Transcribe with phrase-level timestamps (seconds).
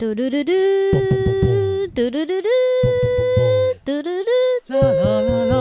[0.00, 0.52] 嘟嘟嘟嘟，
[1.94, 2.48] 嘟嘟嘟嘟，
[3.84, 5.54] 嘟嘟嘟，啦啦啦啦。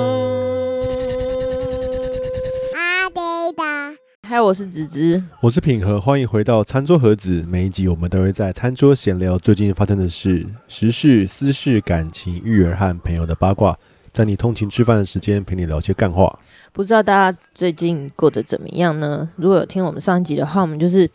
[2.73, 3.21] 阿呆
[3.52, 7.44] 的，嗨，我是子子，我是品和，欢迎回到餐桌盒子。
[7.49, 13.78] 每一集我们都会在餐桌闲聊最近发生的事、时事、私事、感情、育儿和朋友的八卦，
[14.14, 16.40] 在你通勤吃饭的时间陪你聊些干话。
[16.71, 19.30] 不知道大家最近过得怎么样呢？
[19.36, 21.10] 如果有听我们上一集的话，我们就是。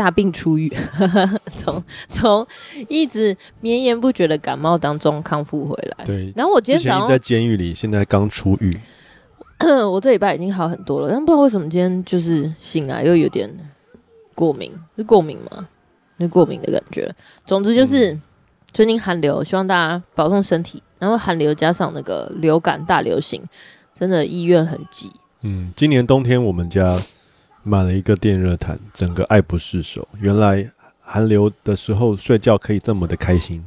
[0.00, 0.74] 大病初愈，
[1.54, 2.46] 从从
[2.88, 6.04] 一直绵延不绝的感冒当中康复回来。
[6.06, 8.80] 对，然后我今天早上在监狱里，现在刚出狱。
[9.92, 13.54] 我这礼拜已经好很多了，但不知道为什么今天就是醒来又有点
[14.34, 15.68] 过敏，是过敏吗？
[16.18, 17.14] 是过敏的感觉。
[17.44, 18.18] 总之就是
[18.72, 20.82] 最近寒流，希望大家保重身体。
[20.98, 23.42] 然后寒流加上那个流感大流行，
[23.92, 25.10] 真的医院很挤。
[25.42, 26.98] 嗯，今年冬天我们家。
[27.62, 30.06] 买了一个电热毯，整个爱不释手。
[30.20, 33.64] 原来寒流的时候睡觉可以这么的开心，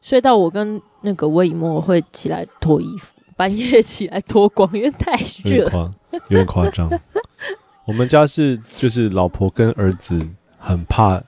[0.00, 5.12] 睡到我跟那个魏以沫会起来脱衣服，半夜起来脱光，因为太
[5.44, 5.68] 热，
[6.28, 6.90] 有点夸张。
[7.84, 10.26] 我们家是就是老婆跟儿子
[10.58, 11.22] 很怕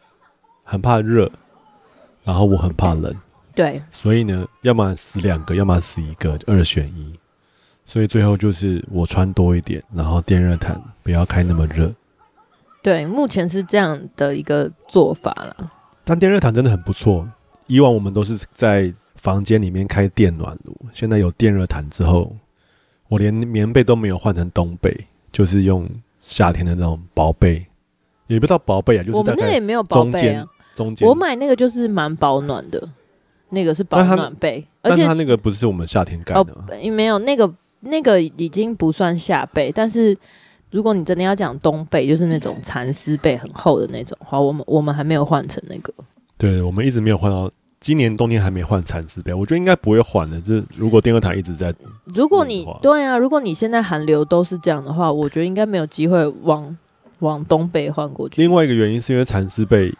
[0.62, 1.30] 很怕热，
[2.22, 3.14] 然后我很怕冷，
[3.54, 7.19] 对，所以呢，要么死两个，要么死一个，二选一。
[7.90, 11.92] 所以最后就是我穿多一点，然后电热毯不要开那么热。
[12.84, 15.68] 对，目前是这样的一个做法了。
[16.04, 17.28] 但电热毯真的很不错。
[17.66, 22.32] 以往我们都是在房间里面开电暖炉，现在有电热毯之后，
[23.08, 24.96] 我连棉被都没有换成冬被，
[25.32, 25.88] 就是用
[26.20, 27.66] 夏天的那种薄被，
[28.28, 30.46] 也不知道薄被啊，就是我们那也没有薄被啊。
[30.76, 32.88] 中间，我买那个就是蛮保暖的，
[33.48, 36.54] 那个是保暖被，而且它那个不是我们夏天盖的，哦，
[36.92, 37.52] 没有那个。
[37.80, 40.16] 那个已经不算夏被，但是
[40.70, 45.92] 如果你真的要讲冬被，就是那种蚕丝被很厚的那种，好，我们我们还没有换成那个。
[46.36, 50.40] 对，我们一直没有换到，今年冬天还没换蚕丝被，我觉得应该不会换的。
[50.40, 51.74] 这如果电热毯一直在，
[52.14, 56.76] 如果你对啊，如果你现在寒流都是这样的话，我觉得应该没有机会往
[57.20, 58.40] 往东北换过去。
[58.40, 59.92] 另外一个原因是因为蚕丝被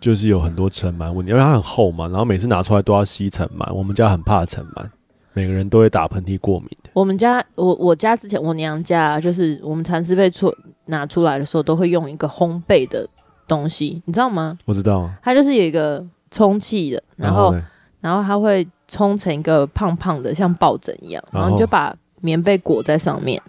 [0.00, 4.84] 就是有很多尘螨问题，因为它很厚嘛，然后每次拿出来都要吸尘螨，我们家很怕尘螨。
[5.32, 6.90] 每个人都会打喷嚏过敏的。
[6.92, 10.52] 我们家，我我家之前我娘家就是我们蚕丝被出
[10.86, 13.08] 拿出来的时候，都会用一个烘焙的
[13.46, 14.58] 东西，你知道吗？
[14.64, 17.54] 我知道，它就是有一个充气的，然后
[18.00, 23.40] 然后，它会冲成一个胖胖的，像抱枕一样，然后你就把棉被裹在上面，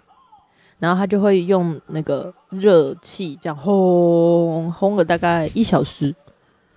[0.78, 6.14] 然后它就会用那个热气这样烘烘了大概一小时，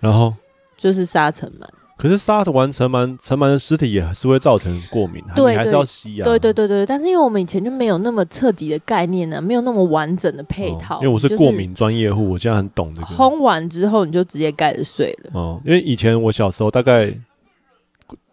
[0.00, 0.32] 然后
[0.76, 1.66] 就是沙尘螨。
[1.96, 6.24] 可是杀完尘螨，尘螨的尸体也是会造成过敏，对，你还是要吸啊。
[6.24, 10.96] 对对对对，但是因为我们以前就没有那么彻底的概念呢、啊，没有那么完整的配套。
[10.96, 13.06] 哦、因为我是过敏专业户，我现在很懂这个。
[13.06, 15.30] 烘完之后你就直接盖着睡了。
[15.34, 17.12] 哦，因为以前我小时候大概，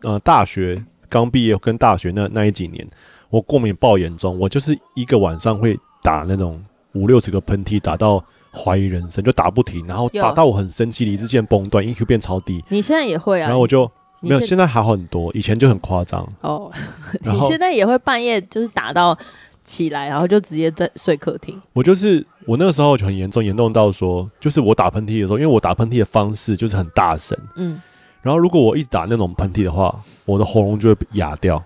[0.02, 2.86] 呃，大学刚毕业跟大学那那一几年，
[3.30, 6.60] 我过敏爆严重，我就是一个晚上会打那种
[6.94, 8.24] 五六十个喷嚏，打到。
[8.53, 12.63] 怀疑人生就打不停，然后打到我很生气，理智线崩断，EQ 变超低。
[12.69, 13.45] 你现在也会啊？
[13.45, 13.89] 然后我就
[14.19, 16.28] 没有，现在还好很多，以前就很夸张。
[16.41, 16.72] 哦，
[17.23, 19.17] 你现在也会半夜就是打到
[19.63, 21.59] 起来，然后就直接在睡客厅。
[21.73, 27.81] 我就是我那个时候就很严重，严重到说，就是我打喷嚏的时候，因为我打喷嚏的方式就是很大声，嗯，
[28.22, 31.63] 然后如果我一直打那种喷嚏的话，我的喉咙就会哑掉，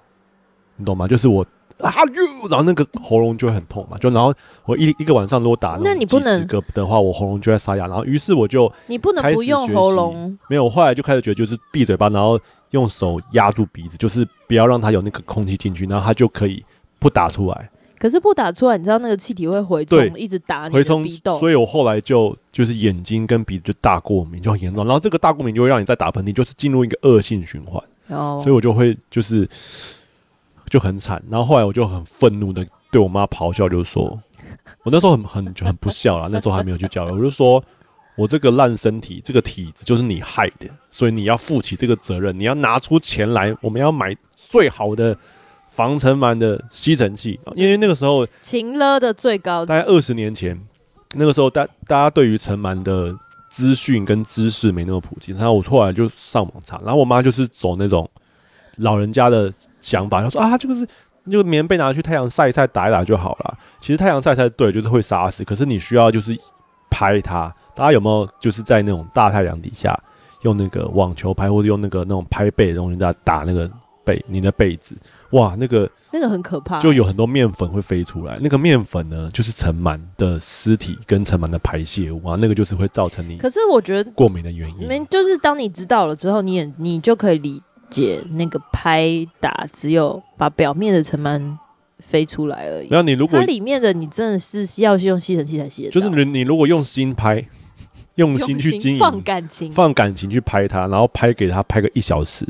[0.78, 1.08] 你懂吗？
[1.08, 1.46] 就是我。
[1.80, 2.50] 啊哟！
[2.50, 7.86] 然后那个喉咙就会很痛嘛，就然后我一一个晚上如果打那几十个的话，我喉咙就在沙哑。
[7.86, 12.40] 然后于是我就你不能不用喉咙，没有，我后来就开始觉得就是闭嘴巴，然后
[12.72, 16.64] 用手压住鼻子，就是不要让它有那个空气进去，然后它就可以
[16.98, 17.70] 不打出来。
[18.00, 21.38] 可是不打出来，你知道那个气体会回冲，一直打你的鼻窦。
[21.38, 24.86] 所以我后来就就是眼睛跟鼻子就大过敏，就很严重。
[24.86, 27.84] 然后这个大过敏就会让你再打喷嚏，就是进入一个恶性循环。
[28.08, 29.48] 哦，所以我就会就是。
[30.70, 34.04] 就很惨，然后后来我就很愤怒的对我妈咆哮，就是说，
[34.84, 37.64] 我那时候很很就很不孝啦，那时候还没有去教育，我就说，
[38.16, 44.16] 我这个烂身体，这个体质就是你害的，所以你要负起这个责任，你要拿出钱来，我们要买
[44.48, 45.16] 最好的
[45.68, 50.60] 防尘螨的吸尘器，因为那个时候情了的最高，大概二十年前，
[51.14, 53.16] 那个时候大大家对于尘螨的
[53.50, 58.10] 资讯跟知识没那么普及，然后我后来就上网查，然后我妈就是走那种。
[58.78, 60.88] 老人家的想法，他说啊，这个是
[61.30, 63.58] 就棉被拿去太阳晒一晒，打一打就好了。
[63.80, 65.44] 其实太阳晒晒对，就是会杀死。
[65.44, 66.38] 可是你需要就是
[66.90, 67.54] 拍它。
[67.74, 70.00] 大家有没有就是在那种大太阳底下
[70.44, 73.70] 用那个网球拍，或者用那个那种拍背的东西在打那个
[74.06, 74.96] 被你的被子，
[75.32, 78.34] 哇，那个那个很可怕，就有很多面粉会飞出来。
[78.40, 83.38] 那个面粉呢，就是尘螨的尸体跟尘螨的排泄物啊，那个就是会造成你。
[83.38, 87.62] 可是我觉得过敏的原因，没就是当你知道了之后，你也你就可以理
[87.96, 91.58] 解那个拍打只有把表面的尘螨
[92.00, 92.88] 飞出来而已。
[92.90, 97.46] 那你如果它里面的你真的是要用吸尘器才吸得到，就是你你如果用心拍。
[98.16, 102.48] 用心 去经营，放感情，放感情去拍它，然后拍给它拍个一小时，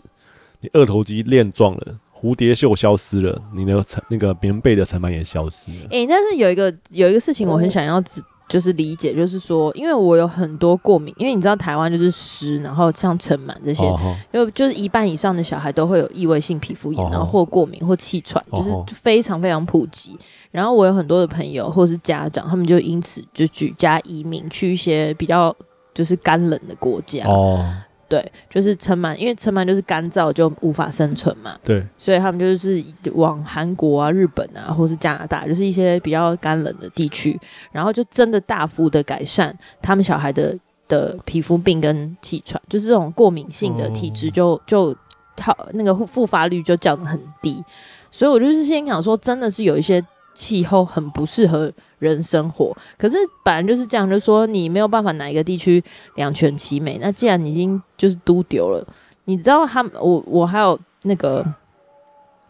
[0.62, 5.86] 你二头肌练壮了，蝴蝶袖消失了，你的那个棉被的尘螨也消失了。
[5.86, 13.84] 哎、欸，但是有一个有一个事情我很想要只就是理解，就是说，因为我有很多过敏，因为你知道台湾就是湿，然后像尘螨这些，
[14.32, 20.18] 因为就是一半以上的小孩都会有异位性皮肤炎，然后或过敏或气喘，就是非常非常普及。
[20.52, 25.54] 然后我有很多的朋友或是家长，他们就因此就举家移民去一些比较
[25.94, 27.26] 就是干冷的国家。
[27.28, 27.66] 哦，
[28.08, 31.58] 对，就是尘螨，因为尘螨就是干燥就无法生存嘛。
[31.64, 37.40] 对，所以他们就是往韩国啊、日本啊，或是加拿大，就是一些比较干冷的地区，
[37.72, 40.58] 然后就真的大幅的改善他们小孩的
[40.88, 44.96] 的皮肤病跟气喘，就是这种过敏性的体质就就
[45.42, 47.64] 好那个复发率就降得很低。
[48.12, 50.04] 所以我就是先想说，真的是有一些。
[50.38, 51.72] 气候很不适合
[52.06, 55.84] 人生活，可是本来就是这样，就是说你没有办法哪一个地区
[56.16, 56.98] 两全其美。
[57.02, 58.88] 那既然你已经就是都丢了，
[59.26, 61.46] 你知道他们，我我还有那个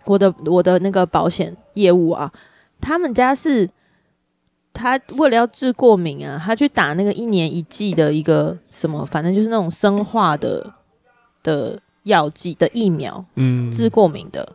[0.04, 2.32] 我的我的那个保险业务啊，
[2.82, 3.70] 他们家是
[4.74, 10.74] 他为了要治过敏啊，他去打那个一年一剂的一个什么，反正就是那种生化的
[11.42, 14.48] 的药剂的疫苗，嗯，治过敏的。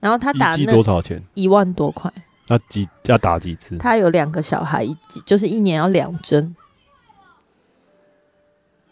[0.00, 1.22] 然后他打那多少钱？
[1.34, 2.12] 一万多块。
[2.48, 3.78] 要几要打几次？
[3.78, 6.54] 他有两个小孩，一就是一年要两针。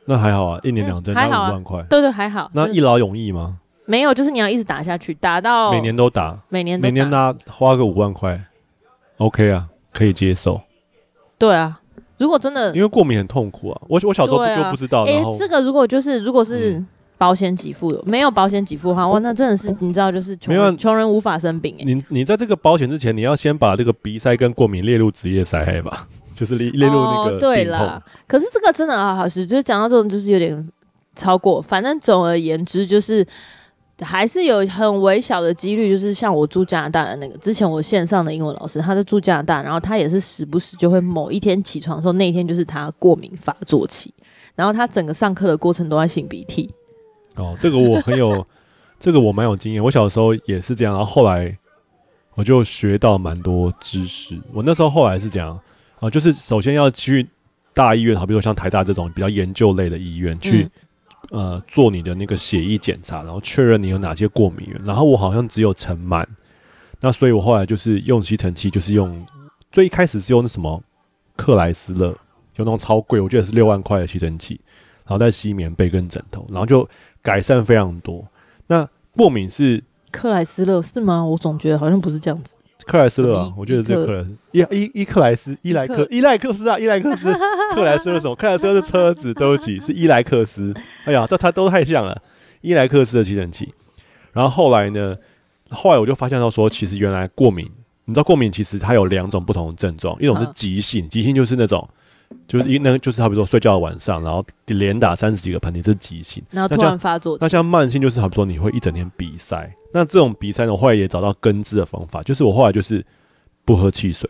[0.04, 1.82] 那还好啊，一年两针，还好五万块。
[1.90, 2.50] 对对，还好。
[2.54, 3.58] 那一劳永逸吗？
[3.84, 8.40] 没有，就是你要一直打下去，打到每年都打，每年每年拿花个五万块
[9.18, 10.60] ，OK 啊，可以接受。
[11.38, 11.80] 对啊，
[12.18, 15.04] 如果真的，因为过敏很痛苦啊，我我小时候就不知道。
[15.04, 16.84] 哎，这个如果就是如果是。
[17.20, 21.76] 保险给付的没有保险给付的话，哇，那真的是你知道，就是穷人穷人无法生病。
[21.80, 27.38] 你你在这个保险之前，你要先把这个鼻塞跟过敏列入职业灾害吧， 就是列列入那个、哦。
[27.38, 30.66] 对啦，可是这个真的啊，好是就是讲到这种，就是有点
[31.14, 31.60] 超过。
[31.60, 33.26] 反正总而言之，就是
[34.00, 44.10] 还是有很微小的几率，就是像我住加拿大的那个，之前我线上的英文老师，他在住加拿大，然后他也是时不时就会某一天起床的时候，那一天就是他过敏发作期，
[44.54, 46.70] 然后他整个上课的过程都在擤鼻涕。
[47.36, 48.46] 哦，这个我很有，
[48.98, 49.82] 这个我蛮有经验。
[49.82, 51.56] 我小时候也是这样，然后后来
[52.34, 54.40] 我就学到蛮多知识。
[54.52, 55.58] 我那时候后来是这样
[56.00, 57.26] 啊，就是首先要去
[57.72, 60.68] 大医院，好比如说像台大这种比较研究类的医院去，
[61.30, 64.80] 嗯、呃，做你的那个血液检查，然后确认你有哪些过敏源。
[64.84, 66.26] 然后我好像只有尘螨，
[67.00, 69.24] 那所以我后来就是用吸尘器，就是用
[69.70, 70.82] 最一开始是用那什么
[71.36, 72.10] 克莱斯勒，
[72.52, 76.88] 就那种超贵，我觉得是六万块的吸尘器，然后再吸棉被跟枕头，然后就。
[77.22, 78.24] 改善非常多。
[78.68, 81.22] 那过敏是克莱斯勒是吗？
[81.22, 82.56] 我总觉得好像不是这样子。
[82.86, 87.30] 克莱斯勒啊，我觉得是克莱斯伊伊伊克莱斯伊莱克伊莱克斯啊，伊莱克斯
[87.74, 88.34] 克莱斯勒什么？
[88.34, 90.74] 克莱斯勒是车子，对不起，是伊莱克斯。
[91.04, 92.22] 哎呀，这他都太像了。
[92.62, 93.70] 伊莱克斯的吸尘器。
[94.32, 95.14] 然后后来呢？
[95.68, 97.70] 后来我就发现到说，其实原来过敏，
[98.06, 101.86] 你知道过敏其实它有两种不同的症状，一种是急性，急性就是那种。
[102.46, 106.42] 就是一那个就是好比说睡觉的晚上，然后连打三十几个喷嚏，这是急性。
[106.50, 107.38] 然后突然发作。
[107.40, 109.72] 那像慢性就是好比说你会一整天鼻塞。
[109.92, 113.04] 那这种鼻塞呢，我后来也找到根治的方法，就是我后来就是
[113.64, 114.28] 不喝汽水，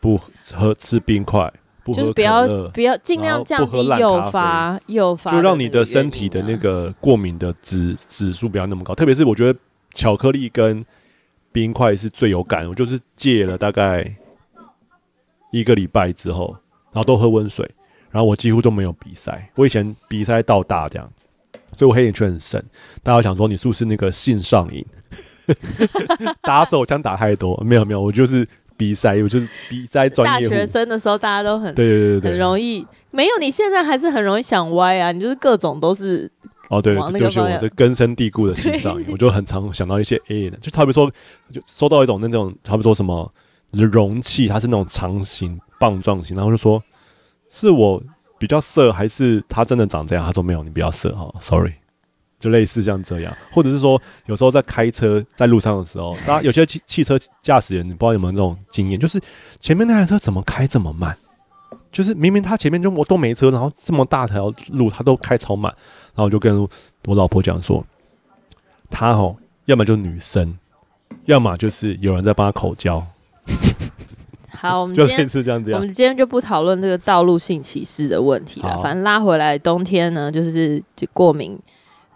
[0.00, 0.18] 不
[0.52, 1.52] 喝吃冰块，
[1.84, 8.94] 不喝可乐，不要不要尽量降低诱发诱发，就让你的身体的那个过敏的指指数不要那么高。
[8.94, 9.58] 特别是我觉得
[9.94, 10.84] 巧克力跟
[11.50, 14.16] 冰块是最有感，我就是戒了大概
[15.50, 16.56] 一个礼拜之后。
[16.92, 17.68] 然后都喝温水，
[18.10, 19.50] 然后我几乎都没有鼻塞。
[19.56, 21.10] 我以前鼻塞到大这样，
[21.76, 22.64] 所以我黑眼圈很深。
[23.02, 24.84] 大家想说你是不是那个性上瘾？
[26.42, 27.60] 打手枪打太多？
[27.64, 30.48] 没有没有，我就是鼻塞，我就是鼻塞专业。
[30.48, 32.86] 大学生的时候大家都很对对对对，很容易。
[33.10, 35.10] 没有，你现在还是很容易想歪啊！
[35.10, 36.30] 你就是各种都是
[36.68, 41.12] 哦，对，就是我这根深蒂固的性上瘾，我就很常想到一些 A 的，就差不多说，
[41.52, 43.28] 就收到一种那种差不多什么
[43.72, 45.60] 容器，它是那种长形。
[45.80, 46.80] 棒状型，然后就说
[47.48, 48.00] 是我
[48.38, 50.24] 比较色，还是他真的长这样？
[50.24, 51.72] 他说没有，你比较色哈，sorry，
[52.38, 59.18] 就类似像这样，或者是说有时候在开车在路上的时候，大家有些汽汽车驾驶员，你不知道有没有那种经验，就是
[59.58, 61.16] 前面那台车怎么开这么慢？
[61.90, 65.74] 就是明明他前面就我都没车，然后这么大条路他都开超慢，
[66.14, 66.60] 然后我就跟
[67.06, 67.84] 我老婆讲说，
[68.88, 69.34] 他哦
[69.64, 70.56] 要么就女生，
[71.24, 73.04] 要么就是有人在帮他口交。
[74.60, 75.72] 好，我们 今天是这样子。
[75.72, 78.78] 我们今天就不讨论这个道路性歧视的问题了。
[78.82, 81.58] 反正拉回来，冬天呢，就是就过敏。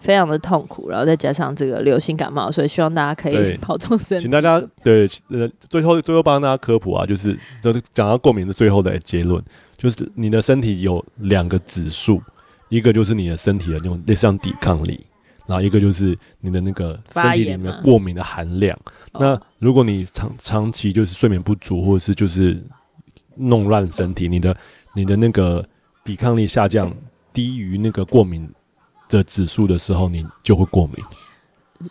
[0.01, 4.23] 非常的痛苦，然后再加上这个流行感冒，所以希望大家可以 保重身体。
[4.25, 9.43] 请大家对呃，最后最后帮大家科普啊，就是就是讲到过敏的最后的结论，
[9.79, 12.21] 就是你的身体有两个指数，
[12.69, 15.01] 一个就是你的身体的那种类似像抵抗力，
[15.47, 18.79] 然后一个就是你的那个身体里面过敏的含量。
[19.19, 22.63] 那如果你长长期就是睡眠不足，或者是就是
[23.37, 24.57] 弄烂身体，你的
[24.95, 25.65] 你的那个
[26.05, 26.93] 抵抗力下降
[27.33, 28.51] 低于那个过敏
[29.09, 30.97] 的指数的时候，你就会过敏。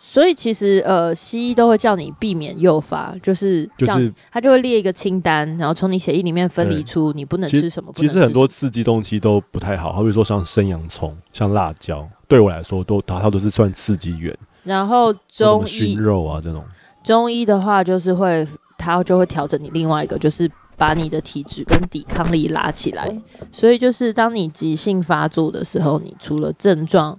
[0.00, 7.92] 所以其实呃，西医都会叫你避免诱发，就是就是他就会列一个清单，然后从你血液里面分离出你不能吃什么。
[7.94, 14.36] 其实很多刺激东西都不太好，好比说像生洋葱、像辣椒，对我来说都它它都是算刺激源。
[14.64, 16.64] 然后中医熏肉啊这种，
[17.04, 18.44] 中医的话就是会
[18.76, 20.50] 它就会调整你另外一个就是。
[20.76, 23.16] 把你的体质跟抵抗力拉起来，
[23.52, 27.16] 所以就是当你急性发作的时候，你除了症状，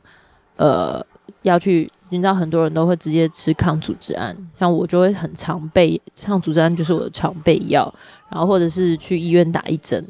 [0.57, 1.01] 呃，
[1.43, 7.91] 要去，你知道很多人都会直接吃抗组织胺，像我就会很常备抗组织胺，就是我的常备药，
[8.29, 10.05] 然后或者是去医院打一针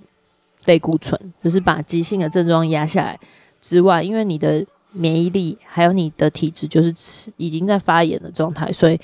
[0.65, 3.19] 类固醇，就是把急性的症状压下来
[3.61, 8.99] 之外，因为你的免疫力还有你的体质就是吃已经在发炎的状态，所以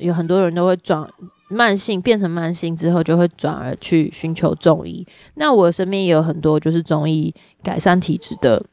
[0.00, 1.08] 有很多人都会转。
[1.50, 5.06] 慢性变成慢性之后，就会转而去寻求中医。
[5.34, 7.32] 那我身边也有很多就是中医
[7.62, 8.64] 改善体质的，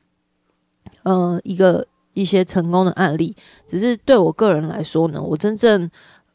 [1.04, 3.36] 呃，一个一些成功的案例。
[3.68, 5.88] 只是对我个人来说呢，我真正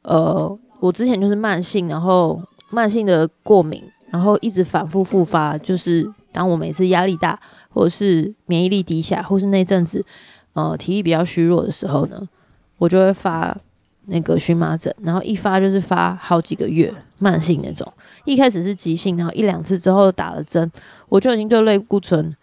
[0.03, 2.41] 呃，我之前就是慢性，然后
[2.71, 5.57] 慢性的过敏，然后一直反复复发。
[5.59, 7.41] 就是当我每次压力大，
[7.71, 10.05] 或者是免疫力低下，或是那阵子
[10.53, 12.29] 呃体力比较虚弱的时候呢，
[12.77, 13.57] 我就会发。
[14.07, 17.93] 那个荨麻疹，然后一发就是发好几个月，慢性那种。
[18.25, 20.71] 一开始是急性，然后一两次之后打了针，
[21.09, 22.35] 我就已经对类固醇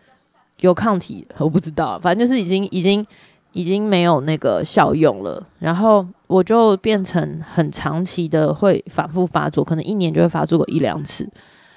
[0.59, 3.05] 有抗体，我不知道，反正就是已经已经
[3.51, 5.45] 已经没有那个效用了。
[5.59, 11.29] 然后我就变成很长期的会反复发作，可能一年就会发作个一两次。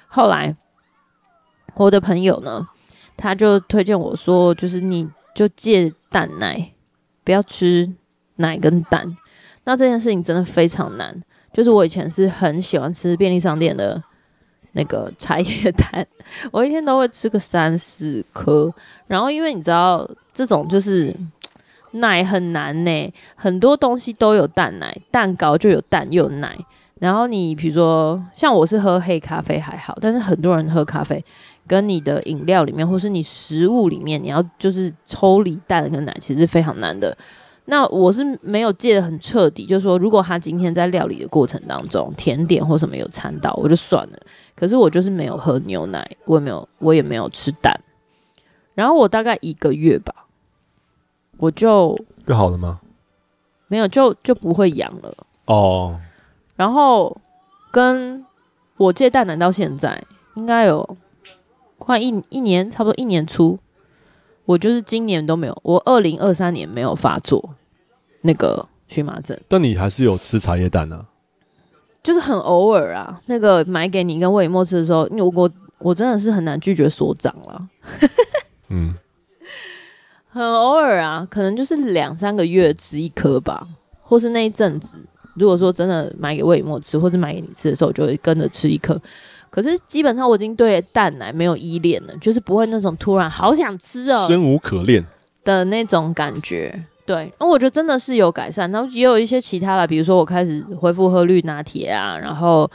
[0.08, 0.56] 后来
[1.74, 2.66] 我的朋友呢，
[3.16, 6.72] 他就推荐我说，就是你就戒蛋奶，
[7.22, 7.92] 不要吃
[8.36, 9.16] 奶跟蛋。
[9.66, 11.14] 那这件事情真的非常难，
[11.52, 14.00] 就是我以前是很喜欢吃便利商店的
[14.72, 16.06] 那个茶叶蛋，
[16.52, 18.72] 我一天都会吃个三四颗。
[19.08, 21.14] 然后因为你知道这种就是
[21.90, 26.56] 奶很难呢，很多东西都有蛋奶，蛋糕就有蛋又有奶。
[27.00, 31.22] 然后你比如说像我是喝黑咖啡还好，但是很多人喝咖啡
[31.66, 37.16] 跟你的饮料里面或是你食物里面，你要就是抽离蛋跟奶，其实是非常难的。
[37.68, 44.18] 那我是没有戒得很彻底，就是说，如果他今天在料理的过程当中，甜点或什么有掺到，我就算了。
[44.54, 47.78] 可是我就是没有喝牛奶，我也没有，我也没有吃蛋。
[48.74, 50.14] 然后我大概一个月吧，
[51.38, 52.80] 我就就好了吗？
[53.66, 55.12] 没有，就就不会痒了。
[55.46, 55.98] 哦。
[56.54, 57.16] 然后
[57.72, 58.24] 跟
[58.76, 60.02] 我戒蛋奶到现在，
[60.36, 60.96] 应该有
[61.78, 63.58] 快一一年，差不多一年出。
[64.46, 67.54] 我就是今年都没有，我二零二三年没有发作
[68.22, 69.38] 那个荨麻疹。
[69.48, 71.04] 但你还是有吃茶叶蛋啊？
[72.02, 73.20] 就是很偶尔啊。
[73.26, 77.68] 那个买给你跟魏莫吃的时候，因为我我真的是很难拒绝所长了。
[78.68, 78.94] 嗯，
[80.30, 83.66] 很偶尔啊，可能就是两三个月吃一颗吧，
[84.00, 89.00] 或是那一阵子，如果说真的买给魏莫吃，或是买给你吃的时候，我就会跟着吃一颗。
[89.50, 95.04] 可是基本上我已经对蛋奶没有依恋了，就是不会那种突然好想吃哦，生无可恋
[95.44, 96.84] 的那种感觉。
[97.06, 102.68] 对，那我觉得真的是有改善，然后也有一些其他的，比如说我开始恢复喝绿拿铁啊，然后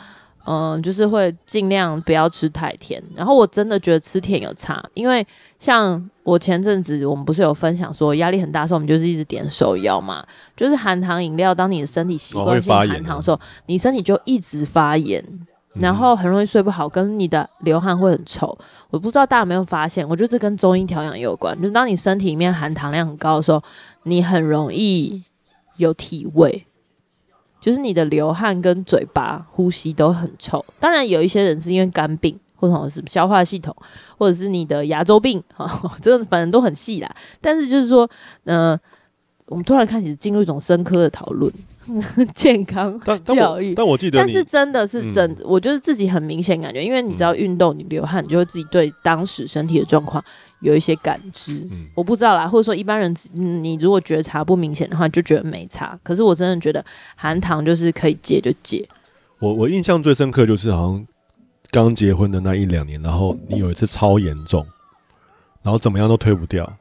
[0.46, 3.04] 嗯，就是会尽量不要吃太甜。
[3.14, 5.26] 然后我真的觉得吃甜有差，因为
[5.60, 10.26] 像我前阵子我们不是有分享说压力很大的时候，我们就是一直点手摇嘛，
[10.56, 15.22] 就是含糖饮料，当你的身体习惯性含糖的时候，你身体就一直发炎。
[15.76, 18.58] 然后很容易睡不好，跟你的流汗会很臭。
[18.90, 21.58] 我不知道大家有没有发现，我觉得这跟中医调养也有关。
[21.58, 23.64] 就是当你身体里面含糖量很高的时候，
[24.04, 25.24] 你很容易
[25.78, 26.66] 有体味，
[27.62, 30.64] 就是你的流汗跟嘴巴、呼吸都很臭。
[30.78, 33.74] 当然有一些人是因为肝病，或者是消化系统，
[34.18, 37.10] 或者是你的牙周病， 哈，这个反正都很细啦。
[37.40, 38.10] 但是就是说，
[38.44, 38.80] 嗯、呃，
[39.46, 41.50] 我们突然开始进入一种深刻的讨论。
[42.36, 43.74] 健康教育。
[43.74, 50.24] 但我记得，但是真的是真，我就是自己很明显感觉，因为你知道运动，你流汗，你就会自己对当时身体的状况
[50.62, 51.68] 有一些感知。
[51.96, 56.00] 我不知道啦，或者说一般人，你如果觉察不明显的话，就觉得没差。
[56.04, 56.84] 可是我真的觉得
[57.16, 58.86] 含糖就是可以戒就戒。
[59.40, 61.08] 我我印象最深刻就是好像
[61.72, 64.66] 刚结婚的那一两年，然后你有一次超严重，
[65.64, 66.72] 然后怎么样都推不掉，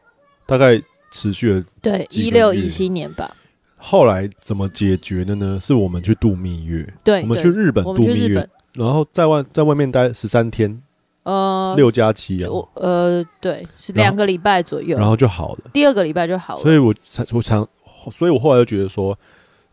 [0.47, 3.35] 大概持续了对一六一七年吧。
[3.81, 5.59] 后来怎么解决的呢？
[5.61, 10.81] 是我们去度蜜月，对，我们去日本度蜜月，然后在外在外面待十三天，
[11.23, 17.67] 呃，六加七啊，呃，对，是两个礼拜左右，然后就好了，第二个礼拜就好了，所以我才我想，
[18.13, 19.19] 所以我后来就觉得说。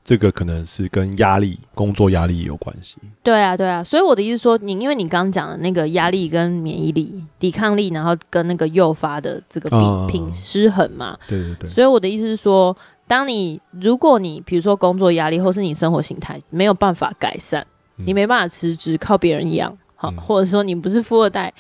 [0.08, 2.96] 这个可能是跟压力、工作压力有关系。
[3.22, 11.18] 对啊，对啊，所以我的意思说，你因为你刚刚讲的那个压力跟免疫力、抵抗力，然后跟那个诱发的这个比品失衡嘛。
[11.28, 11.70] 对对对。
[11.70, 12.74] 所以我的意思是说，
[13.08, 17.66] 当你如果你比如说工作压力，或是你生活形态没有办法改善，
[17.98, 21.54] 嗯、你没办法辞职靠别人养，好，嗯、或者说你不是富二代，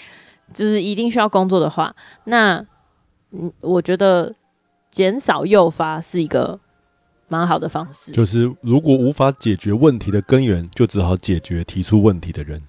[0.54, 2.63] 就是一定需要工作的话，那
[3.32, 4.36] 嗯，我觉得
[4.92, 6.60] 减少诱发是一个。
[7.30, 12.63] 蛮好的方式，就是如果无法解决问题的根源，就只好解决提出问题的人。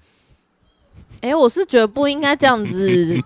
[1.21, 3.17] 哎、欸，我是觉得不应该这样子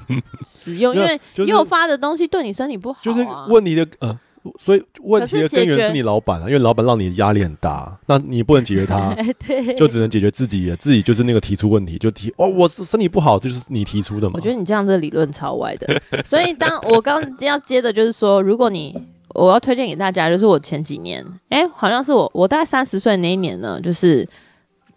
[0.43, 3.01] 使用， 因为诱发的东西对你身体不好、啊。
[3.01, 4.19] 就是问题的呃，
[4.59, 9.15] 所以问题的根源是你老板啊，因为老板让你压力很大，那你不能解决他，
[9.47, 14.33] 对就只能解决自己，自己就是那个提出问题，就提哦，我是身体不好，就是你提出的嘛。
[14.35, 18.95] 我觉得你这样子理论超歪的， 所以当我刚要接的就是说，如果你。
[19.35, 24.23] 我要推荐给大家，就是我前几年，哎、欸，好像是我，我大概三十岁那一年呢，就是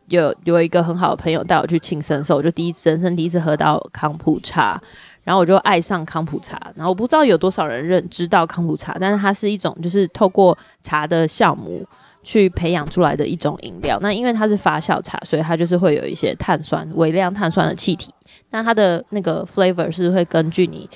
[0.09, 4.79] 有有一个很好的朋友带我去庆生的时候，我就第一次人生第一次喝到康普茶，
[5.27, 6.57] 然后我就爱上康普茶。
[6.75, 11.85] 然后我不知道有多少人认知道康普茶，但是它是一种就是透过茶的酵母
[12.23, 13.99] 去培养出来的一种饮料。
[14.01, 18.15] 那因为它是发酵茶，所以它就是会有一些碳酸、微量碳酸的气体。
[18.51, 20.89] 那它的那个 flavor 是会根据你，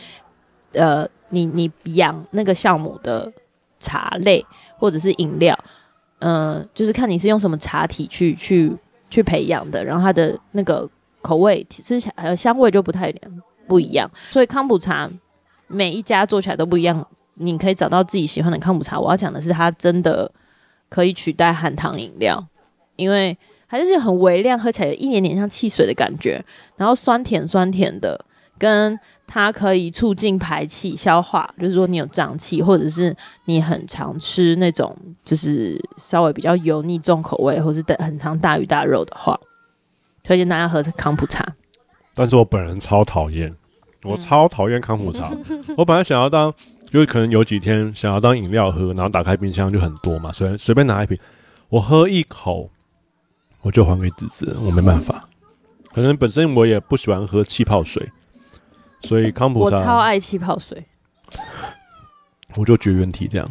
[0.75, 1.07] 呃。
[1.33, 3.33] 你你养那个酵母的
[3.79, 4.45] 茶类
[4.77, 5.57] 或者是饮料，
[6.19, 8.77] 嗯、就是看你是用什么茶体去去
[9.09, 10.91] 去培养的，然后它的那个
[11.23, 13.15] 口味吃起来香味就不太
[13.71, 14.11] 不一样。
[14.31, 15.09] 所以康普茶
[15.69, 18.99] 每一家做起来都不一样，你可以找到自己喜欢的康普茶。
[18.99, 20.31] 我要讲的是，它真的
[20.89, 22.45] 可以取代含糖饮料，
[22.97, 26.45] 因为它就是很微量，喝起来有一点点像汽水的感觉，
[26.77, 28.25] 然后酸甜酸甜的，
[28.59, 28.99] 跟。
[29.33, 34.93] 它可以促进排气、消化，就是说你有胀气，或者是你很常吃那种
[35.25, 39.39] 就是稍微比较油腻、重口味，或是很常大鱼大肉的话，
[40.25, 41.47] 推荐大家喝康普茶。
[42.21, 43.51] 但是我本人超讨厌，
[44.03, 45.31] 我超讨厌康普茶。
[45.31, 46.53] 嗯、 我本来想要当，
[46.91, 51.17] 就是可能有几天想要当饮料喝，然后打开冰箱就很多嘛，随随便拿一瓶，
[51.71, 52.69] 我喝一口
[53.63, 55.19] 我就还给子子，我没办法。
[55.95, 58.07] 可能本身我也不喜欢喝气泡水。
[59.01, 60.85] 所以康普茶，我超爱气泡水，
[62.59, 63.51] 我就绝缘体这样。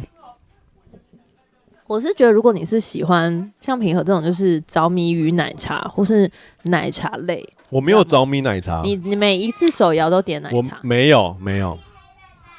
[1.90, 6.30] 我是觉得，如果你是喜欢像平和这种，就是着迷于奶茶或是
[6.62, 8.80] 奶茶类，我没有着迷奶茶。
[8.84, 10.78] 你你每一次手摇都点奶茶？
[10.78, 11.76] 我没有，没有，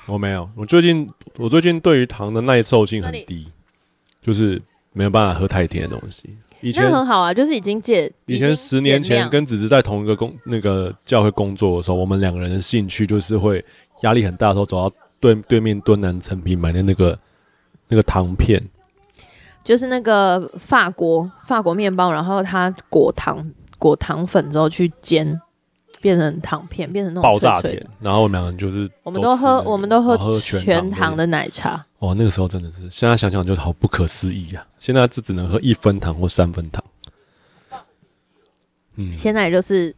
[0.05, 0.49] 我没有。
[0.53, 3.47] 我最近我最近对于糖的耐受性很低，
[4.21, 6.29] 就是没有办法喝太甜的东西。
[6.59, 8.11] 以前很好啊，就是已经戒。
[8.25, 13.63] 以前十年前跟子子在同一个工那个教会工作的时候，我们两个人的兴趣就是会
[14.01, 17.17] 压力很大的时候，走到对对面敦南成品买的那个
[17.87, 18.61] 那个糖片，
[19.63, 23.45] 就是那个法国法国面包，然后它裹糖
[23.77, 25.39] 裹糖粉之后去煎，
[26.01, 27.87] 变成糖片，变成那种脆脆爆炸甜。
[27.99, 31.85] 然后我们两个人就是我们都喝我们都喝全糖的奶茶。
[31.99, 34.65] 哦，那个时候真的是，现在想想就好不可思议啊！
[34.79, 36.83] 现在只只能喝一分糖或三分糖。
[39.01, 39.93] 嗯，现在也就是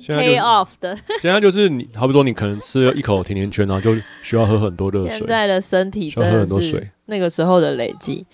[0.00, 0.96] 现在 pay off 的。
[1.20, 5.18] 现在就是你，好比说你可能吃了一口甜甜圈，然后就需要喝很多热水。
[5.18, 8.24] 现在的身体真的很多水，那个时候的累积。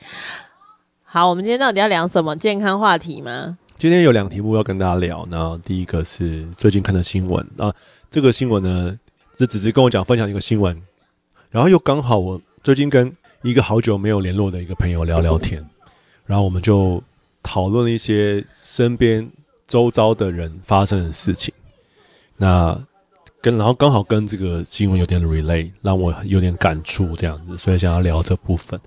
[1.05, 3.57] 好，我们今天到底要聊什么健康话题吗？
[3.77, 5.27] 今天有两个题目要跟大家聊。
[5.31, 7.75] 然后第一个是最近看的新闻啊，
[8.11, 8.99] 这个新闻呢，
[9.37, 10.81] 这只是跟我讲分享一个新闻。
[11.51, 15.67] 然后又刚好我最近跟一个好久没有联络的一个朋友聊聊天，
[16.27, 17.03] 然后我们就
[17.53, 19.29] 讨论一些身边
[19.67, 21.53] 周遭的人发生的事情。
[22.37, 22.81] 那
[23.43, 28.79] 跟然后刚好跟这个新闻有点 relate，让我有点感触这样子，所以想要聊这部分。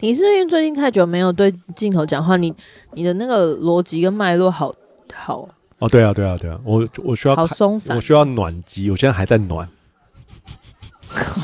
[0.00, 2.52] 你是因为最近太久没有对镜头讲话，你
[2.94, 4.74] 你的那个逻辑跟脉络好
[5.14, 9.68] 好哦，对啊对啊对啊，我我需要好松散，我需要暖机，我现在还在暖。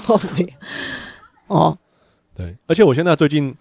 [1.47, 1.79] 哦，
[2.35, 3.55] 对，而且我现在最近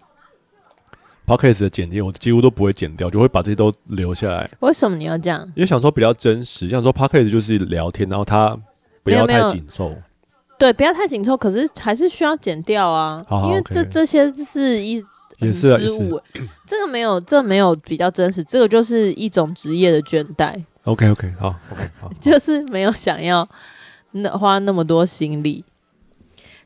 [1.28, 4.50] Podcast 的剪辑，我几乎都不会剪掉，就会把这些都留下来。
[4.60, 5.44] 为什么你要这样？
[5.54, 8.56] 因为想说比较真实，像说 Podcast 就是聊天，然后它
[9.02, 9.94] 不要太紧凑。
[10.58, 15.04] 对，不要太紧凑，可是还是需要剪掉啊，好好因为这 okay 这些是一
[15.40, 16.18] 也是失误。
[16.66, 20.54] 这个没有，这个、没有比较真实，这个就是一种职业的倦怠。
[20.84, 23.46] OK OK，好，OK 好， 就是没有想要
[24.12, 25.62] 那花那么多心力。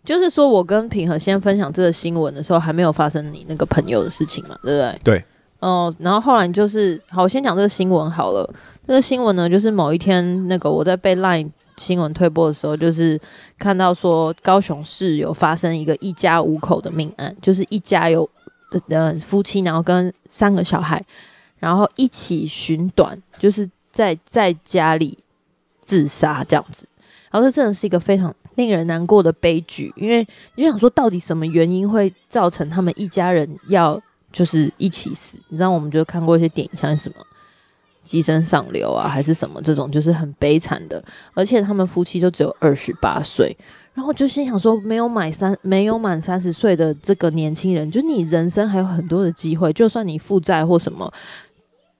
[0.04, 5.00] 就是说，我跟平和先分享这个新闻的时候，还没有发生你那个朋友的事情嘛，对不对？
[5.04, 5.24] 对。
[5.60, 8.52] 哦、呃，然后后来就是，好，我先讲这个新闻好了。
[8.84, 13.16] 这个新闻呢，就是某一天，那个我在被 LINE 新闻推播的时候，就是
[13.60, 18.28] 看到说高雄市有发生一个一家五口的命案，就是一家有
[18.88, 21.00] 呃夫妻，然后跟三个小孩，
[21.60, 25.16] 然后一起寻短，就是在在家里
[25.80, 26.88] 自杀这样子。
[27.30, 28.34] 然后这真的是一个非常。
[28.56, 35.40] 令人难过的悲剧，因为你就想说，到底什么原因会造成他们一家人要就是一起死？
[35.48, 37.14] 你知道，我们就看过一些电影，像什么
[38.02, 41.02] 《鸡身上流》啊，还是什么这种，就是很悲惨的。
[41.32, 43.56] 而且他们夫妻就只有二十八岁，
[43.94, 51.10] 然后就心想说，没有满三没有满三十岁的这个年轻人，就你人生还有很多的机会，就算你负债或什么，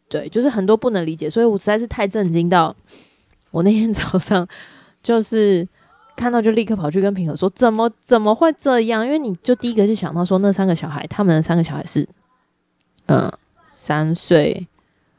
[0.09, 1.31] 对，就是很多不能理解。
[1.31, 2.77] 所以我实在是太震惊到，
[3.51, 4.47] 我那天早上
[5.03, 5.67] 就是。
[6.23, 9.05] 看到就立刻跑去跟平和说，怎么怎么会这样？
[9.05, 12.09] 因为你就第一个就想到说，那三个小孩，他们的三个小孩是，
[13.07, 13.29] 嗯，
[13.67, 14.65] 三岁，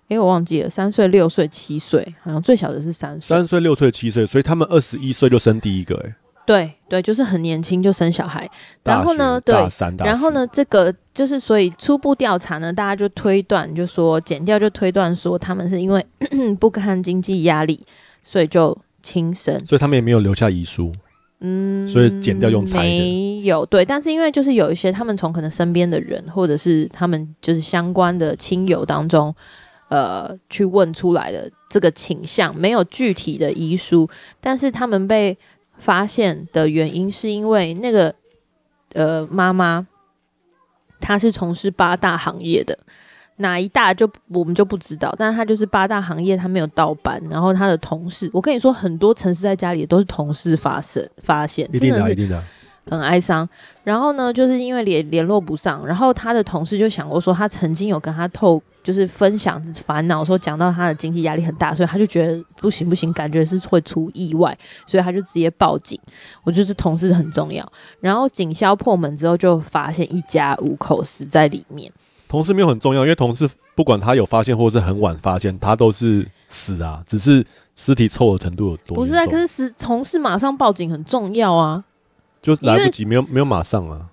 [0.07, 3.35] 哎，我忘记了，三岁、六岁、七岁，好像最小的是三岁。
[3.35, 8.49] 三岁、六岁、七岁，所以他们二十一岁就生第一个，哎，对对，就是很年轻就生小孩。
[8.85, 9.55] 然后呢，对。
[9.97, 16.05] 然后呢，这个就是所以初步调查呢，大家就推断，就说减掉就推断说，他们是因为
[16.61, 17.85] 不堪经济压力，
[18.21, 18.77] 所以就。
[19.03, 20.91] 轻生，所以他们也没有留下遗书，
[21.41, 29.35] 嗯，所以剪掉用猜的，没有对，但是因为就是有一些他们从可能身边的人或者是他们就是相关的亲友当中，
[29.89, 35.37] 呃，去问出来的这个倾向，没有具体的遗书，但是他们被
[35.77, 38.15] 发现的原因是因为那个
[38.93, 39.85] 呃妈妈，
[40.99, 42.79] 她是从事八大行业的。
[43.37, 52.41] 哪一大就我们就不知道，但是他就是八大行业，他没有盗版，然后他的同事，我跟你说，很多城市在家里都是同事发生发现，一定的，一定的，
[52.89, 53.47] 很哀伤。
[53.83, 65.99] 然后呢，就是因为联联络不上，然后他的同事就想过说，他曾经有跟他透，就是分享烦恼，说讲到他的经济压力很大，所以他就觉得不行不行，感觉是会出意外，所以他就直接报警。
[66.43, 67.69] 我就是同事很重要。
[67.99, 71.91] 然后警消破门之后，就发现一家五口死在里面。
[72.33, 78.95] 同事没有很重要，因为同事不管他有发现或者是很晚发现，他都是死啊，只是尸体臭的程度有多。
[78.95, 81.83] 不是啊，可是同事马上报警很重要啊，
[82.41, 84.09] 就来不及，没有没有马上啊。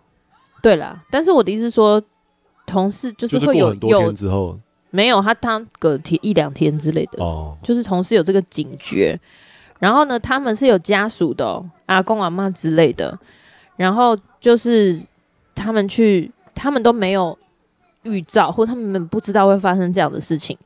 [0.63, 2.03] 对啦，但是我的意思是说，
[2.67, 9.19] 同事就是会有很多天之后，没有他他隔天一两天之类的哦，就是同事有这个警觉，
[9.79, 13.19] 然后呢，他们是有家属的喔，阿公阿妈之类的，
[13.77, 15.01] 然后就是
[15.55, 17.39] 他们去，他们都没有。
[18.03, 20.57] 预兆，或他们不知道会发生这样的事情，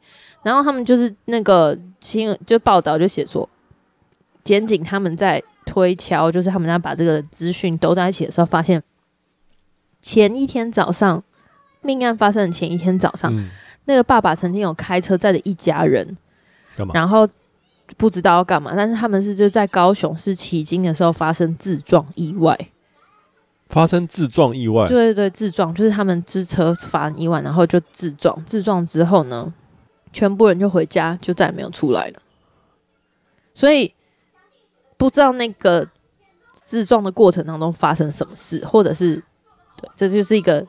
[0.43, 3.49] 然后他们就是那个新闻就报道就写说，
[4.43, 8.83] 检警他们在推敲，就是他们在把这个资讯都在一起的时候，发现
[10.03, 11.23] 前一天早上
[11.81, 13.49] 命案发生的前一天早上，嗯、
[13.87, 16.17] 那个爸爸曾经有开车载着一家人？
[16.93, 17.29] 然后
[17.97, 22.59] 不知道要干嘛，但是他们是就在高雄市旗津的时候发生自撞意外。
[23.75, 28.41] 发生自撞意外，对对对，自撞就是他们支车发生意外，然后就自撞。
[28.45, 29.53] 自撞之后呢，
[30.13, 32.23] 全部人就回家，就再也没有出来了。
[33.53, 33.93] 所以
[34.97, 35.89] 不知道那个
[36.53, 39.17] 自撞的过程当中发生什么事，或者是
[39.77, 40.65] 对，这就是一个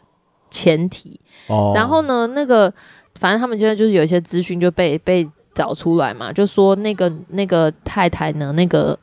[0.49, 1.19] 前提。
[1.45, 1.73] 哦。
[1.75, 2.73] 然后呢，那个
[3.19, 8.97] 反正他们现在就是有一些资讯就被被找出来嘛，就说那个那个太太呢，那个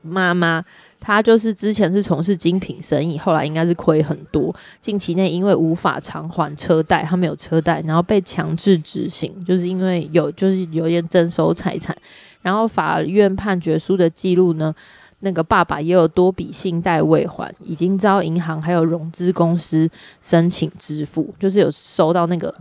[0.00, 0.64] 妈妈。
[1.04, 4.54] 他就是之前是从事精品生意，后来应该是亏很多。
[4.80, 11.96] 近期内因为无法偿还车贷，他没有车贷，然后被强制执行，就是因为有就是有点征收财产。
[12.40, 14.72] 然后法院判决书的记录呢，
[15.20, 22.54] 那个爸爸也有多笔信贷未还，已经遭银行还有融资公司申请支付，就是有收到那个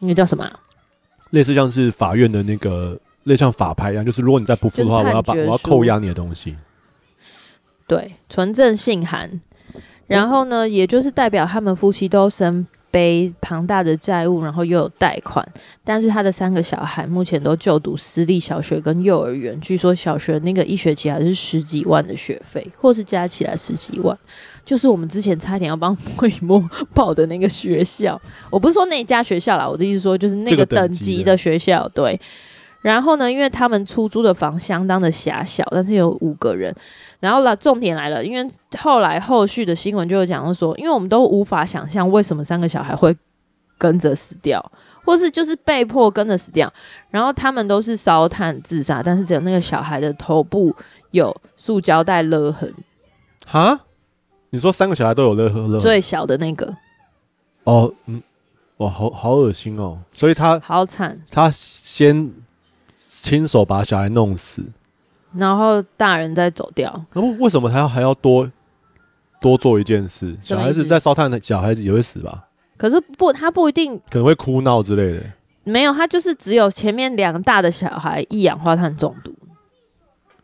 [0.00, 0.60] 那个叫什么啊？
[1.30, 6.54] 类似像是法院的那个类似像法拍一样，就是如果你再不付的话，我要把我要扣押你的东西。
[7.86, 9.40] 对，纯正信函，
[10.06, 15.46] 然后呢，也就是代表他们夫妻都身背庞大的债务，然后又有贷款，
[15.84, 24.16] 但是他的三个小孩目前都就读私立小学跟幼儿园，据说小学那个一学期还是十几万的学费，或是加起来十几万，
[24.64, 28.20] 就是我们之前差点要帮魏墨报的那个学校。
[28.50, 32.20] 我不是说那家学校啦，我的意思说就是那个等级的学校，对。
[32.82, 36.72] 然后呢，因为他们出租的房相当的狭小，但是有五个人。
[37.18, 43.16] 然后了，重点来了，因为后来后续的新闻就有讲到说，因为我们都无法想象为什么三个小孩会
[43.76, 44.64] 跟着死掉，
[45.04, 46.72] 或是就是被迫跟着死掉。
[47.10, 50.72] 然后他们都是烧炭自杀，但是只有那个小孩的头部
[51.10, 52.72] 有塑胶袋勒痕。
[53.44, 53.80] 哈？
[54.50, 55.80] 你说三个小孩都有勒痕？
[55.80, 56.72] 最小的那个？
[57.64, 58.22] 哦，嗯，
[58.76, 59.98] 哇，好好恶心哦。
[60.14, 62.32] 所以他好惨，他先。
[63.22, 64.62] 亲手把小孩弄死，
[65.32, 67.04] 然后大人再走掉。
[67.12, 68.50] 那么为什么还要还要多
[69.40, 70.36] 多做一件事？
[70.40, 72.44] 小孩子在烧炭的小孩子也会死吧？
[72.76, 75.26] 可是不，他不一定可能会哭闹之类的。
[75.64, 79.34] 没有，他就是只有前面两大的小孩一氧化碳中毒。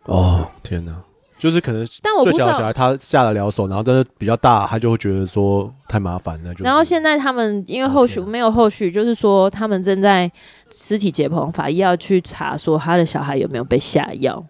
[0.05, 1.03] 哦，天哪！
[1.43, 6.55] 就是可能，但我最小的小孩他下得了手，然后但是比较大，他就会觉得说太麻烦了。
[6.61, 10.31] 然后现在他们因为后续没有后续，就是说他们正在
[10.71, 14.41] 尸体解剖，法医要去查说他的小孩有没有被下药。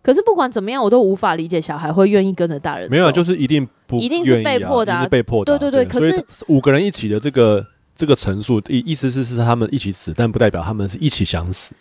[0.00, 2.90] 可是不管怎么样，我都无法理解小孩会愿意跟着大人。
[2.90, 5.58] 没有，就是一定不一定是被迫的啊，被迫的。
[5.58, 7.62] 对对对，可是五个人一起的这个
[7.94, 11.74] 这个陈述意意思是是他们一起死，但不代表他们是一起想死，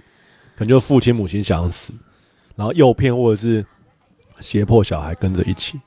[0.58, 1.94] 可能就父亲母亲想死，
[2.58, 3.66] 然后诱骗或者是。
[4.42, 5.80] 胁迫小孩跟着一起，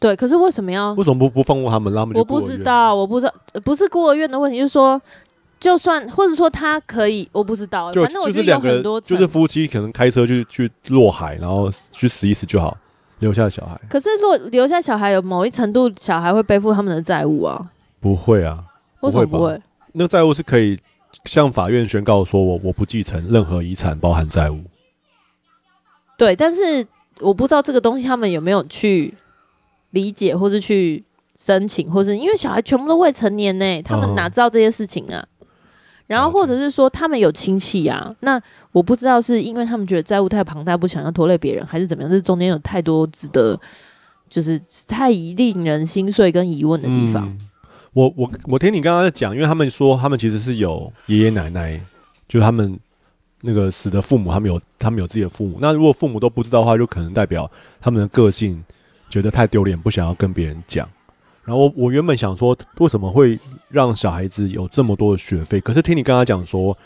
[0.00, 0.92] 对，可是为什么要？
[0.94, 2.18] 为什么不不放过他们，让他们去？
[2.20, 5.00] 我不知道，我不知道，不是孤儿院的问题，就是说，
[5.58, 12.76] 就算或者说他可以，我不知道，就反正我就是两个人，就是夫妻可能开车去去落海，然后去死一死就好，
[13.18, 13.80] 留下小孩。
[13.90, 17.70] 可是若留下小孩，有某一程度，小孩会背负他们的债务啊？
[17.98, 18.64] 不会啊，
[19.00, 19.60] 为什么不会？
[19.92, 20.78] 那个债务是可以
[21.24, 24.60] 向法院宣告说我我不继承任何遗产，包含债务。
[26.16, 26.86] 对，但是。
[27.20, 29.12] 我不知道这个东西他们有没有去
[29.90, 31.04] 理解，或是去
[31.36, 35.24] 申请，或是因为小孩全部都未成年呢，他们哪知道这些事情啊？
[36.06, 38.14] 然后或者是说他们有亲戚啊？
[38.20, 38.40] 那
[38.72, 42.10] 我不知道是因为他们觉得债务太庞大，不想要拖累别人，还是怎么样？
[42.10, 43.58] 这中间有太多值得，
[44.28, 47.36] 就是太令人心碎跟疑问的地方。
[47.92, 51.80] 我我我听你刚刚在讲，因为他们说他们其实是有爷爷奶奶，
[52.28, 52.78] 就他们。
[53.42, 55.58] 那个死的父母，他们有他们有自己的父母。
[55.60, 57.48] 那如果父母都不知道的话，就可能代表
[57.80, 58.62] 他们的个性
[59.08, 60.88] 觉得太丢脸，不想要跟别人讲。
[61.44, 65.60] 然后我我原本想说，为什么会让小孩子有这么多的学费？
[65.60, 66.76] 可是听你刚才讲说，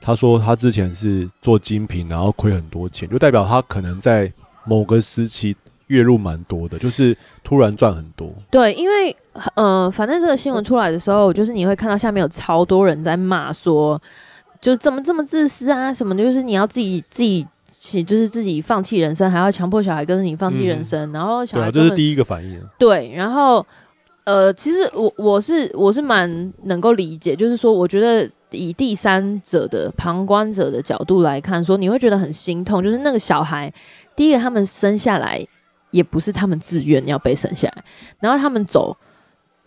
[0.00, 4.32] 他说他之前是做精品，然后亏很多钱，就代表他可能在
[4.64, 5.54] 某个时期
[5.88, 8.32] 月入蛮多的，就是突然赚很多。
[8.50, 9.14] 对，因为
[9.54, 14.00] 呃，反正这个新闻出来的时候，就是你会看到下面有超多人在骂说。
[14.60, 15.92] 就怎么这么自私啊？
[15.92, 17.46] 什么的就是你要自己自己，
[18.04, 22.60] 就是自己放弃人生，还要强迫小孩跟着你放弃人生，嗯、然后小孩这是第一个反应。
[22.78, 23.66] 对，然后
[24.24, 33.72] 呃，其实我我是我是蛮能够理解，就是说，我觉得以第三者的旁观者的角度来看，说你会觉得很心痛，就是那个小孩，
[34.14, 35.42] 第一个他们生下来
[35.90, 37.84] 也不是他们自愿要被生下来，
[38.20, 38.96] 然后他们走。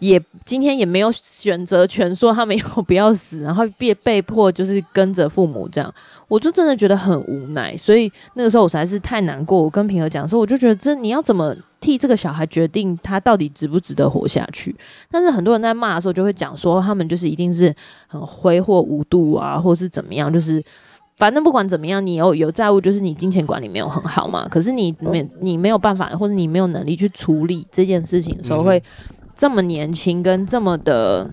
[0.04, 5.94] 也今天也没有选择权，说他们要不要死，然后被被迫就是跟着父母这样，
[6.28, 7.76] 我就真的觉得很无奈。
[7.78, 9.62] 所以那个时候我实在是太难过。
[9.62, 14.76] 我跟平和讲说，我就觉得这你要怎么替这个小孩决定他到底值不值得活下去？
[15.10, 17.74] 但是很多人在骂的时候就会讲说，他们就是一定是
[18.08, 20.62] 很挥霍无度啊，或是怎么样，就是
[21.16, 24.46] 反正不管怎么样，你有有债务，就是你金钱管理没有很好嘛。
[24.50, 28.84] 可是你没你没有办法，或者你没有能力去处理这件事情的时候会。
[29.36, 31.30] 这么年轻跟这么的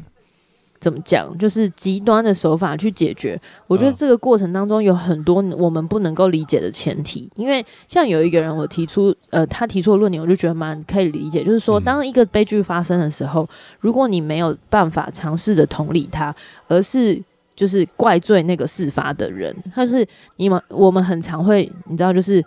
[0.80, 7.30] 怎么讲，就是极端的手法去解决，我觉得这个过程当中有很多我们不能够理解的前提。
[7.36, 13.46] 因为像有一个人我提出，呃，他提出的论点，我就觉得蛮可以理解，就是说，当一个悲剧发生的时候，
[13.80, 16.34] 如果你没有办法尝试着同理他，
[16.66, 17.22] 而是
[17.54, 22.42] 就是怪罪那个事发的人，他是你们我们很常会你知道，就是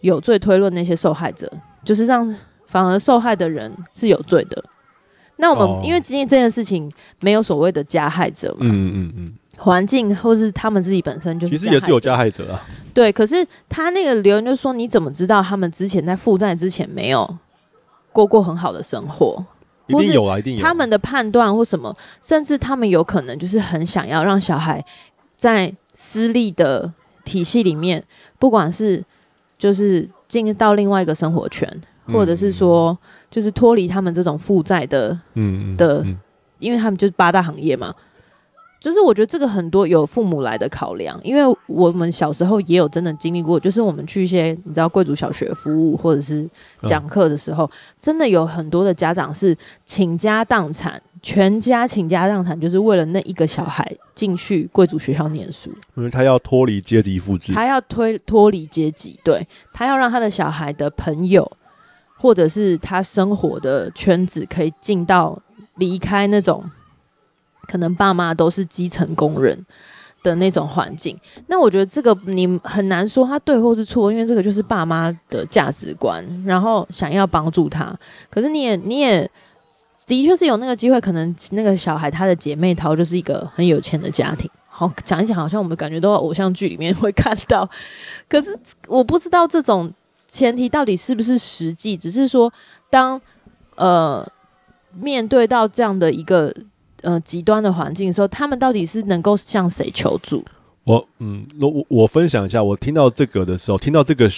[0.00, 1.48] 有罪推论那些受害者，
[1.84, 4.64] 就是让反而受害的人是有罪的。
[5.36, 12.64] 那我们因为今天这件事情没有所谓的加害者嘛，嗯嗯嗯，环境或是他们自己本身就是，其实也是有加害者啊。
[12.94, 17.36] 对，可是他那个留言就说，你怎么知道他们之前在负债之前没有
[18.12, 19.44] 过过很好的生活？
[19.88, 20.62] 一定有啊，一定有。
[20.62, 24.84] 他们的判断或什么，甚至他们有可能就是很想要让小孩
[25.36, 26.90] 在私立的
[27.24, 28.02] 体系里面，
[28.38, 29.04] 不管是
[29.58, 31.70] 就是进到另外一个生活圈。
[32.12, 32.96] 或者是说，
[33.30, 36.04] 就是脱离他们这种负债的，嗯，的
[36.58, 37.94] 因为他们就是八大行业嘛。
[38.78, 46.48] 就是我觉得这个很多有父母来的考量，因为我们小时候也有真的经历过，就是我们去一些你知道贵族小学服务或者是
[46.82, 61.50] 讲课的时候，嗯、真的有很多的家长是倾家荡产，全家倾家荡产，就是为了那一个小孩进去贵族学校念书，因为他要脱离阶级复制，他要推脱离阶级，对，他要让他的小孩的朋友
[62.16, 65.40] 或者是他生活的圈子可以进到
[65.76, 66.64] 离开那种。
[67.68, 69.66] 可能爸妈都是基层工人
[70.22, 77.92] 的那种环境，那我觉得这个你很难说他对或是错，因为这个就是爸妈的价值观，然后想要帮助他，
[78.30, 79.28] 可是你也你也
[80.06, 87.68] 的确是有那个机会，可能那个小孩他的姐妹淘就是一个很有钱的家庭，好讲一讲，好像我们感觉都在偶像剧里面会看到，
[88.28, 89.92] 可是我不知道这种
[90.28, 92.52] 前提到底是不是实际，只是说
[92.90, 93.20] 当
[93.76, 94.26] 呃
[94.94, 96.54] 面对到这样的一个。
[97.02, 100.44] 呃，极端的环境的时候，他们到底是能够向谁求助？
[100.82, 104.28] 我嗯，我我分享一下，我听到这个的时候，听到这个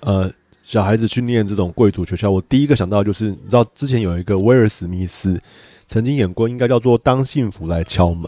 [0.00, 5.38] 呃小孩子去念这种贵族学校，我第一个想到就是，你知道之前有一个威尔史密斯
[5.86, 8.22] 曾经演过，应该叫做《当幸福来敲门》。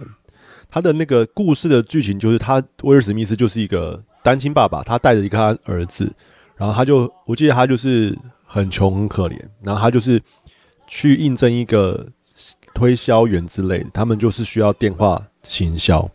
[0.68, 6.12] 他的那个故事的剧情就是，他威尔史密斯就是一个单亲爸爸，他带着一个他儿子，
[6.56, 10.20] 然后他就我记得他就是很穷很可怜，然后他就是
[10.86, 12.06] 去应征一个。
[12.74, 16.06] 推销员之类，他们就是需要电话行销，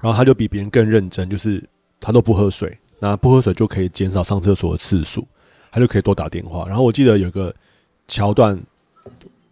[0.00, 1.62] 然后他就比别人更认真，就是
[2.00, 5.28] 他都不喝水，那不喝水就可以减少上厕所的次数，
[5.70, 6.64] 他就可以多打电话。
[6.66, 7.54] 然后我记得有个
[8.08, 8.58] 桥段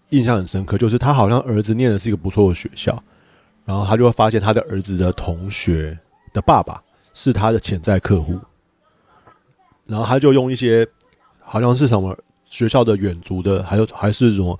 [0.08, 2.98] 印象很深刻，就是他好像儿子念的是一个不错的学校，
[3.66, 5.98] 然后他就会发现他的儿子的同学
[6.32, 8.40] 的爸爸是他的潜在客户，
[9.90, 10.86] 然后他就用一些
[11.40, 14.58] 好像是什么学校的远足的，还有还是什么。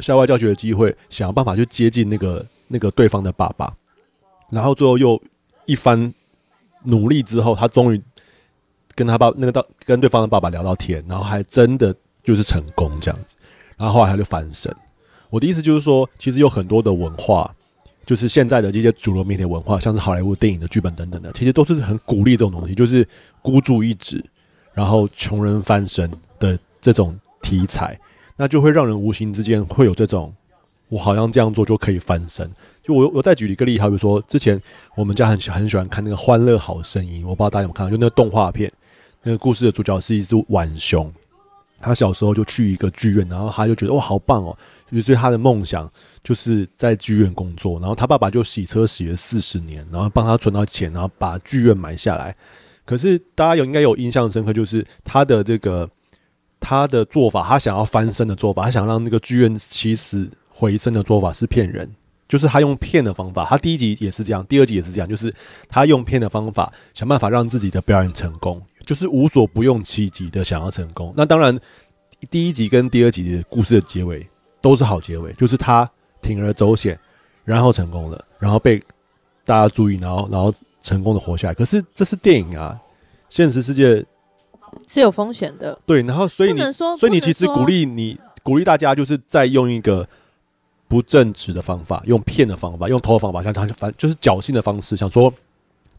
[0.00, 3.70] 校外教学的机会，想办法去接近那个那个对方的爸爸，
[4.48, 5.22] 然后最后又
[5.66, 6.10] 一番
[6.84, 8.02] 努力之后，他终于
[8.94, 13.36] 跟他爸那个到跟对方的爸爸聊到天，然后还真的就是成功这样子，
[13.76, 14.74] 然后后来他就翻身。
[15.28, 17.54] 我的意思就是说，其实有很多的文化，
[18.06, 23.06] 就是现在的这些主流媒体文化，像是好莱坞电影的剧本等等的，其实都是很鼓励这种东西，就是
[23.42, 24.24] 孤注一掷，
[24.72, 27.98] 然后穷人翻身的这种题材。
[28.36, 30.34] 那就会让人无形之间会有这种，
[30.88, 32.50] 我好像这样做就可以翻身。
[32.82, 34.60] 就我我再举一个例，好比说之前
[34.96, 38.72] 我们家很很喜欢看那个《欢乐好声音》，我不知道大家有没有看到，就那个动画片，
[39.22, 41.12] 那个故事的主角是一只浣熊，
[41.78, 44.56] 他小时候就去一个剧院，然后他就觉得哇好棒哦，
[44.90, 45.88] 于是他的梦想
[46.24, 52.34] 就是在剧院工作，然后他爸爸就洗车洗了四十年，然后帮他存到钱，然后把剧院买下来。
[52.92, 55.88] 可是大家有应该有印象深刻，就是他的这个。
[56.64, 61.90] 他的做法，他想要翻身的做法，他想让那个剧院起死回生的做法是骗人，
[62.28, 63.44] 就是他用骗的方法。
[63.44, 65.34] 他第一集也是这样，第二集也是这样，就是
[65.68, 71.12] 他用骗的方法想办法让自己的表演成功，就是无所不用其极的想要成功。
[71.16, 71.58] 那当然，
[72.30, 74.24] 第一集跟第二集的故事的结尾
[74.60, 75.90] 都是好结尾，就是他
[76.22, 76.96] 铤而走险，
[77.44, 78.80] 然后成功了，然后被
[79.44, 81.54] 大家注意，然后然后成功的活下来。
[81.54, 82.78] 可是这是电影啊，
[83.30, 84.04] 现实世界。
[84.88, 90.08] 是有风险的，对，然后所以你，所以你其实鼓励你鼓励大家，就是在用一个
[90.88, 95.30] 不正直的方法，用骗的方法，用偷的方法，像他反就是侥幸的方式，想说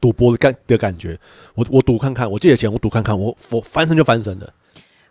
[0.01, 1.15] 赌博的感的感觉，
[1.53, 4.49] 我我赌看看，我借的钱我赌看看，我我翻身就翻身了。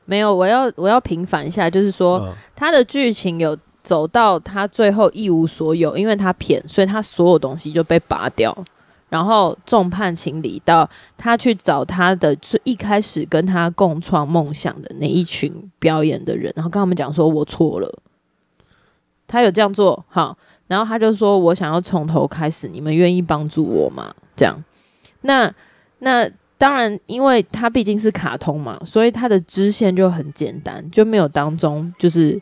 [0.06, 8.52] 没有，我要我要平反一下，就是说、嗯、他的剧情有走到他最后一无所有，因为他骗，所以他所有东西就被拔掉。
[9.12, 17.98] 然后众叛亲离，到他去找他的最一开始跟他共创梦想的那一群表演的人，然后跟他们讲说：“我错了。”
[19.28, 20.34] 他有这样做，好，
[20.66, 24.58] 然后他就说：“我想要从头开始，你们愿意帮助我吗？”这样，
[25.20, 25.52] 那
[25.98, 32.40] 那当然，因为他毕竟是卡通嘛，所以他的支线就很简单，就没有当中就是。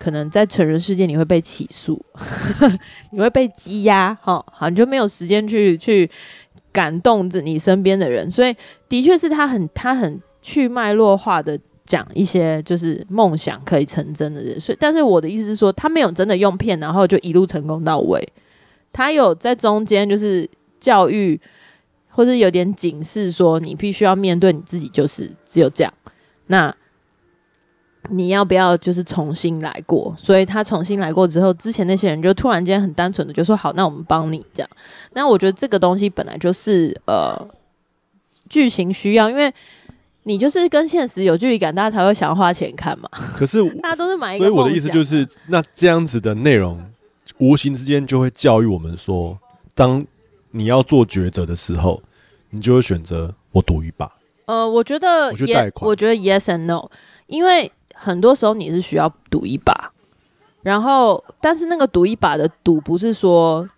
[0.00, 2.02] 可能在成人世界你会被起诉，
[3.12, 6.10] 你会被羁押，哈，好，你就没有时间去去
[6.72, 8.56] 感动着你身边的人，所以
[8.88, 18.26] 的确是他很他很去脉络化的讲一些就是梦想可以成真的人，所以但是我的意思是说，他没有真的用骗，然后就一路成功到位，
[18.94, 20.48] 他有在中间就是
[20.80, 21.38] 教育
[22.08, 25.92] 或者有点警示说，你必须要面对你自己，就是只有这样，
[26.46, 26.74] 那。
[28.08, 30.14] 你要不要就是重新来过？
[30.18, 34.70] 所以他重新来过之后，之前那些人就突然间很单纯的就说好，那我们帮你这样。
[35.12, 37.36] 那我觉得这个东西本来就是呃
[38.48, 39.52] 剧情需要，因为
[40.24, 43.08] 你就是跟现实有距离感，大家才会想要花钱看嘛。
[43.36, 46.82] 可是 大家都是买所以我的意思就是，那这样子的内容
[47.38, 49.38] 无形之间就会教育我们说，
[49.74, 50.04] 当
[50.50, 52.02] 你要做抉择的时候，
[52.50, 54.10] 你就会选择我赌一把。
[54.46, 56.90] 呃，我觉得，我觉得，我觉得 yes and no，
[57.28, 57.70] 因为
[58.00, 59.92] 很多时候你是需要赌一把，
[60.62, 63.68] 然后，但是那个赌一把的赌不是说，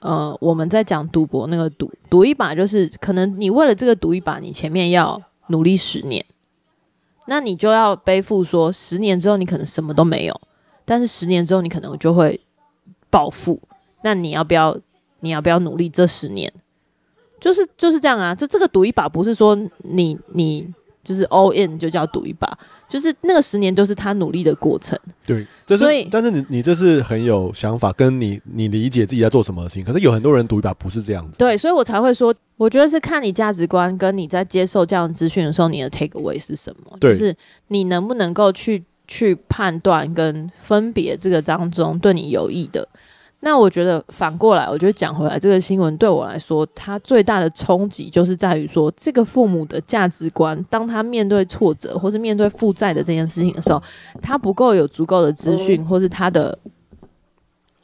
[0.00, 6.24] 呃，我们在讲赌博那个赌，赌一把就是可能你为了这个赌一把，你前面要努力十年，
[7.26, 10.40] 那你就要背负说十年之后你可能什么都没有，
[10.84, 12.40] 但是十年之后你可能就会
[13.10, 13.60] 暴富，
[14.02, 14.78] 那你要不要？
[15.22, 16.50] 你要不要努力这十年？
[17.38, 20.66] 就是就是这样啊，这这个赌一把不是说你你
[21.04, 22.48] 就是 all in 就叫赌一把，
[22.90, 24.98] 就是那个十年都是他努力的过程。
[25.24, 29.84] 对，这是，所以但是你你这是很有想法，跟你你理解自己在做什么事情。
[29.84, 31.38] 可是有很多人赌一把不是这样子。
[31.38, 36.96] 对，所以我才会说，我觉得是看你价值观跟你在接受这样资讯的时候，你的 take away 是什么？
[36.98, 37.34] 对，就是
[37.68, 42.86] 你能不能够去去判断跟分别这个当中对你有益的。
[43.42, 53.82] 那我觉得反过来，我觉得讲回来，这个新闻对我来说，它最大的冲击就是在于说，这个父母的价值观，当他面对挫折或是面对负债的这件事情的时候，
[54.20, 56.58] 他不够有足够的资讯，或是他的，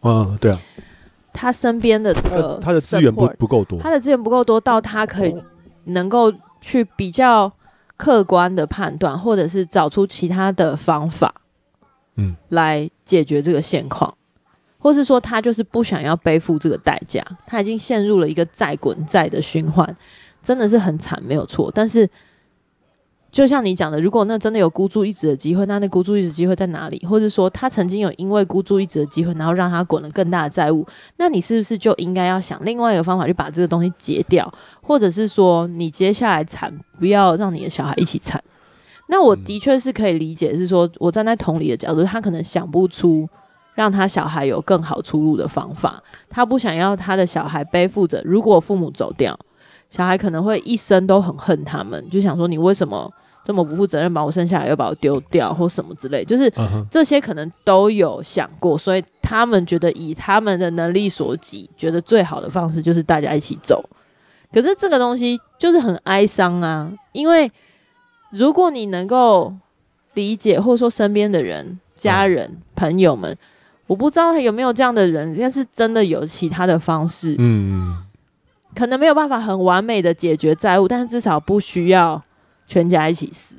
[0.02, 0.60] 嗯，对啊，
[1.32, 5.34] 他身边的这个他的资源不不够多，他的资源不够多，到他可以
[5.84, 6.30] 能够
[6.60, 7.50] 去比较
[7.96, 11.34] 客观的判断，或者是找出其他的方法，
[12.16, 14.12] 嗯，来解决这个现况。
[14.86, 19.96] 或是说他就是不想要背负这个代价，他已经陷入了一个债滚债的循环，
[20.40, 21.68] 真的是很惨，没有错。
[21.74, 22.08] 但是
[23.32, 27.04] 就像你讲的，如果那真的有孤注一掷的机会，那那孤注一掷机会在哪里？
[27.04, 34.48] 或者说他曾经有因为孤注一掷的机会，然后让他滚了更大的债务，那你是不是就应该要想另外一个方法去把这个东西结掉？
[34.80, 38.40] 或者是说你接下来惨，不要让你的小孩一起惨？
[39.08, 43.28] 那我的确是可以理解，是说我站在同理的角度，他可能想不出。
[43.76, 49.38] 让他小孩有更好出路的方法，他不想要他的小孩背负着，如果父母走掉，
[49.90, 53.12] 小孩可能会一生都很恨他们，就想说你为什么
[53.44, 56.50] 这么不负责任，把我生下来又把我丢掉，或什么之类，就是
[56.90, 63.84] 这些可能都有想过，所以他们觉得以他们的能力所及，觉得最好的方式就是大家一起走。
[64.50, 67.52] 可是这个东西就是很哀伤啊，因为
[68.30, 69.52] 如果你能够
[70.14, 73.36] 理解，或者说身边的人、家人、朋友们。
[73.86, 77.96] 我不知道有没有这样的人，但是真的有其他的方式，嗯，
[78.74, 82.20] 可能没有办法很完美的解决债务，但是至少不需要
[82.66, 83.54] 全家一起死。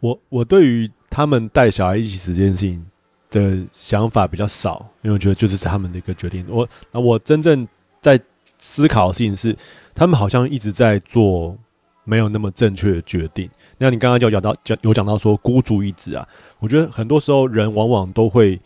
[0.00, 2.84] 我我对于他们带小孩一起死这件事情
[3.30, 6.44] 的想法比较少，因为我觉得就是他们的一个决定。
[6.48, 7.66] 我那我真正
[8.00, 8.20] 在
[8.58, 9.56] 思考的事情是，
[9.94, 11.56] 他们好像一直在做
[12.02, 13.48] 没有那么正确的决定。
[13.78, 16.26] 那你刚刚就讲到讲有讲到说孤注一掷啊，
[16.58, 18.60] 我觉得很多时候人往往都会。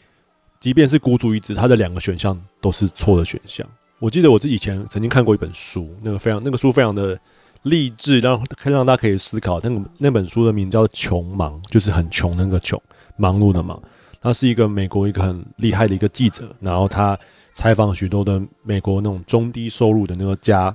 [0.63, 3.67] 即便是孤注一掷，他的两个选项都是错的选项。
[3.99, 7.19] 我记得我自己以前曾经看过一本书，那个非常那个书非常的
[7.63, 9.59] 励志，让可以让大家可以思考。
[9.61, 12.81] 那个那本书的名叫《穷忙》，就是很穷那个穷，
[13.17, 13.83] 忙碌的忙。
[14.21, 17.19] 他是一个美国一个很厉害的一个记者，然后他
[17.55, 20.73] 采访许多的美国那种中低收入的那个家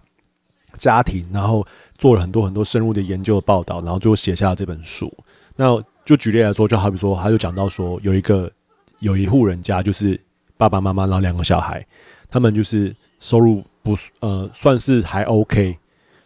[0.77, 1.65] 家庭，然后
[1.97, 5.09] 做了很多很多深入的研究的报道，然后最后写下了这本书。
[5.55, 8.51] 那就举例来说，就好比说，他就讲到说有一个。
[8.99, 10.19] 有一户人家，就是
[10.57, 11.85] 爸爸妈妈，然后两个小孩，
[12.29, 15.77] 他们就是收入不呃算是还 OK，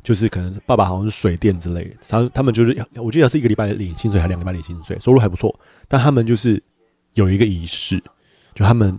[0.02, 5.54] 就是可能爸爸好像是水电之类的，他他们就是我记得是一个礼拜领薪水还两个礼拜领薪水，收入还不错，
[5.88, 6.62] 但他们就是
[7.14, 8.02] 有一个仪式，
[8.56, 8.98] 就他们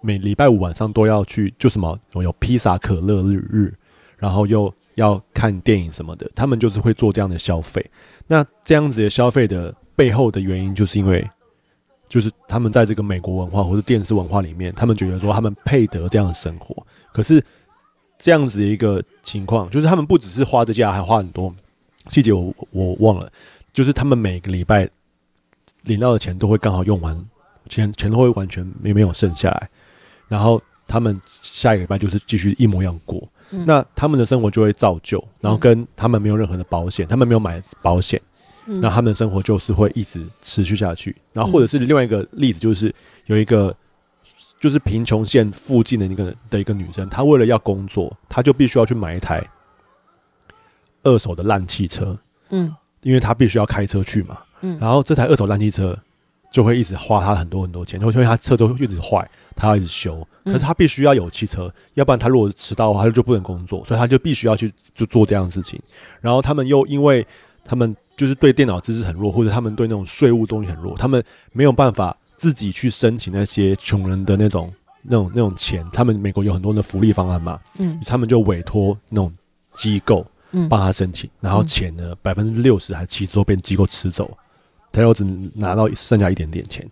[0.00, 3.74] 每礼拜五晚上都要去，就什么有披萨可乐日日，
[4.18, 7.84] 然后又要看电影什么的，他们就是会做这样的消费。
[8.26, 11.28] 那这样子的消费的背后的原因，就是因为。
[12.10, 16.86] 就是他们在这个美国文化或者电视文化里面，他们觉得说他们配得这样的生活。
[17.12, 17.42] 可是
[18.18, 21.54] 这样子的一个情况，就是他们不只是花这价，还花很多
[22.08, 23.30] 细节，我我忘了。
[23.72, 24.88] 就是他们每个礼拜
[25.84, 27.16] 领到的钱都会刚好用完，
[27.68, 29.70] 钱钱都会完全没没有剩下来。
[30.26, 33.22] 然后他们下一个礼拜就是继续一模一样过。
[33.64, 38.20] 那他们的生活就会造就，然后跟他们没有任何的保险，他们没有买保险。
[38.66, 42.94] 那他们的生活就是会一直持续下去，然后或者是另外一个例子，就是
[43.26, 43.74] 有一个
[44.60, 49.44] 就是贫穷线附近的一个的一个女生，她为了要工作，她就必须要去买一台
[51.02, 52.16] 二手的烂汽车，
[52.50, 55.98] 嗯，因为她必须要开车去嘛，嗯，然后这台二手烂汽车
[56.52, 65.80] 就会一直花她很多很多钱，因为她车都一直坏，她要一直修，可是她必须要有汽车，要不然她如果迟到的话，她就不能工作，所以她就必须要去就做这样的事情，
[66.20, 67.26] 然后他们又因为
[67.64, 67.96] 他们。
[68.20, 79.32] 就是对电脑知识很弱，或者他们对那种税务东西很弱，他们没有办法自己去申请那些穷人的那种那种那种钱，他们美国有很多的福利方案嘛，嗯，他们就委托那种
[79.72, 84.30] 机构，嗯，帮他申请，然后钱呢百分之六十还七十都被机构吃走，
[84.92, 86.86] 他就只拿到剩下一点点钱，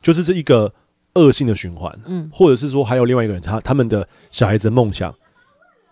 [0.00, 0.72] 就是这一个
[1.12, 5.14] 恶性的循环，嗯，或者是说还有另外一个人，他他们的小孩子的梦想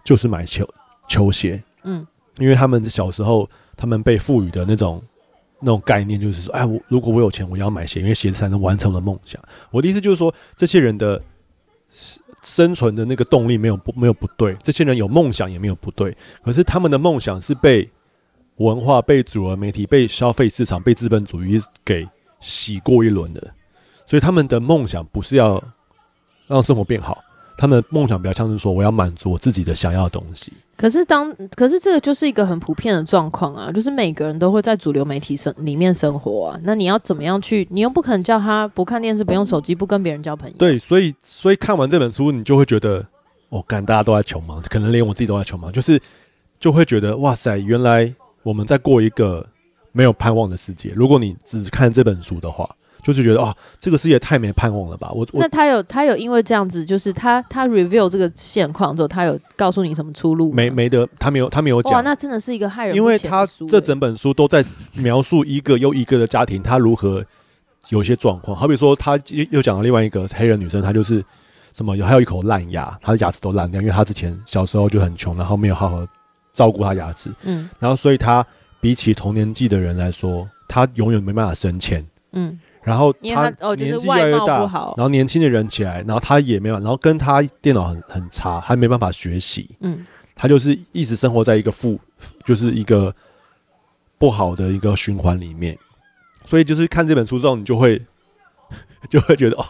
[0.02, 0.66] 就是买球
[1.08, 2.06] 球鞋，嗯，
[2.38, 3.46] 因为他们小时候
[3.78, 5.02] 他们被赋予的那种。
[5.60, 9.42] 那种概念就是说，哎，我如果我有钱，我要买鞋，因为鞋子才能完成我的梦想。
[9.72, 11.20] 我的意思就是说，这些人的
[12.44, 17.90] 生存的那个动力没有不没有不对，这些人有梦想也没有不对，可是他们的梦想是被
[18.58, 22.06] 文化、被主流媒体、被消费市场、被资本主义给
[22.38, 23.52] 洗过一轮的，
[24.06, 25.60] 所以他们的梦想不是要
[26.46, 27.20] 让生活变好，
[27.58, 30.52] 他们的梦想比较像是说，我要满足我自己的想要的东西。
[30.76, 36.60] 可是当，可是这个就是一个很普遍的状况啊，就是每个人都会在主流媒体生里面生活啊。
[36.62, 37.66] 那你要怎么样去？
[37.68, 40.54] 你又不可能叫他不看电视、不用手机、不跟别人交朋友。
[40.56, 43.04] 对，所以所以看完这本书，你就会觉得，
[43.48, 46.00] 哦，干，大家都在穷忙，可能连我自己都在穷忙，就是
[46.60, 49.44] 就会觉得，哇塞，原来我们在过一个
[49.90, 50.92] 没有盼望的世界。
[50.94, 52.72] 如果你只看这本书的话。
[53.02, 55.10] 就是觉得啊，这个世界太没盼望了吧？
[55.12, 60.52] 我那他有他有因为这样子，就是他他 review 这个现况之后，他有告诉你什么出路？
[60.52, 61.92] 没没得，他没有他没有讲。
[61.94, 62.94] 哇，那真的是一个害人。
[62.94, 67.24] 因为他这整本书都在描述一个又一个的家庭，他如何
[67.90, 68.56] 有些状况。
[68.56, 71.24] 好比说，他又又讲了另外一个黑人女生，她就是
[71.72, 76.06] 什么有还有一口烂牙，她的牙齿都烂掉，因为她之前小时候就很穷，然后没有好好
[76.52, 77.30] 照顾她牙齿。
[77.44, 78.44] 嗯，然后所以她
[78.80, 82.04] 比起同年纪的人来说，她永远没办法升迁。
[82.32, 82.58] 嗯。
[82.82, 84.60] 然后他年纪越来越大，
[84.96, 89.68] 然后年轻的人起来，然后他也没办法，然后跟他电脑很很差，他没办法学习。
[89.80, 91.98] 嗯，他就是一直生活在一个负，
[92.44, 93.14] 就是一个
[94.16, 95.76] 不好的一个循环里面。
[96.46, 98.00] 所以就是看这本书之后，你就会
[99.10, 99.66] 就会觉得哦，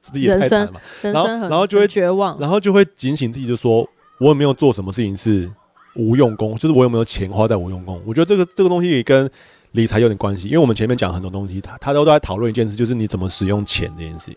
[0.00, 0.80] 自己也太惨了嘛。
[1.02, 3.86] 然后然后就会绝望，然后就会警醒自己，就说
[4.20, 5.50] 我有没有做什么事情是
[5.96, 6.56] 无用功？
[6.56, 8.00] 就是我有没有钱花在无用功？
[8.06, 9.30] 我觉得这个这个东西也跟。
[9.74, 14.36] 理财有点关系，因为我们前面讲很多东西，他他都都在讨论一件事，就是你怎么使用钱这件事情。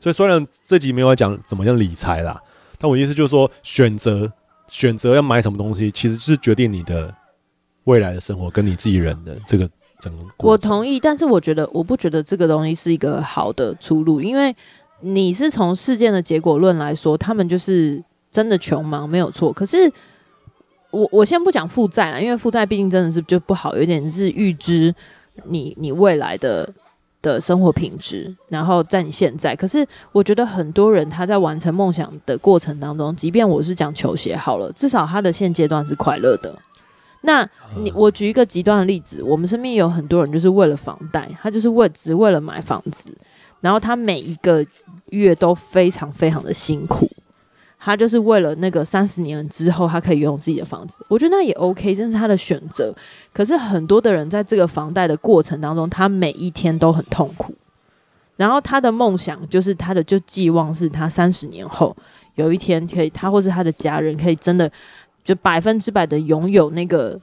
[0.00, 2.40] 所以虽然这集没有讲怎么样理财啦，
[2.78, 4.32] 但我意思就是说，选择
[4.66, 7.14] 选择要买什么东西，其实是决定你的
[7.84, 9.70] 未来的生活跟你自己人的这个
[10.00, 10.24] 整个。
[10.38, 14.52] 我同意，但是我觉得我不觉得这个东西是一个好的出路，因为
[14.98, 18.02] 你是从事件的结果论来说，他们就是
[18.32, 19.92] 真的穷忙没有错，可是。
[20.92, 24.94] 我我先不讲负债了，因为负债毕竟真的是就不好，有点是预支
[25.46, 26.68] 你你未来的
[27.20, 29.56] 的生活品质，然后在你现在。
[29.56, 36.54] 可是我觉得很多人他在完成梦想的过程当中，即便我是讲球鞋好了，至少他的现阶段是快乐的。
[37.22, 43.16] 那你我举一个极端的例子，我们身边有很多人就是为了房贷，他就是为只为了买房子，
[43.60, 44.62] 然后他每一个
[45.10, 47.08] 月都非常非常的辛苦。
[47.84, 51.04] 他就是为了那个三十年之后，他可以拥有自己的房子。
[51.08, 52.94] 我觉得那也 OK，这是他的选择。
[53.32, 57.52] 可是很多的人在这个房贷的过程当中，他每一天都很痛苦。
[58.36, 61.94] 然后他的梦想就是他的就寄望是他三十年后
[62.36, 64.70] 有一天可以，他或是他的家人可以真的
[65.24, 67.20] 就百分之百的拥有那个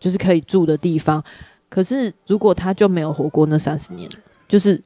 [0.00, 1.22] 就是可以住的地方。
[1.68, 4.08] 可是如果他就没有活过那三十年，
[4.48, 4.82] 就是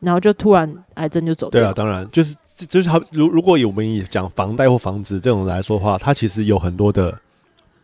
[0.00, 1.60] 然后就突然癌症就走掉。
[1.60, 2.34] 对啊，当然就是。
[2.68, 7.16] 就是好，如如果我们以讲房贷或房子这种来说的话，它其实有很多的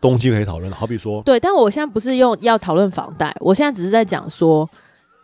[0.00, 0.72] 东西可以讨论。
[0.72, 4.68] 好比说，对，但我现在不是用要讨论房贷，我现在只是在讲说，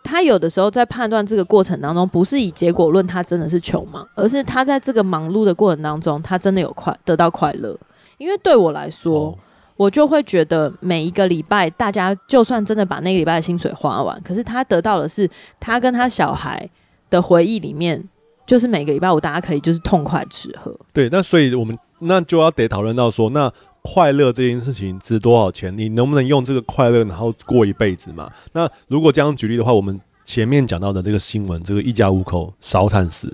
[0.05, 7.77] 他有的时候在判断这个过程当中，不是以结果论，他真的是穷忙，而是他在这个忙碌的过程当中，他真的有快得到快乐。
[8.19, 9.39] 因为对我来说，哦、
[9.75, 15.29] 我就会觉得每一个礼拜，大家就算真的把那个礼拜的薪水花完，可是他得到的是
[15.59, 16.71] 他跟他小孩
[17.11, 18.09] 的回忆里面。
[18.47, 20.75] 就是每个礼拜五，大家可以就是痛快吃喝。
[20.93, 23.53] 对，那所以我们那就要得讨论到说，那
[23.83, 25.77] 快乐这件事情值多少钱？
[25.79, 28.29] 你能不能用这个快乐然后过一辈子嘛？
[28.53, 33.33] 那如果这样举例的话，我们前面讲到的这个新闻，这个一家五口烧炭死，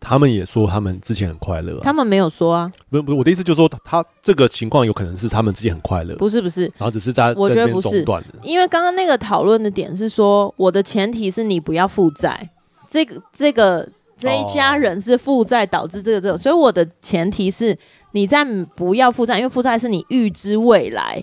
[0.00, 8.04] 他们也说他们之前很快乐，他们没有说啊，不是不是，我的意思就是说，他这个情况有可能是他们之前很快乐，不是不是，然后只是在我觉得不是，
[8.42, 12.50] 因为刚刚那个讨论的点是说，我的前提是你不要负债，
[12.92, 13.88] 这个这个。
[14.14, 17.76] 这一家人是负债导致这个这个，所以我的前提是
[18.12, 18.44] 你在
[18.76, 21.20] 不要负债，因为负债是你预知未来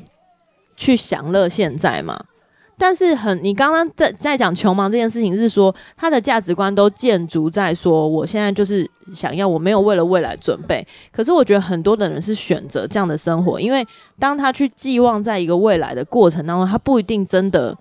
[0.76, 2.22] 去享乐现在嘛。
[2.78, 10.86] 但是很，你刚刚在在讲穷忙这件事情，是说他的价值观都建筑在说我现在就是想要，我没有为了未来准备。
[11.14, 13.88] 可是我觉得很多的人是选择这样的生活，因为
[14.20, 17.78] 当他去寄望在一个未来的过程当中，他不一定真的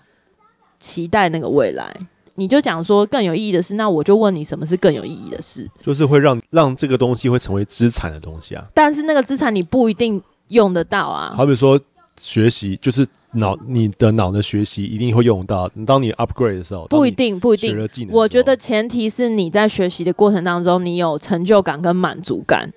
[0.78, 1.92] 期待那个未来。
[2.38, 5.68] 你就讲说更有意义的事，那我就问你什么是更有意义的事？
[5.82, 8.64] 就是会让让这个东西会成为资产的东西啊。
[8.72, 11.34] 但是那个资产你不一定用得到啊。
[11.36, 11.78] 好比说
[12.16, 15.68] 学习，就是脑你的脑的学习一定会用到。
[15.84, 18.08] 当你 upgrade 的时候，不一定不一定。
[18.10, 22.72] 我觉得前提是你在学习的过程当中，你有成就感跟满足感。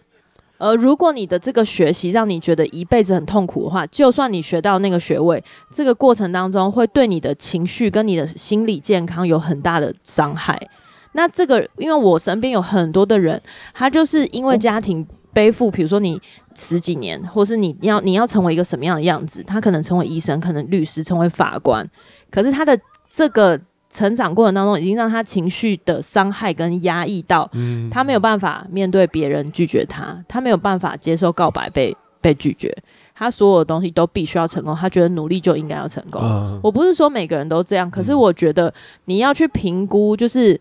[0.61, 10.69] 而如果你的这个学习让你觉得一辈子很痛苦的话，就算你学到那个学位，这个过程当中会对你的情绪跟你的心理健康有很大的伤害。
[11.13, 13.41] 那这个，因为我身边有很多的人，
[13.73, 15.03] 他就是因为家庭
[15.33, 16.21] 背负，比如说你
[16.53, 21.89] 十几年，或是你要你要成为一个什么样的样子，他可能成为医生，可能律师，成为法官，
[22.29, 23.59] 可是他的这个。
[23.91, 27.51] 成长过程当中，已经让他情绪的伤害跟压抑到，
[27.91, 32.73] 他没有办法面对别人拒绝他，他没有办法接受告白被被拒绝，
[33.13, 36.21] 他所有的东西都必须要成功，他觉得努力就应该要成功。
[36.63, 38.73] 我不是说每个人都这样，可是我觉得
[39.05, 40.57] 你要去评估，就是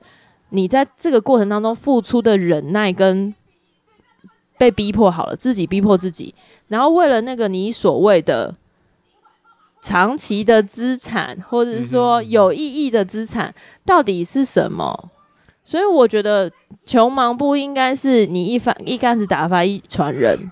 [0.48, 3.32] 你在这个过程当中付出的忍耐跟
[4.58, 6.34] 被逼迫好了，自己逼迫自己，
[6.66, 8.56] 然后为了那个你所谓的。
[9.80, 13.54] 长期的资产，或者是说有意义的资产，
[13.84, 15.10] 到底是什么？
[15.64, 16.50] 所以我觉得
[16.84, 20.50] 穷忙不应该是你一发一竿子打发一船人。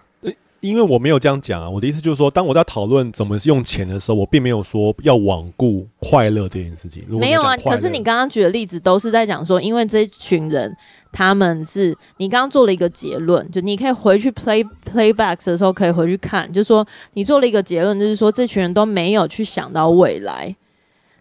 [0.60, 7.04] 因为我没有这样讲啊，我的意思就是说，当我在讨论怎么用钱的时候，我并没有说要罔顾快乐这件事情。
[7.08, 10.76] 没有啊，可是你刚刚举的例子都是在讲说，因为这群人
[11.12, 20.54] 他们是你刚刚做了一个结论，就你可以回去 play playbacks 的时候可以回去看，就是说你做了一个结论，就是说这群人都没有去想到未来，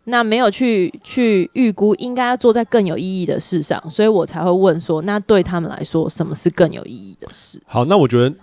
[0.05, 7.61] 那没有去去预估应该要做在更有意义的事上，所以我才会问说，那对他们来说，什么是更有意义的事？
[7.65, 8.35] 好，那我觉得。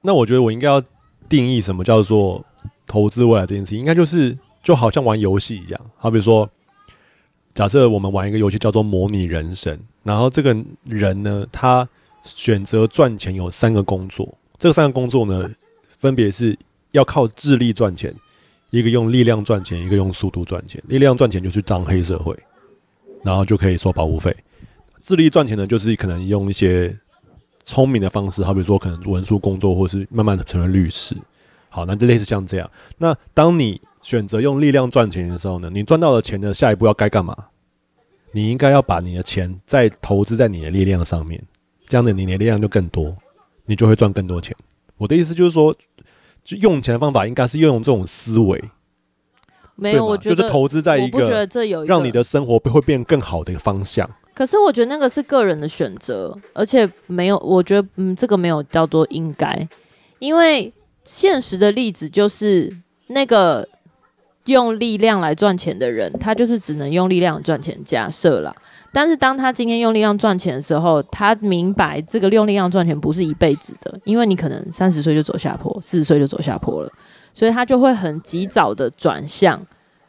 [0.00, 0.80] 那我觉得我应该要
[1.28, 2.42] 定义什么叫做
[2.86, 5.80] 投资未来这件事情，应该就是就好像玩游戏一样。
[5.96, 6.48] 好，比如说，
[7.52, 9.76] 假设我们玩一个游戏叫做模拟人生，
[10.08, 10.56] 然后这个
[10.86, 11.86] 人呢，他
[12.22, 14.26] 选择赚钱有三个工作，
[14.58, 15.50] 这三个工作呢，
[15.98, 16.58] 分别是
[16.92, 18.14] 要靠智力赚钱，
[18.70, 20.82] 一个用力量赚钱，一个用速度赚钱。
[20.88, 22.34] 力量赚钱就去当黑社会，
[23.22, 24.32] 然后就可以收保护费；
[25.02, 26.96] 智力赚钱呢，就是可能用一些。
[27.64, 31.14] 聪明的方式，好比说可能文书工作，或是慢慢的成为律师。
[31.68, 32.70] 好，那就类似像这样。
[32.96, 37.36] 那当你选择用力量赚钱的时候呢，你赚到了钱的下一步要该干嘛？
[38.38, 41.42] 你应该要把你的钱再投资在你的力量上面，
[41.88, 43.12] 这样的你的力量就更多，
[43.66, 44.56] 你就会赚更多钱。
[44.96, 45.74] 我的意思就是说，
[46.44, 48.62] 就用钱的方法应该是用这种思维。
[49.74, 51.48] 没有，我觉得就是投资在一个
[51.84, 54.08] 让你的生活会变更好的一个方向。
[54.34, 59.68] 可是我觉得那个是个人的选择，而且没有，我觉得嗯，这个没有叫做应该，
[60.20, 60.72] 因为
[61.02, 62.72] 现实的例子就是
[63.08, 63.68] 那个
[64.48, 67.78] 用力量来赚钱的人，他就是只能用力量赚钱。
[67.84, 68.52] 假设啦，
[68.92, 76.90] 但是当他今天用力量赚钱的时候，他明白这个用力量赚钱不是一辈子的，因为你可能三十岁就走下坡，四十岁就走下坡了，
[77.32, 79.64] 所以他就会很及早的转向，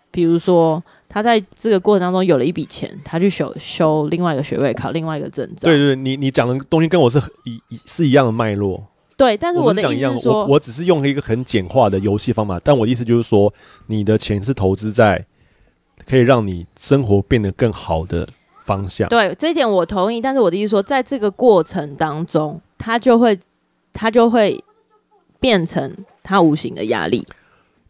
[0.09, 0.83] 比如说。
[1.11, 5.67] 他在这个过程当中有了一笔钱，他去修修另外一个学位，考另外一个证照。
[5.67, 8.85] 对对，你你讲的东西跟我是一是一样的脉络。
[9.19, 13.53] 对，但是我的意思是说，我，我只是用了一个很简化的游戏方法，但我的意思就是说，
[13.87, 15.25] 你的钱是投资在
[16.07, 18.25] 可以让你生活变得更好的
[18.63, 19.09] 方向。
[19.09, 20.21] 对，这一点我同意。
[20.21, 23.37] 但是我的意思说，在这个过程当中，他就会
[23.91, 24.63] 他就会
[25.39, 25.93] 变成
[26.23, 27.27] 他无形的压力，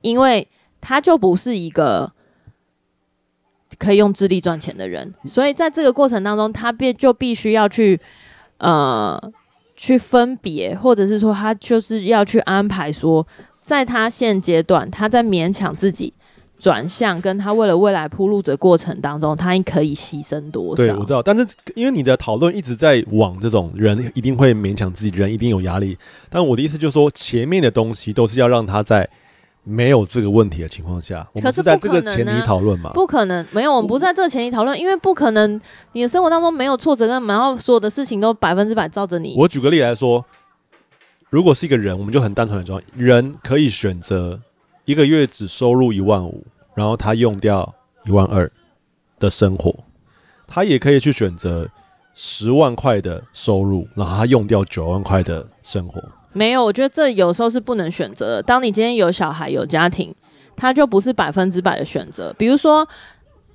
[0.01, 0.47] 因为
[0.81, 2.11] 他就不是一个。
[3.77, 7.97] 可以用智力赚钱的人，所以在这个过程当中，他必就必须要去
[8.57, 9.31] 呃
[9.81, 13.25] 去分别，或者是说他就是要去安排说，
[13.63, 16.13] 在他现阶段，他在勉强自己
[16.59, 20.83] 转向，跟他为了未来铺路的过程当中，他可以牺牲多少？
[20.83, 21.23] 对，我知道。
[21.23, 25.97] 但是因为你的讨论一直在往这种人一定会勉强自己，人一定有压力。
[26.29, 29.09] 但我的意思就是说，前面的东西都是要让他在。
[29.63, 32.91] 没有这个问题的情况下，我们是在这个前提讨论嘛？
[32.93, 35.59] 不可能，没有，我们不在这个前提讨论，因为不可能，
[35.91, 39.35] 你的生活当中没有挫折，跟然后所有的事情都百分之百照着你。
[39.37, 40.25] 我举个例来说，
[41.29, 44.39] 如果是一个人，我们就很单纯的说，人可以选择
[44.85, 46.43] 一个月只收入一万五，
[46.73, 48.51] 然后他用掉一万二
[49.19, 49.75] 的生活，
[50.47, 51.67] 他也可以去选择
[52.15, 56.01] 十万块的收入，然后他用掉九万块的生活。
[56.33, 58.43] 没有，我觉得这有时候是不能选择的。
[58.43, 60.13] 当你今天有小孩、有家庭，
[60.55, 62.33] 他就不是百分之百的选择。
[62.37, 62.87] 比如说，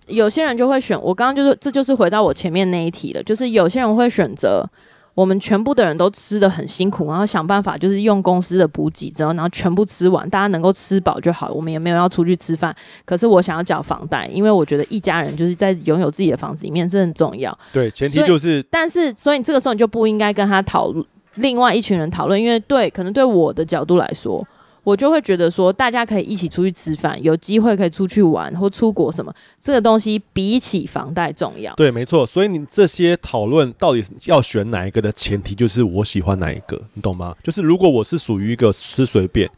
[0.06, 4.68] 有些人就会选，我刚刚就是，这就是回到我前面那一题了，就是有些人会选择，
[5.14, 11.52] 我们全部的人都吃得很辛苦，然后想办法就是用公司的补给之后，然后全部吃完，大家能够吃饱就好。
[11.52, 17.56] 我们也没有要出去吃饭，可是我想要缴房贷，因为我觉得一家人就是在拥有自己的房子里面是很重要。
[17.72, 21.06] 对，前提就是，但是所以这个时候你就不应该跟他讨论，
[21.36, 24.46] 另外一群人讨论，因为对，可能对我的角度来说。
[24.82, 31.74] 我就会觉得说，大家可以一起出去吃饭，有机会可以出去玩或出国什么，这个东西比起房贷重要。
[31.74, 32.26] 对，没错。
[32.26, 37.34] 所以你这些讨论到底要选哪一个的前提，就是我喜欢哪一个，你懂吗？
[37.42, 39.48] 就是如果我是属于一个吃随便，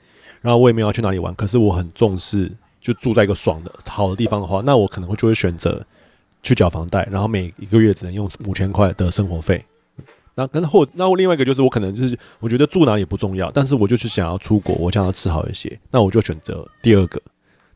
[0.42, 2.48] 然后我也没有要去哪里玩，可是我很重视
[2.80, 5.84] 就住在一个爽的好的地方的话，那我可能会就会选择
[6.40, 9.64] 去缴房贷，然后每一个月只能用五千块的生活费。
[10.36, 17.20] 那跟后，那我另外一个就是我可能就是我觉得住哪里不重要，但是我就是想要出国，我想要吃好一些，那我就选择第二个。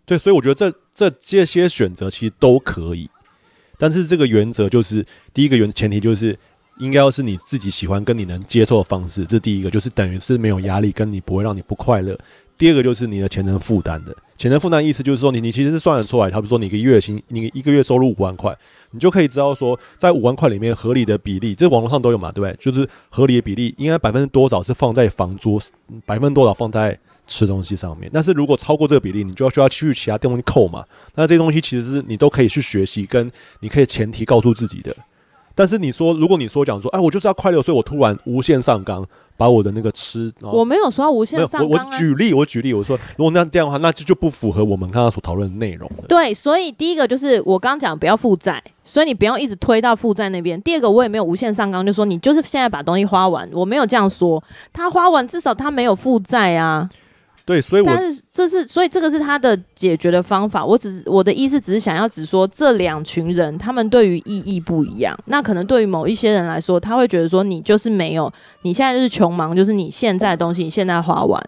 [0.04, 3.08] 对，所以我觉得这这这些选择其实都可以，
[3.78, 6.38] 但是这个原则就是第一个原前提就是
[6.78, 12.18] 应该要是你自己喜欢跟你能接受的方式，这第一个就是等于是没有压力，跟你不会让你不快乐。
[12.58, 18.56] 第二个就是你的钱能负担的，钱的负担意思就是说你你其实是算得出来，他比如说你一个月薪，你一个月收入五万块，
[18.92, 22.56] 你就可以知道说在五万块里面合理的比例，这网络上都有嘛，对不对？
[22.58, 25.60] 就是合理的比例应该百分之多少是放在房租，
[26.06, 28.10] 百分之多少放在吃东西上面。
[28.10, 30.86] 但是如果超过这个比例，你就要需要去其他东西扣嘛。
[31.16, 33.30] 那这些东西其实是你都可以去学习，跟
[33.60, 34.96] 你可以前提告诉自己的。
[35.54, 39.06] 但是你说，如果你说讲说，哎，我就是要快乐，所以我突然无限上纲。
[39.40, 41.82] 把我的那个吃，我没有说要无限上纲、啊。
[41.82, 45.90] 我我举例，我举例，我说如果那这样的话，那就就不符合我们刚刚所讨论的内容。
[46.06, 50.60] 对，所以第一个就是我刚刚讲不要负债，所以你不要一直推到负债那边。
[50.60, 54.44] 第二个我也没有无限上纲，就说你就是现在把东西花完，我没有这样说。
[54.74, 56.90] 他花完至少他没有负债啊。
[57.50, 60.64] 对，所以我但是这是所以这个是他的解决的方法。
[60.64, 65.18] 我只是我的意思只是想要只说这两群人他们对于意义不一样。
[65.26, 68.32] 那可能对于某一些人来说，他会觉得说你就是没有，
[68.62, 71.42] 你现在就是穷忙，就是你现在的东西你现在花完。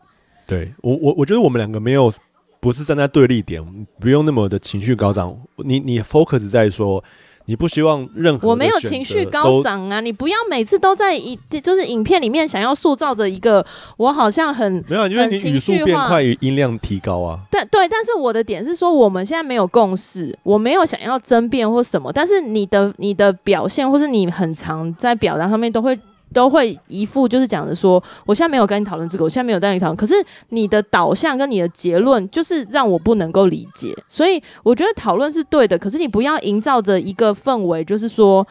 [0.48, 2.12] 对我我我觉得我们两个没有
[2.58, 3.62] 不是站在对立点，
[4.00, 5.32] 不用那么的情绪高涨。
[5.58, 7.04] 你你 focus 在说。
[7.46, 10.00] 你不希望任何我没有情绪高涨啊！
[10.00, 13.64] 你不要每次都在一就是影片里面想要塑造着一个
[13.96, 17.40] 我好像很没有，因为你语速变快，音量提高啊。
[17.50, 25.98] 但对，但是我的点是说，我们现在没有共识，我没有想要争辩或什么，但是你的你的表现或是你很常在表达上面都会。
[26.32, 29.96] 都会一副就是讲的说，我现在没有跟你讨论这个，我现在没有跟你讨论。
[29.96, 30.14] 可是
[30.48, 35.78] 你的导向跟你的结论就是让我不能够理解，所以我觉得讨论是对的。
[35.78, 38.46] 可是你不要营造着一个氛围，就是说，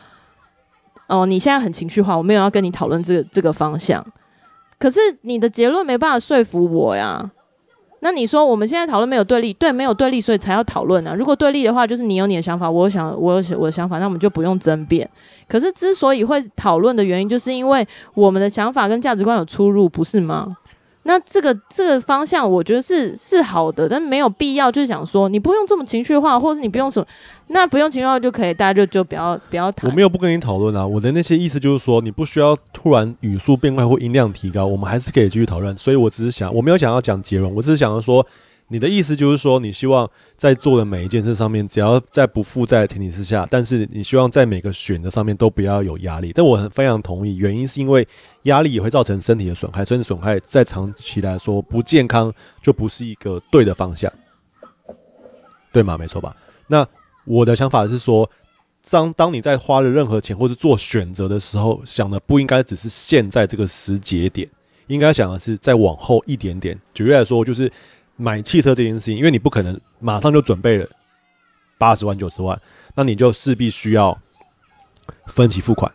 [1.07, 4.05] 哦，你现在很情绪化，我没有要跟你讨论这个这个方向。
[4.79, 7.31] 可是你的结论没办法说服我呀。
[8.03, 11.15] 那你说我们现在讨论没有对立，对，没有对立，所以才要讨论呢。
[11.15, 15.07] 如果对立的话，就是你有你的想法，我有想我有我的想法，那我们就不用争辩。
[15.47, 20.47] 可是之所以会讨论的原因，就是因为我们的想法跟价值观有出入，不是吗？
[21.03, 27.05] 那这个这个方向，我觉得是是好的，但没有必要，就是想说你不用这么情绪化，或者是你不用什么，
[27.47, 29.89] 那不用情绪化就可以，大家就就不要不要谈。
[29.89, 35.75] 我没有不跟你讨论啊，我的那些意思就是说，你不需要突然语速变快或音量提高，我们还是可以继续讨论。
[35.75, 38.25] 所以我只是想，我没有想要讲结论，我只是想要说。
[38.71, 46.31] 你的意思就是说，你希望在做的每一件事上面，只要在不负债的前提之下，但是你希望在每个选择上面都不要有压力。
[46.33, 48.07] 但我很非常同意，原因是因为
[48.43, 54.09] 压力也会造成身体的损害，身体损害在长期来说不健康，就不是一个对的方向，
[55.73, 55.97] 对吗？
[55.97, 56.33] 没错吧？
[56.67, 56.87] 那
[57.25, 58.29] 我的想法是说，
[58.89, 64.47] 当当你在花了任何钱或是做选择的时候，想的不应该只是现在这个时节点，
[64.87, 66.79] 应该想的是再往后一点点。
[66.93, 67.69] 举例来说，就是。
[68.21, 70.87] 买汽车这件事情，因为你不可能马上就准备了
[71.79, 72.59] 八十万、九十万，
[72.93, 74.15] 那你就势必需要
[75.25, 75.91] 分期付款。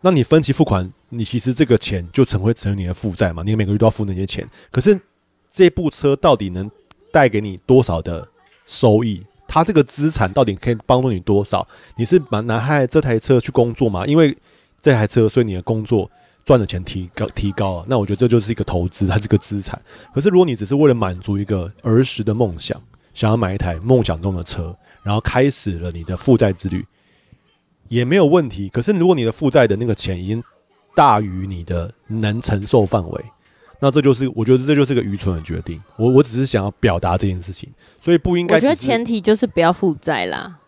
[0.00, 3.44] 那你分期付款，你其实这个钱就成会成为你的负债嘛？
[3.44, 4.44] 你每个月都要付那些钱。
[4.72, 5.00] 可是
[5.48, 6.68] 这部车到底能
[7.12, 8.26] 带给你多少的
[8.66, 9.24] 收益？
[9.46, 11.66] 它这个资产到底可以帮助你多少？
[11.96, 14.04] 你是拿拿这台车去工作吗？
[14.06, 14.36] 因为
[14.82, 16.10] 这台车，所以你的工作。
[16.50, 19.80] 赚的钱提高提高啊，那我觉得这就是一个投资，它是个资产。
[20.12, 22.76] 可是如果你只是为了满足一个儿时的梦想，
[23.14, 26.84] 想要买一台梦想中的车，然后开始了你的负债之旅，
[27.86, 28.68] 也没有问题。
[28.68, 30.42] 可是如果你的负债的那个钱已经
[30.92, 33.24] 大于你的能承受范围，
[33.78, 35.80] 那这就是我觉得这就是个愚蠢的决定。
[35.96, 37.70] 我我只是想要表达这件事情，
[38.00, 38.56] 所以不应该。
[38.56, 40.58] 我觉得前提就是不要负债啦。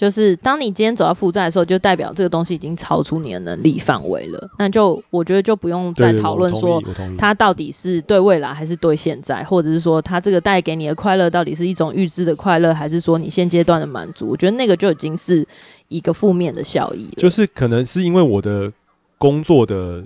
[0.00, 4.48] 就是当你今天走到负债的时候，就代表这个东西已经超出你的能力范围了。
[4.58, 6.82] 那就我觉得就不用再讨论说
[7.18, 14.28] 它到底是对未来还是对现在，或者是说它这个带给你的快乐到底是一种预知的快乐，还是说你现阶段的满足？
[14.28, 15.46] 我觉得那个就已经是
[15.88, 17.16] 一个负面的效益了。
[17.18, 18.72] 就是可能是因为我的
[19.18, 20.02] 工作的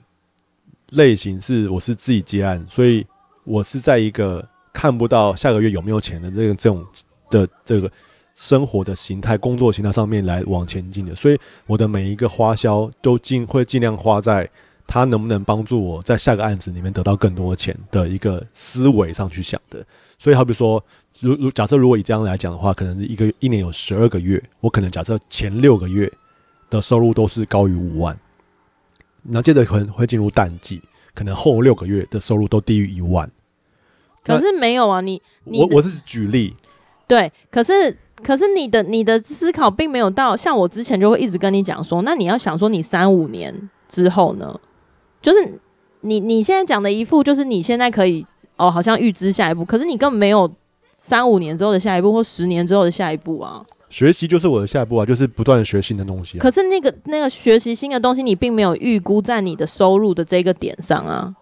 [0.91, 3.07] 类型是我是自己接案，所以
[3.45, 6.85] 我是在一个看不到下个月有没有钱的这个这种
[7.31, 7.89] 的这个
[8.35, 14.49] 生活的形态、工作形态上面来往前进的，所以我的每一个花销都尽会尽量花在
[14.87, 19.85] 它能不能帮助我在下个案子里面得到更多的钱的一个思维上去想的。
[20.19, 20.83] 所以好比说，
[21.21, 26.11] 如如假设如果以这样来讲的话，可能是一个一年有十二个月，我可能假设前六个月
[26.69, 28.19] 的收入都是高于五万。
[29.25, 30.83] 然后接着可能会进入淡季，
[31.15, 33.31] 可能后六个月的收入都低于一万。
[34.23, 36.55] 可是没有啊，你，你我我是举例，
[37.07, 44.59] 对，可是可是你的你的思考并没有到像我之前就会一直跟你讲说，那你要想说你三五年之后呢，
[45.21, 45.59] 就是
[46.03, 48.25] 你你现在讲的一副就是你现在可以
[48.57, 50.51] 哦，好像预知下一步，可是你根本没有
[50.93, 53.65] 三五年之后的下一步或十年之后的下一步啊。
[53.91, 56.41] 学习就是我的下一步啊，就是不断学新的东西啊。
[56.41, 61.35] 可是那个那个学习新的东西，你并没有预估在你的收入的这个点上啊。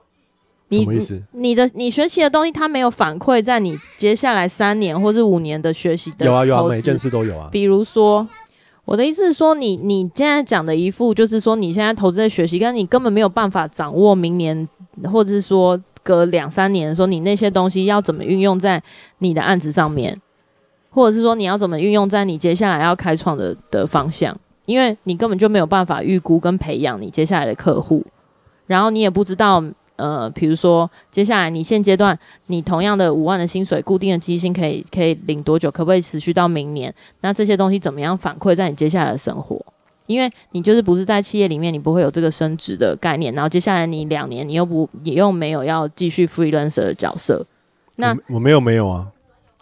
[0.72, 1.14] 什么意思？
[1.32, 6.26] 你，你的你学习的东西，它没有反馈在你接下来三年或是五年的学习的。
[6.26, 7.48] 有啊有啊，每一件事都有啊。
[7.52, 8.26] 比如说，
[8.84, 14.68] 我的意思是说你，你你现在讲的一副，就是说你现在投资在学习，但你根本没有办法掌握明年，
[15.12, 18.82] 或者是说隔两三年的时候，你那些东西要怎么运用在
[19.18, 20.20] 你的案子上面。
[20.94, 28.04] 或者是说你要怎么运用在你接下来要开创的的方向，因为你根本就没有办法预估跟培养你接下来的客户，
[28.66, 29.64] 然后你也不知道，
[30.02, 36.92] 呃，比如说接下来你现阶段你同样的五万的薪水，固定的基薪可以可以领多久，可不可以持续到明年？
[37.20, 39.64] 那这些东西怎么样反馈在你接下来的生活？
[40.06, 47.46] 因为你就是不是在企业里面，你不会有这个升职的概念，然后接下来你两年你又不你又没有要继续 freelancer 的角色，
[47.96, 49.06] 那我，我没有没有啊，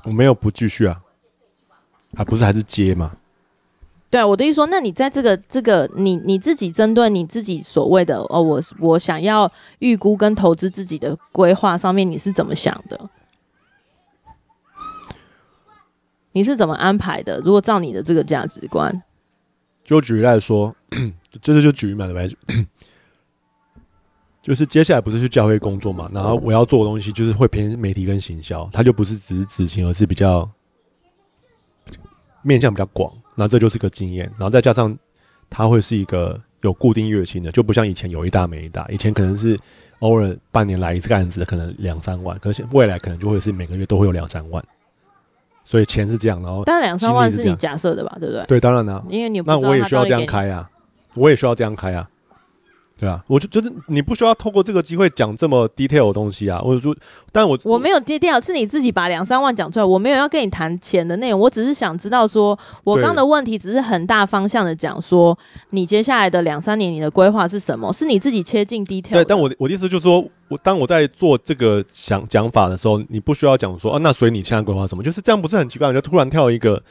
[0.04, 1.02] 我没有不继续啊。
[2.16, 3.12] 还不是还是接吗？
[4.10, 13.08] 对，我的意思说，那你在这个这个你你自己针对你自己所谓的哦，我我想要预估跟投资自己的规划上面，你是怎么想的？
[16.32, 17.38] 你是怎么安排的？
[17.44, 19.02] 如果照你的这个价值观，
[19.84, 20.74] 就举例来说，
[21.40, 22.66] 这是就举例嘛，对不对？
[24.42, 30.50] 就是接下来不是去教会工作嘛，然后我要做的东西就是会偏媒体跟行销，它就不是只是执行，而是比较。
[32.42, 34.96] 面向比较广，那这就是个经验，然后再加上
[35.48, 39.58] 它会是一个有固定月薪的，就不像以前有一搭没一搭，以前可能是
[40.00, 44.62] 偶尔半年来一次个案子，可能两三万，可是未来可能就会是每个月都会有两三万，
[45.64, 48.44] 所以钱是这样，然后但两三万是你假设的吧，对不对？
[48.46, 50.68] 对，当然了，因为你那我也需要这样开啊，
[51.14, 52.08] 我也需要这样开啊。
[53.00, 56.60] 对啊，我就觉得你不需要透过这个机会讲这么 detail 的东西啊。
[56.62, 56.94] 我就说，
[57.32, 65.36] 但我我没有 detail，是你自己把两三万讲出来，我没有要跟你谈钱的内容，我只是想知道说，我刚的问题只是很大方向的讲说，
[65.70, 67.90] 你接下来的两三年你的规划是什么？
[67.90, 69.12] 是你自己切进 detail。
[69.12, 75.02] 对，但我我的意思就是说，我当我在做这个想讲法的时候，你不需要讲说啊，那所以你现在规划什么？
[75.02, 75.88] 就是这样，不是很奇怪？
[75.88, 76.82] 你就突然跳一个。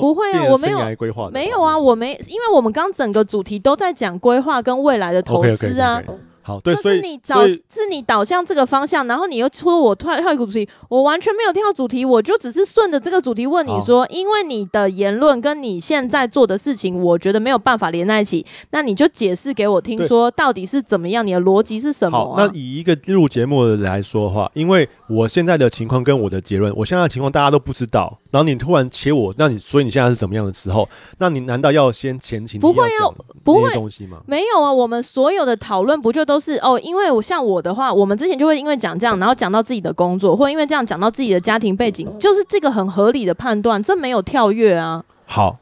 [0.00, 6.00] 不会啊，我没有规划，没有啊，我没，因为我们刚整个主题都在讲规划跟未来的投资啊。
[6.00, 6.27] Okay, okay, okay, okay.
[6.48, 28.18] 好，对，所以你导是你导向这个方向，然后你又说我突然跳一个主题，我完全没有跳主题，我就只是顺着这个主题问你说，因为你的言论跟你现在做的事情，我觉得没有办法连在一起，那你就解释给我听，说到底是怎么样，你的逻辑是什么那以一个录节目的人来说的话，因为我现在的情况跟我的结论，我现在的情况大家都不知道。
[28.30, 30.86] 然后你突然切我，那你所以你现在是怎么样的时候？
[31.18, 32.60] 那你难道要先前情？
[32.60, 33.08] 不会啊，
[33.42, 34.18] 不会东西吗？
[34.26, 36.78] 没有啊，我们所有的讨论不就都是哦？
[36.82, 45.04] 因为我像我的话，我们之前就会因为讲这样，然后讲到自己的工作，或因为这样讲到自己的家庭背景，就是这个很合理的判断，这没有跳跃啊。
[45.26, 45.58] 好。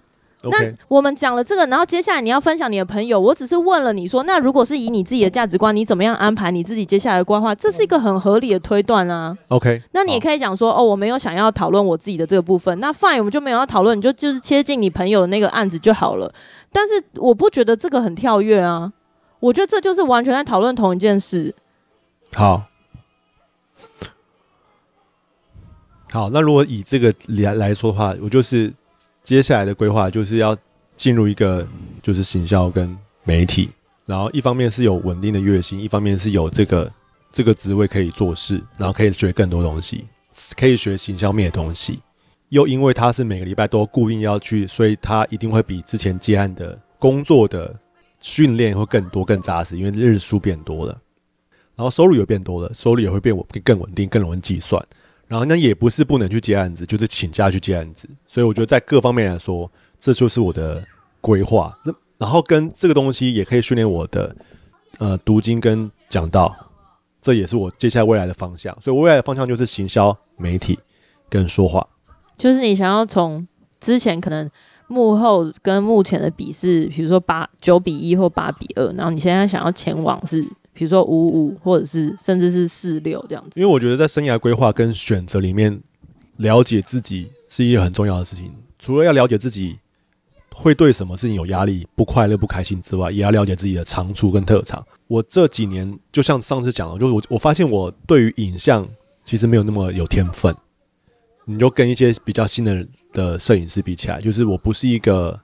[0.48, 3.18] 那我们讲了这个，然后接下来你要分享你的朋友。
[3.18, 7.52] 我只是问了你说，那如果是以你自己的价值观，你怎么样安排你自己接下来的规划？
[7.52, 9.36] 这是一个很合理的推断啊。
[9.48, 12.78] OK，那你也可以讲说，哦，我没有想要讨论我自己的这个部分。
[12.78, 16.32] 那 fine，我们就没有要讨论，你就就是切近你朋友的那个案子就好了。
[16.70, 18.92] 但是我不觉得这个很跳跃啊，
[19.46, 21.54] 我觉得这就是完全在讨论同一件事。
[22.32, 22.64] 好，
[26.10, 28.72] 好，那如果以这个来来说的话，我就是。
[29.22, 30.56] 接下来的规划就是要
[30.94, 31.66] 进入一个
[32.00, 33.68] 就是行销跟媒体，
[34.04, 36.92] 然后一方面是有稳定的月薪，一方面是有这个
[37.32, 40.04] 这个职位可以做事，然后可以学更多东西，
[40.56, 41.98] 可以学行销面的东西。
[42.50, 47.74] 又因为他是每个礼拜都固定要去，所以他一定会比之前接案的工作的
[48.26, 51.00] 训练会更多更扎实，因为日数变多了，
[51.76, 54.84] 然后收入也变多了，收入也会变稳更稳定，更容易计算。
[55.28, 58.08] 然后那也不是不能去接案子，就是请假去接案子。
[58.26, 59.70] 所以我觉得在各方面来说，
[60.00, 60.84] 这就是我的
[61.20, 61.72] 规划。
[61.84, 64.34] 那然后跟这个东西也可以训练我的
[64.98, 66.52] 呃读经跟讲道，
[67.22, 68.76] 这也是我接下来未来的方向。
[68.82, 70.76] 所以未来的方向就是行销、媒体
[71.28, 71.86] 跟说话。
[72.36, 73.46] 就是你想要从
[73.78, 74.50] 之前可能
[74.88, 83.60] 幕后跟目前的比是，比如说八九比一或八比二，然后你现在想要前往是，比如说五五或者是甚至是四六这样子。
[83.60, 85.80] 因为我觉得在生涯规划跟选择里面，
[86.36, 88.52] 了解自己是一件很重要的事情。
[88.78, 89.78] 除了要了解自己
[90.54, 94.84] 会对什么事情有压力、不快乐、不开心之外，也要了解自己的长处跟特长。
[95.08, 98.86] 我这几年就像上次讲的，就是我我发现我对于影像
[99.24, 100.54] 其实没有那么有天分。
[101.46, 105.40] 你就跟一些比较新的的摄影师比起来，就是我不是一个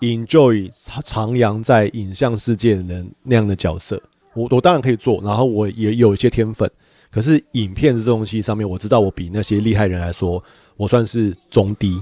[0.00, 4.00] enjoy 徜徉在影像世界的人那样的角色。
[4.34, 6.70] 我我当然可以做，然后我也有一些天分，
[7.10, 10.40] 可是影片这东西上面，我知道我比那些厉害人来说，
[10.76, 12.00] 我算是中低。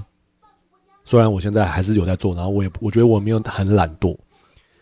[1.05, 4.15] 虽然我现在还是有在做，然后我也我觉得我没有很懒惰，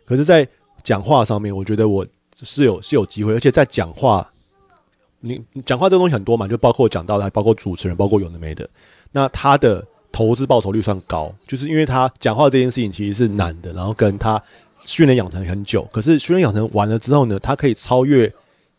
[0.04, 0.46] 可是，在
[0.84, 2.06] 讲话上面，我觉得我
[2.36, 4.30] 是有是有机会，而且在讲话，
[5.20, 8.70] 你讲话这东西很多嘛，就包括讲到的，还包括主持人，包括有的没的。
[9.12, 14.42] 那他的投资报酬率算高，就是因为他讲话这件事情其实是难的，然后跟他
[14.86, 18.32] 训练养成很久，可是训练养成完了之后呢，他可以超越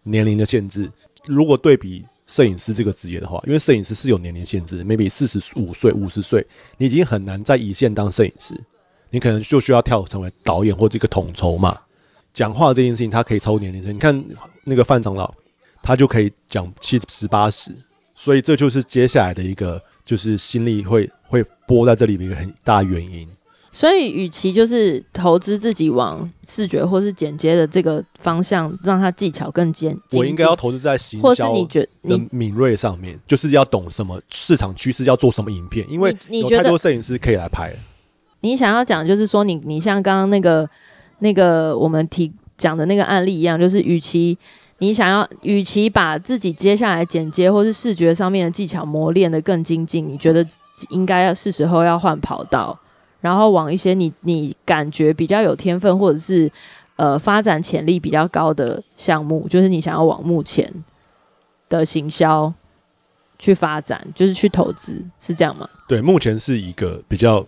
[0.04, 0.90] 年龄的限制。
[1.26, 2.04] 如果对比。
[2.30, 8.54] 摄影师这个职业的话，因为摄影师是有年龄限制，maybe 四十五岁、五十岁，你已经很难在一线当摄影师，
[9.08, 11.80] 你可能就需要跳成为导演或这个统筹嘛。
[12.34, 13.94] 讲话这件事情，他可以超过年龄层。
[13.94, 14.22] 你看
[14.64, 15.32] 那个范长老，
[15.88, 17.74] 他就可以讲七十八十，
[18.14, 23.26] 所以这就是接下来的一个，就是心力会会播在这里的一个很大原因。
[23.72, 37.74] 所以，与其就是投资自己往视觉或是剪接的这个方向，让他技巧更尖，我应该要投资在行销，或是你觉你敏锐上面，就是要懂什么市场趋势，要做什么影片，因为有太多摄影师可以来拍。
[38.42, 40.68] 你想要讲，就是说你，你你像刚刚那个
[41.20, 44.36] 那个我们提讲的那个案例一样，就是与其
[44.78, 50.46] 你想要，与其把自己接下来剪接或是视觉上面的技巧磨练得更精进，你觉得
[50.90, 52.78] 应该要是时候要换跑道。
[53.20, 56.48] 然后往一些你你感觉比较有天分，或者是
[56.94, 60.72] 呃发展潜力比较高的项目，就是你想要往目前
[61.68, 62.54] 的行销
[63.36, 65.68] 去发展，就是去投资，是这样吗？
[65.88, 67.44] 对，目前是一个比较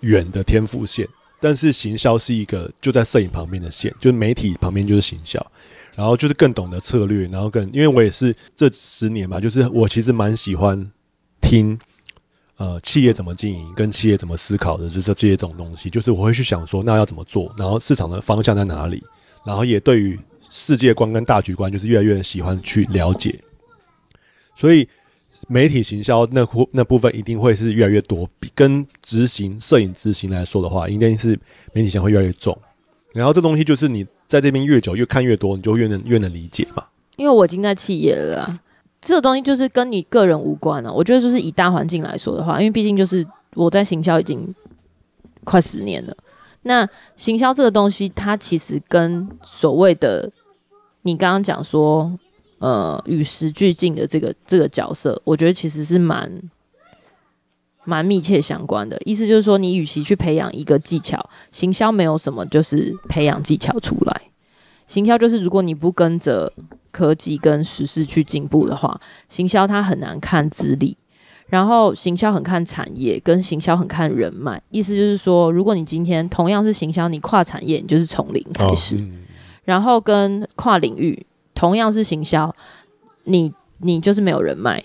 [0.00, 1.06] 远的天赋线，
[1.40, 5.40] 但是行销是一个就在摄影旁边的线，就是媒体旁边就是行销，
[5.94, 10.90] 然后就是更懂得策略，然后更因为我也是这十年嘛，就是我其实蛮喜欢
[11.40, 11.78] 听。
[12.58, 19.02] 呃，企业怎么经营，跟企业怎么思考的，就是这些种东西，就是我会去想说，那要怎么做，然后市场的方向在哪里，
[19.44, 20.16] 然后也对于
[20.48, 23.36] 世界观跟大局观，就是越来越喜欢去了解。
[24.54, 24.88] 所以
[25.48, 31.36] 媒体行销那那部分一定会是越来越多，比跟执行摄影执行来说的话，应该是
[31.72, 32.56] 媒体行会越来越重。
[33.12, 36.82] 然后这东西就是你在这边越久，越看越多，你就越能越能理解嘛。
[37.16, 38.58] 因为我已经在企业了。
[38.98, 40.90] 这个东西就是跟你个人无关了。
[40.90, 44.54] 我觉得就是以大环境来说的话，因为毕竟就是我在行销已经
[45.44, 46.16] 快十年了。
[46.62, 50.30] 那行销这个东西，它其实跟所谓的
[51.02, 52.10] 你刚刚讲说，
[52.58, 56.32] 呃，与时俱进的这个这个角色，我觉得其实是蛮
[57.84, 59.00] 蛮密切相关的。
[59.04, 64.22] 意思就是说，你与其去培养一个技巧，行销没有什么就是培养技巧出来。
[64.86, 66.52] 行销就是如果你不跟着。
[66.92, 70.94] 科技跟时事去进步的话，行销它很难看资历，
[71.46, 74.62] 然后行销很看产业，跟行销很看人脉。
[74.68, 79.22] 意思就是说，如果你今天同样是行销，你跨产业，你就是从零开始；哦嗯、
[79.64, 81.24] 然后跟跨领域
[81.54, 82.54] 同样是行销，
[83.24, 84.84] 你你就是没有人脉。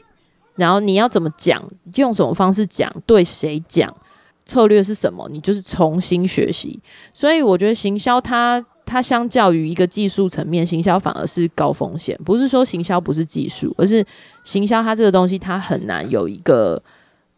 [0.58, 1.64] 然后你要怎么讲，
[1.95, 3.95] 用什么方式讲，对谁讲，
[4.43, 6.78] 策略是什么，你就是重新学习。
[7.14, 8.66] 所以我觉得行销它。
[8.89, 12.18] 它相较于一个技术层面，行销反而是高风险。
[12.24, 14.01] 不是说行销不是技术，而是
[14.45, 16.82] 行销它这个东西，它很难有一个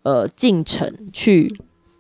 [0.04, 1.52] 呃进程去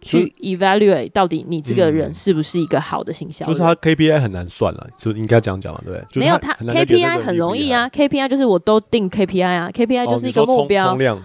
[0.02, 3.46] 去 evaluate 到底你这个人是不是一个好的行销。
[3.46, 6.20] 就是他 KPI 很难算了，就应该这样讲嘛，对不对？
[6.22, 10.96] 没有他 KPI 很容易啊，KPI 就是我都定 KPI 啊，KPI 就是一个目标。
[10.96, 11.22] 哦、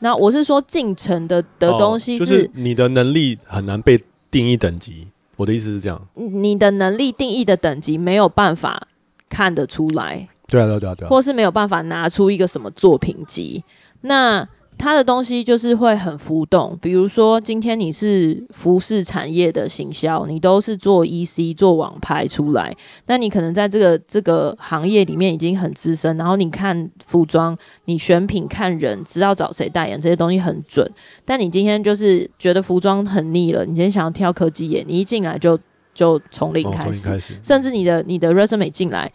[0.00, 3.98] 那我是说进程的的东西是、哦，就是你的能力很难被
[4.30, 5.08] 定义等级。
[5.36, 8.86] 我的意思是这样，你的能力定义的等级没有办法
[9.28, 13.64] 看得出来，对啊，对啊，对啊，或是没有办法拿出一个什么作品集，
[14.02, 14.46] 那。
[14.78, 22.74] 它的东西就是会很浮动，比如说今天你是服饰产业的行销，你都是做 EC 做网拍出来，
[23.06, 30.88] 那你可能在这个这个行业里面已经很资深，然后你看服装，你选品看人，知道找谁代言这些东西很准。
[31.24, 35.58] 但你今天就是觉得服装很腻了，你今天想要挑科技业，你一进来就
[35.92, 39.12] 就从零开始，哦、甚至你的你的 resume 进来，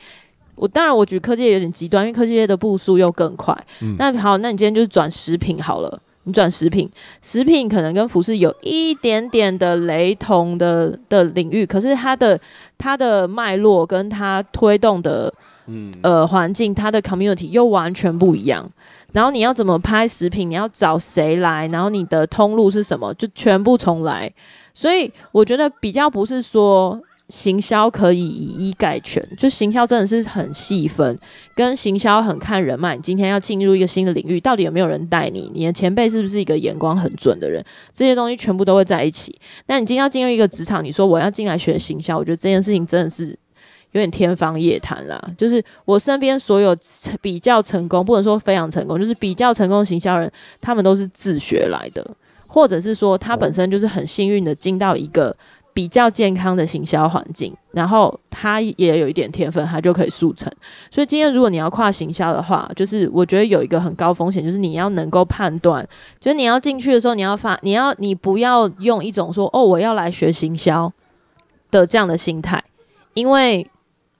[0.55, 3.55] 我当然我觉得科技业有点极端，因为科技业的步速又更快。
[3.81, 6.89] 嗯、那好，那你今天就是转食品好了，你转食品，
[7.21, 12.39] 食品可能跟服饰有一点点的雷同的的领域，可是它的
[12.77, 15.33] 它的脉络跟它推动的
[15.67, 18.69] 嗯呃环境，它的 community 又完全不一样。
[19.11, 20.49] 然后你要怎么拍食品？
[20.49, 21.67] 你要找谁来？
[21.67, 23.13] 然后你的通路是什么？
[23.13, 24.31] 就全部重来。
[24.73, 26.99] 所以我觉得比较不是说
[27.33, 31.17] 行销可以以一概全，就行销真的是很细分，
[31.55, 32.95] 跟行销很看人脉。
[32.95, 35.49] 你今天要进入一个新的领域，到底有没有人带你？
[35.51, 37.65] 你的前辈是不是一个眼光很准的人？
[37.91, 39.35] 这些东西全部都会在一起。
[39.65, 43.35] 那你今天要进入一个职场，你说我要进来学行销，我觉得这件事情真的是。
[43.93, 46.75] 有点天方夜谭啦，就是我身边所有
[47.21, 52.03] 比较成功，不能说非常成功，就是比较成功行销人，他们都是自学来的，
[52.47, 55.35] 或者是说他本身就是很幸运的进到一个
[55.73, 60.51] 比较健康的行销环境，然后他也有一点天分，他就可以速成。
[60.91, 65.87] 所以今天如果你要跨行销的话，就是我觉得有一个很高风险，就是你要能够判断，
[66.19, 70.91] 就是你要进去的时候，你要发，你要你不要用一种说哦我要来学行销
[71.71, 72.63] 的这样的心态，
[73.13, 73.67] 因为。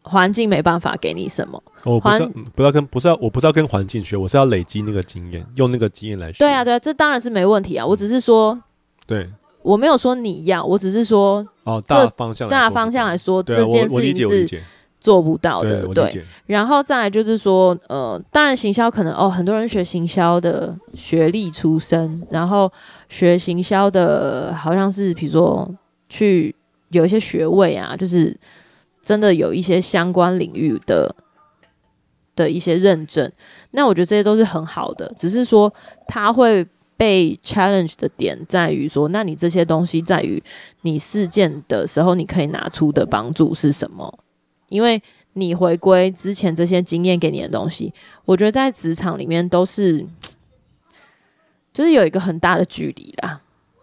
[0.06, 6.40] 环境没办法给你什么，我不是不要跟不是要我不是要跟环境学，我是要累积那个经验，用那个经验来学。
[6.40, 7.86] 对啊，对啊，这当然是没问题啊。
[7.86, 8.62] 我只是说，
[9.08, 9.30] 对，
[9.64, 14.62] 我没有说你要，我只是说，哦，大方向大方向来说，这件事情是
[15.00, 15.88] 做不到的。
[15.88, 22.72] 对，然后再来就是说，呃，当然行销可能哦，很多人学行销的学历出身，然后
[23.10, 25.68] 学行销的好像是比如说
[26.08, 26.56] 去
[26.90, 28.38] 有一些学位啊，就是。
[29.06, 31.14] 真的有一些相关领域的
[32.38, 33.30] 的一些认证，
[33.72, 35.70] 那我觉得这些都是很好的，只是说
[36.08, 36.66] 它会
[37.04, 40.42] 被 challenge 的点在于说，那你这些东西在于
[40.84, 44.20] 你事件的时候，你可以拿出的帮助是什么？
[44.70, 47.94] 因为你回归之前这些经验给你的东西，
[48.24, 50.06] 我觉得在职场里面都是，
[51.74, 53.42] 就是有一个很大的距离啦，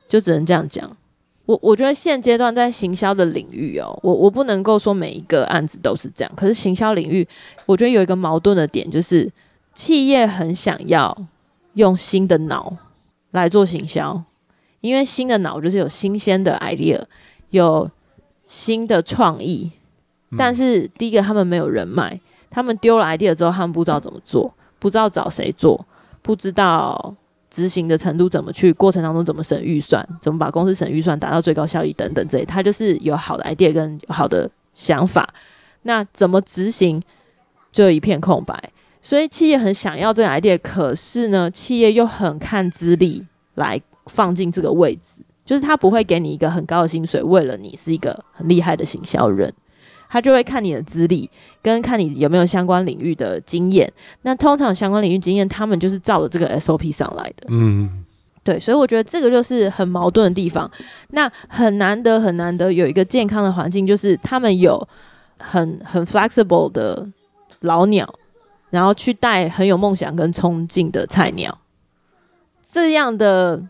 [0.09, 0.97] 就只能这样讲。
[1.45, 6.33] 我我觉得现阶段在行销的领域哦，我我不能够说每一个案子都是这样。
[6.35, 7.29] 可是行销领域，
[7.67, 9.31] 我觉得有一个矛盾的点，就是
[9.75, 11.15] 企业很想要
[11.75, 12.75] 用新的脑
[13.31, 14.23] 来做行销，
[14.81, 17.03] 因为新的脑就是有新鲜的 idea，
[17.51, 17.91] 有
[18.47, 19.71] 新的创意。
[20.37, 22.21] 但是第一个，他们没有人脉，
[22.51, 25.87] 他们丢了 idea 之后，他们不知道怎么做，不知道找谁做，
[26.23, 27.15] 不知道。
[27.51, 28.73] 执行的程度怎么去？
[28.73, 30.09] 过程当中怎么省预算？
[30.21, 35.35] 怎么把公司省预算达到最高效益等等这些，他就是有好的 idea 跟有好的想法。
[35.83, 37.03] 那怎么执行
[37.73, 38.71] 就一片空白。
[39.03, 49.53] 所以企业很想要这个 idea，可是呢，企业又很看资历来放进这个位置，就是他不会给你一个很高的薪水，为了你是一个很厉害的行销人。
[50.13, 51.31] 他就会看你的资历，
[51.63, 53.89] 跟看你有没有相关领域的经验。
[54.23, 57.47] 那通常相关领域经验，他们就是照着这个 SOP 上来的。
[57.47, 58.05] 嗯，
[58.43, 60.69] 对，所以我觉得这个就是很矛盾的地方。
[61.11, 64.85] 那很难得很难得有一个健康的环境，就是他们有
[65.39, 67.07] 很很 flexible 的
[67.61, 68.13] 老鸟，
[68.71, 71.59] 然后去带很有梦想跟冲劲的菜鸟。
[72.63, 73.63] 这样的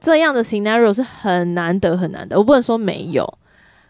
[0.00, 3.38] 这样的 scenario 是很难得很难得，我不能说没有。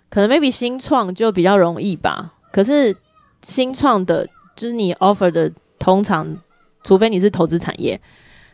[0.08, 2.96] 可能 maybe 新创就比较容易吧，可是
[3.42, 4.24] 新创的，
[4.54, 6.38] 就是你 offer 的，通常
[6.84, 8.00] 除非你是投资产业，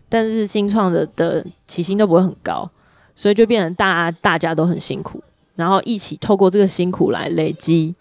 [0.09, 2.69] 但是新创的的起薪都不会很高，
[3.15, 5.23] 所以就变成大家大家都很辛苦，
[5.55, 7.95] 然后一起透过这个辛苦来累积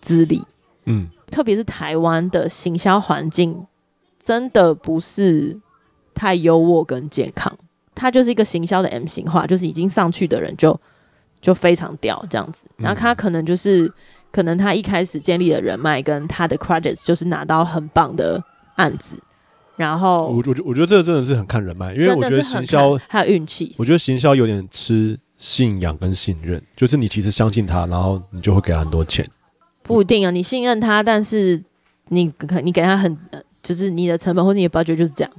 [0.00, 0.42] 资历。
[0.84, 3.66] 嗯，特别是台湾的行销环境
[4.20, 5.60] 真的不是
[6.14, 7.52] 太优渥跟健康，
[7.96, 10.78] 它就是一个行销的 M 型化，就是已经上去的人就。
[11.40, 13.92] 就非常屌这样子，然后他可能就是，嗯、
[14.30, 18.40] 可能他一开始建立的人脉跟他的 credits 就是拿到很棒的
[18.76, 19.20] 案子，
[19.74, 29.28] 然后我我我觉得这个真的是很看人脉，因为我觉得行销还有运气，我觉得行销有点吃信仰跟信任，就是你其实相信他，然后你就会给他很多钱，
[29.92, 31.62] 不一定啊，你信任他，但是
[32.08, 33.16] 你可你给他很
[33.62, 35.32] 就是你的成本或者你的 budget 就是这样，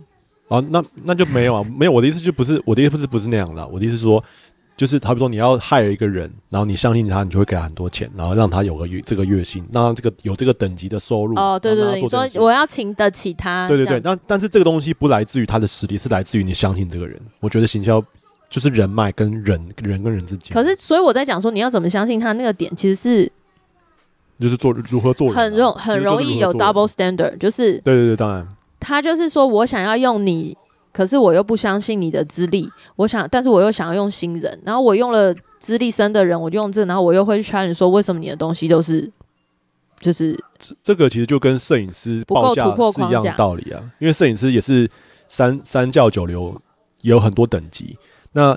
[0.48, 4.24] 哦，那那就没有啊，没有，我的意思就不是我的意思不是不是那样的，我的意思是说。
[4.76, 11.38] 就是，好比说你要 hire 一个人，然后你相信他，你就会给他很多钱，然后让他有个月这个月薪，那这个有这个等级的收入。
[11.38, 13.68] 哦，对对对，你说我要请得起他。
[13.68, 17.22] 对对对，那但是这个东西不来自于他的实力，是来自于你相信这个人。
[17.40, 18.04] 我觉得行销
[18.50, 20.52] 就是人脉跟人人跟人之间。
[20.52, 23.32] 可是，所以我在讲说你要怎么相信他那个点，其实是
[24.40, 28.48] 就是做如何做人，很容很容易有 double standard，就是对对对，当然
[28.80, 30.58] 他就是说我想要用你。
[30.92, 39.12] 可是我又不相信你的资历，我想，但是我又想要用新人，然后我用了资历深的人，我就用这个，然后我又会去 challenge 说，为什么你的东西都是，
[40.00, 44.88] 就是这这个其实就跟摄影师报价是一样的道理啊，因为摄影师也是
[45.28, 46.56] 三三教九流，
[47.02, 47.98] 也有很多等级。
[48.34, 48.56] 那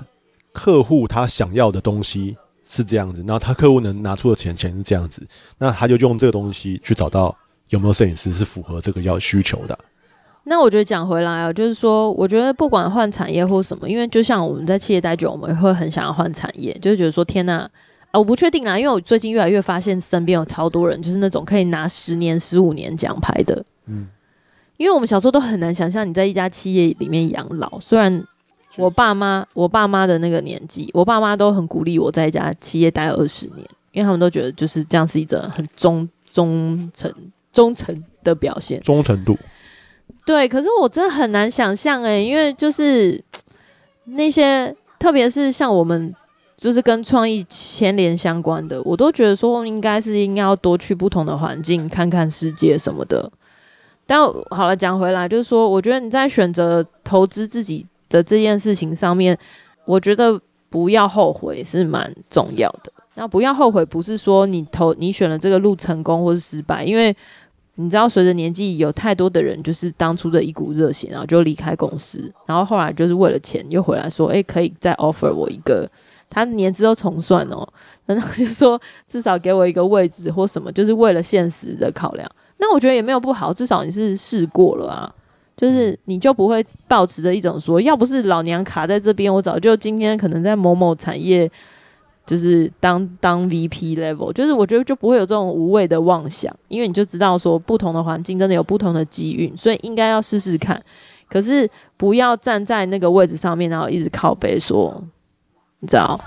[0.53, 2.37] 客户他想要的东西
[2.67, 5.25] 是这样子，然后他客户能拿出的钱钱是这样子，
[5.57, 7.35] 那他就用这个东西去找到
[7.69, 9.77] 有没有摄影师是符合这个要需求的。
[10.43, 17.69] 那我觉得讲回来啊，就是说，我觉得不管换产业或什么，因为就像我们在企业待久，我们会很想要换产业，就是觉得说，天呐，
[18.11, 23.65] 啊，我不确定啦，因为我最近越来越发现身边有超多人，就是那种可以拿十年、十五年奖牌的。
[23.87, 24.07] 嗯，
[24.77, 27.77] 因为我们小时候都很难想象你在一家企业里面养老。
[27.81, 28.23] 虽然
[28.77, 37.11] 我爸妈，我爸妈的那个年纪，我爸妈都很鼓励我在一家企业待二十年，因为他们都觉得就是这样是一种很忠忠诚
[37.51, 39.37] 忠诚的表现，忠诚度。
[40.25, 43.23] 对，可是我真的很难想象哎，因为就是
[44.05, 46.13] 那些，特别是像我们，
[46.55, 53.31] 就是跟创意牵连相关的，我都觉得说应该是应该要多去不同的环境看看世界什么的。
[54.05, 59.37] 但好了，讲回来，就是说，我觉得你在选择投资自己的这件事情上面，
[59.85, 60.39] 我觉得
[60.69, 62.91] 不要后悔是蛮重要的。
[63.15, 67.15] 那不要后悔，不是说你投你选了这个路成功或是失败，因为。
[67.79, 75.87] 你知道，随着年纪，有太多的人就是当初的一股热血，然后就离开公司，然后后来就是为了钱又回来说，诶，可以再 offer 我一个，
[76.27, 77.63] 他年资都重算哦，
[78.07, 82.27] 然后就说至少给我一个位置或什么，就是为了现实的考量。
[82.57, 85.13] 那我觉得也没有不好，至少你是试过了啊，
[85.57, 91.51] 就是你就不会抱持着一种说，要不是老娘卡在这边，我早就今天可能在某某产业。
[92.27, 100.77] 就是当当 VP level，就是我觉得就不会有这种无谓的妄想，因为你就知道说不同的环境真的有不同的机遇，所以应该要试试看。
[101.29, 101.65] 可是
[101.95, 105.01] 不要站在那个位置上面，然后一直靠背说，
[105.79, 106.19] 你知道？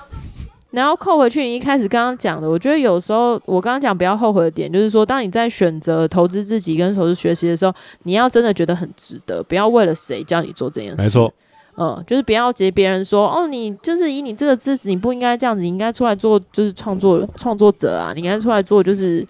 [0.70, 7.74] 然后扣回去，你一开始刚刚讲的，我觉得有时候我刚刚讲不要后悔的点，就是说当你在选择投资自己跟投资学习的时候，
[8.04, 11.02] 你要真的觉得很值得，不要为了谁叫你做这件事。
[11.02, 11.32] 没错。
[11.76, 19.26] 嗯，就是不要接别人说哦，你就是以你这个资质，你不应该这样子，你应该出来做就是创作创作者啊，你应该出来做就是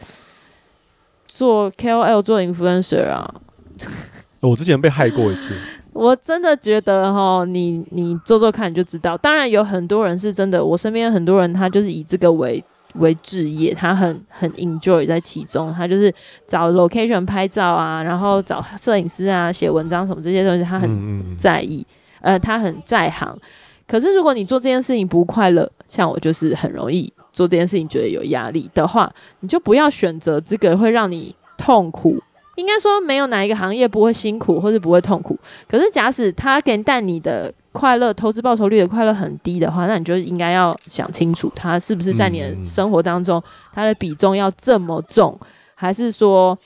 [1.28, 3.32] 做 KOL 做 influencer 啊。
[4.40, 5.54] 我之前被害过一次，
[6.00, 9.18] 我真的觉得哈，你你做做看你就知道。
[9.18, 12.64] 当然有很多人是真的，我身边很多人他就是以这个为
[12.94, 16.10] 为置业，他很很 enjoy 在其中，他就是
[16.46, 21.86] 找 location 拍照啊，然后找摄影师啊，写文章什么这些东西，他很在意。
[21.90, 23.38] 嗯嗯呃，他很在行，
[23.86, 29.10] 可是如果你做这件事情不快乐，像我就是很容易做这件事情觉得有压力的话，
[29.40, 32.18] 你就不要选择这个会让你痛苦。
[32.56, 35.38] 应该说没有哪一个行业不会辛苦或是不会痛苦。
[35.68, 45.38] 可是假使他给你带你的快乐，投资报酬率的快乐很低的话，那你就应该要想清楚，他是不是在你的生活当中，他的比重要这么重，
[45.74, 46.58] 还是说？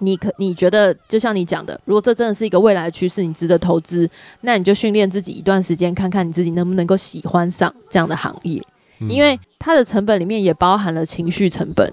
[0.00, 4.08] 你可你觉得就像你讲的，如果这真的是一个未来趋势，你值得投资，
[4.42, 8.62] 那你就训练自己一段时间，看看你自己能不能够喜欢上这样的行业，
[9.00, 11.92] 嗯、因为它的成本里面也包含了情绪成本、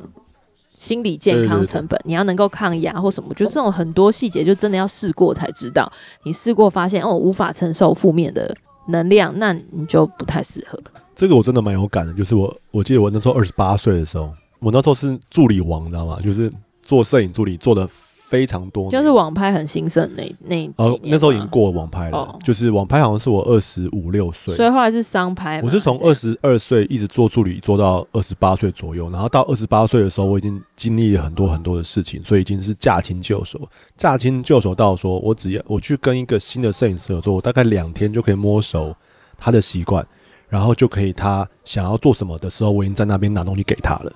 [0.77, 5.91] 心理健康成本，对对对，你要能够抗压或什么，就这种很多细节，就真的要试过才知道。
[6.23, 8.55] 你试过发现哦，无法承受负面的
[8.89, 10.79] 能量，那你就不太适合。
[11.15, 14.27] 这个我真的蛮有感的，就是我我记得我那时候二十八岁的时候，
[14.59, 16.19] 我那时候是助理王，你知道吗？
[16.21, 16.51] 就是。
[16.87, 17.89] 做摄影助理做的
[18.35, 25.61] 非常多，就是网拍很兴盛那那哦，那时候已经过了网拍了，哦、就是网拍好像是我二十五六岁，所以后来是商拍。
[25.63, 33.57] 我是从二十二岁一直做助理做到二十八岁左右，然后到二十八岁的时候，我已经经历了很多很多的事情，所以已经是驾轻就熟，
[33.95, 38.93] 驾轻就熟到说我只要我去跟一个新的摄影师合作，我大概两天就可以摸熟
[39.37, 40.05] 他的习惯，
[40.49, 44.11] 然后就可以他想要做什么的时候，我已经在那边拿东西给他了，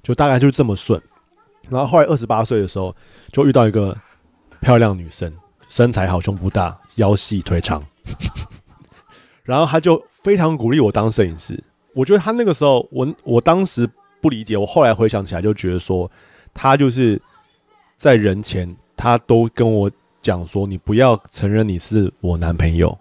[0.00, 1.02] 就大概就是这么顺。
[1.68, 2.94] 然后后来二十八岁的时候，
[3.32, 3.96] 就遇到一个
[4.60, 5.32] 漂亮女生，
[5.68, 7.84] 身材好，胸不大，腰细腿长，
[9.44, 11.62] 然后他就非常鼓励我当摄影师。
[11.94, 13.88] 我觉得他那个时候，我我当时
[14.20, 16.10] 不理解，我后来回想起来就觉得说，
[16.52, 17.20] 他就是
[17.96, 22.96] 在人前，他都跟我讲说，你不要承认你是我男朋友。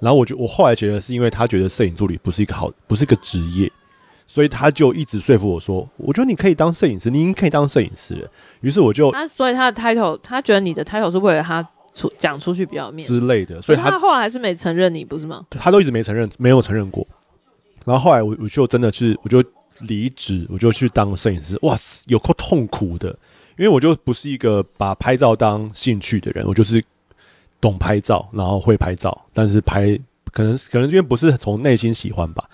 [0.00, 3.70] 然后我就我后来觉得是因为他觉得摄影助理不是一个好，不是一个职业。
[4.30, 8.30] 所以他就一直说服我说：“我觉得你可以当摄影师，你应该可以当摄影师。”
[8.60, 15.46] 于是我就他，所以他的 title，他觉得你的 title 是为了他出讲出去比较面之类的，所以他，他后来还是没承认你，不是吗？
[15.50, 17.04] 他都一直没承认，没有承认过。
[17.86, 19.42] 然后后来我我就真的是，我就
[19.80, 21.58] 离职，我就去当摄影师。
[21.62, 23.08] 哇塞，有够痛苦的，
[23.56, 26.84] 因为我就不是一个把拍照当兴趣的人，我就是
[27.62, 29.98] 懂拍照，然后会拍照，但是拍
[30.32, 32.44] 可能可能因为不是从内心喜欢吧，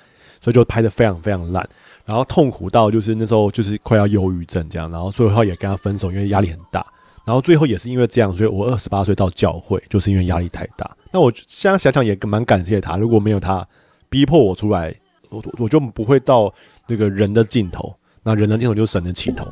[0.44, 1.66] 所以就拍得非常非常烂，
[2.04, 6.84] 然后痛苦到就是那时候就是快要忧郁症这样，然后最后也跟他分手，因为压力很大，
[7.24, 10.94] 然后最后也是因为这样，所以我二十八岁到教会，就是因为压力太大。
[11.10, 13.66] 那我现在想想也蛮感谢他，如果没有他
[14.10, 14.94] 逼迫我出来，
[15.30, 16.52] 我我就不会到
[16.86, 19.50] 那个人的尽头，那人的尽头就是神的起头，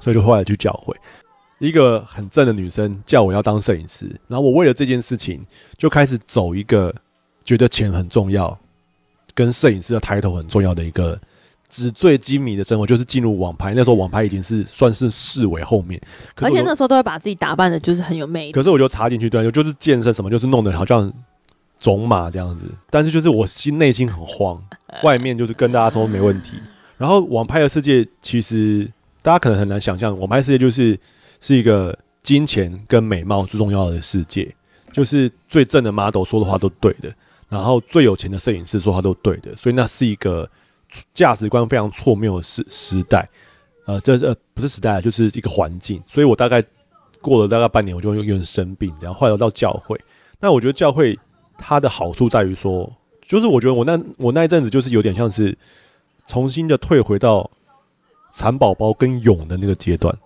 [0.00, 0.96] 所以就后来去教会。
[1.58, 5.44] 一个很正的女生叫我要当摄影师，然后我为了这件事情
[5.76, 6.94] 就开始走一个
[7.44, 8.58] 觉得钱很重要，
[9.36, 11.16] 跟摄影师的抬头很重要的一个
[11.68, 13.72] 纸醉金迷的生活，就是进入网拍。
[13.74, 16.00] 那时候网拍已经是算是视为后面，
[16.36, 18.52] 而且那时候都会把自己打扮的就是很有魅力。
[18.52, 21.12] 可是我就插进去，对，就是健身什么，就是弄得好像
[21.78, 22.64] 种马这样子。
[22.90, 24.60] 但是就是我心内心很慌，
[25.04, 26.56] 外面就是跟大家说没问题。
[26.96, 28.90] 然后网拍的世界其实
[29.22, 30.98] 大家可能很难想象，网拍世界就是。
[31.38, 34.52] 是一个金钱跟美貌最重要的世界，
[34.90, 37.10] 就是最正的 model 说的话都对的，
[37.48, 40.48] 然后最有钱的摄影师说话都对的，所以那是一个
[41.14, 43.28] 价值观非常错谬的时时代，
[43.86, 46.02] 呃，这呃不是时代，就是一个环境。
[46.06, 46.62] 所以我大概
[47.20, 50.00] 过了大概半年，我就有点生病，然后后来到教会。
[50.40, 51.18] 那我觉得教会
[51.56, 52.92] 它的好处在于说，
[53.22, 55.56] 就是我觉得我那我那一阵子就是有点像是
[56.26, 57.50] 重新的退回到
[58.32, 60.16] 蚕宝宝跟蛹的那个阶段。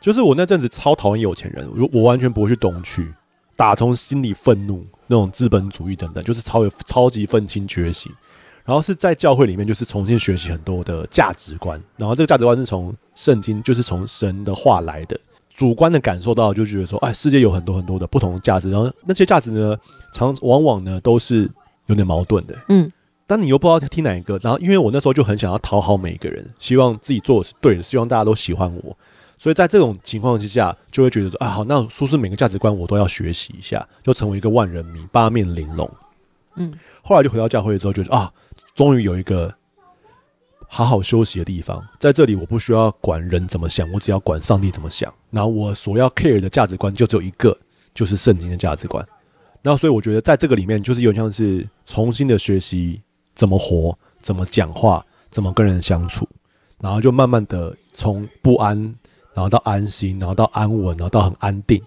[0.00, 3.14] 就是我那阵子超讨厌有钱人，我我完全不会去东区，
[3.54, 8.10] 打从心里愤怒那种资本主义等等，就是超有超级愤青觉醒。
[8.64, 15.20] 然后是在教会里面，就是重新学习很多的价值观，然后这个价值观是从圣经，就是从神的话来的。
[15.50, 19.76] 主观的感受到，就觉得说，哎，世界有很多很多的不同的价值，然后那些价值呢，
[20.14, 21.50] 常往往呢都是
[21.86, 22.56] 有点矛盾的。
[22.68, 22.90] 嗯，
[23.26, 24.38] 但你又不知道听哪一个。
[24.42, 28.96] 然后因为我那时候就很想要讨好每一个人，希望自己做的是对的，希望大家都喜欢我。
[29.42, 35.90] 所以在这种情况之下，就会觉得说啊，好，那是不是每个价值观我都要学习一下，就成为一个万人迷、八面玲珑。
[36.54, 38.32] 嗯，后来就回到教会之后，觉得啊，
[38.76, 39.52] 终于有一个
[40.68, 45.12] 好好休息的地方，在这里我不需要管人怎么想，我只要管上帝怎么想。
[45.30, 47.58] 然后我所要 care 的价值观就只有一个，
[47.92, 49.04] 就是圣经的价值观。
[49.60, 53.02] 然后所以我觉得在这个里面，就是有点像是重新的学习
[53.34, 56.28] 怎么活、怎么讲话、怎么跟人相处，
[56.78, 58.94] 然后就慢慢的从不安。
[59.34, 61.82] 然后到安心，然后到安稳，然后到很安定，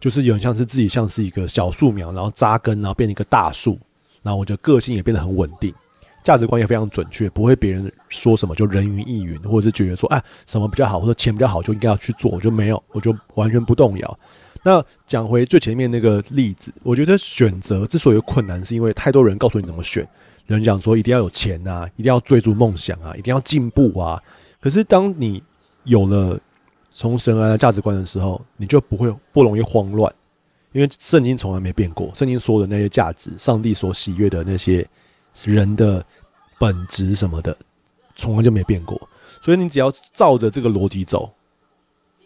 [0.00, 3.78] 就是有点像是自己像是一个小树苗，然后扎根，然后变成一个大树。
[4.22, 5.74] 然后我觉得个性也变得很稳定，
[6.22, 14.18] 价值观也非常准确，不会别人说什么就人云亦云，或者是觉得说哎什么比较好，或者钱比较好就应该要去做，我就没有，我就完全不动摇。
[14.62, 20.08] 那讲回最前面那个例子，我觉得选择之所以困难，是因为太多人告诉你怎么选，
[20.46, 24.22] 有人讲说一定要有钱啊，一定要追逐梦想啊，一定要进步啊。
[24.60, 25.42] 可是当你
[25.82, 26.38] 有了
[26.94, 30.12] 从神来的价值观的时候，你就不会不容易慌乱，
[30.72, 32.10] 因为圣经从来没变过。
[32.14, 34.86] 圣经说的那些价值，上帝所喜悦的那些
[35.44, 36.04] 人的
[36.58, 37.56] 本质什么的，
[38.14, 39.00] 从来就没变过。
[39.40, 41.32] 所以你只要照着这个逻辑走，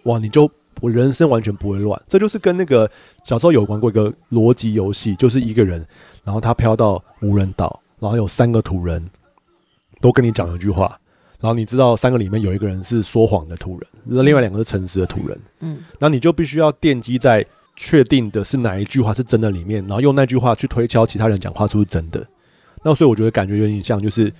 [0.02, 2.00] 哇，你就我人生完全不会乱。
[2.06, 2.90] 这就是跟那个
[3.24, 5.86] 小时候有玩过一个逻辑游戏，就是一个人，
[6.24, 9.08] 然后他飘到无人岛，然后有三个土人
[10.00, 11.00] 都跟你讲一句话。
[11.40, 15.38] 然后你知道三个里面有一个人是说谎的土人，那另外两个是诚实的土人。
[15.60, 17.44] 嗯，那你就必须要奠基在
[17.76, 22.26] 确定的是哪一句话是真的里面，然后用那句话去推敲其他人讲话是不是真的。
[22.82, 24.32] 那所以我觉得感觉有点像，就是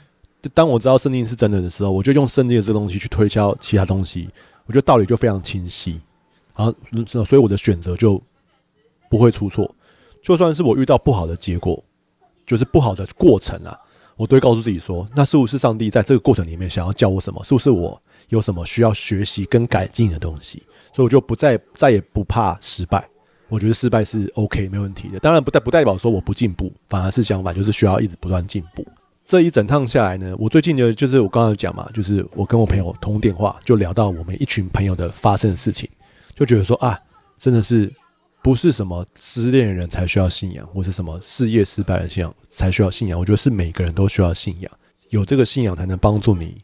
[0.54, 4.28] 当我知道圣经是真的的时候，我就用圣经的这个东西去推敲其他东西，
[4.66, 6.00] 我觉得道理就非常清晰。
[6.54, 6.74] 然后，
[7.24, 8.18] 所以我的选择就
[9.10, 9.70] 不会出错，
[10.22, 11.82] 就算是我遇到不好的结果，
[12.46, 13.78] 就是不好的过程啊。
[14.16, 17.44] 我都会告诉自己说，那是不是上帝在这个过程里面想要教我什么？
[17.44, 20.62] 是不是我有什么需要学习跟改进的东西？
[20.92, 23.06] 所以我就不再再也不怕失败。
[23.48, 25.18] 我觉得失败是 OK 没问题的。
[25.20, 28.86] 当然不代不代表说我不进步，反而是相反，就是需要一直不断进步。
[29.24, 35.88] 这一整趟下来呢，我最近的就是我刚刚讲嘛，就是我跟我朋友通电话，就聊到我们一群朋友的发生的事情，
[36.34, 36.98] 就觉得说啊，
[37.38, 37.92] 真的是。
[38.46, 43.18] 不是什么失恋的人才需要信仰，或是什么事业失败的信仰才需要信仰。
[43.18, 44.70] 我觉得是每个人都需要信仰，
[45.08, 46.62] 有这个信仰才能帮助你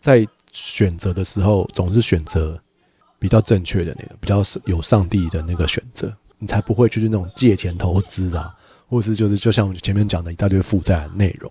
[0.00, 2.60] 在选择的时候总是选择
[3.20, 8.52] 比较正确的那个，比较有上帝的那个选择，你才不会就是那种借钱投资啊，
[8.88, 11.48] 或是就是就像前面讲的一大堆负债的内容。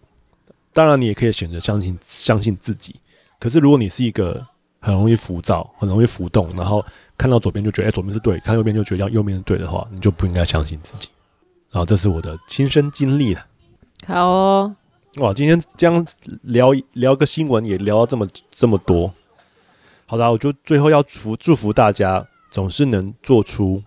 [0.74, 2.98] 当然，你也可以选择相信相信自己。
[3.40, 4.46] 可是，如果你是一个
[4.82, 6.84] 很容易浮躁、很容易浮动，然后
[7.16, 11.08] 看到左边就觉得哎，左边是对，看右边就觉得要右边是对的话，你就不应该相信自己。
[11.70, 13.46] 然后这是我的亲身经历了。
[14.08, 14.76] 好哦，
[15.18, 16.06] 哇，今天这样
[16.42, 19.14] 聊聊个新闻也聊到这么这么多。
[20.08, 23.82] 好的，我就最后要祝福祝福大家，总是能做出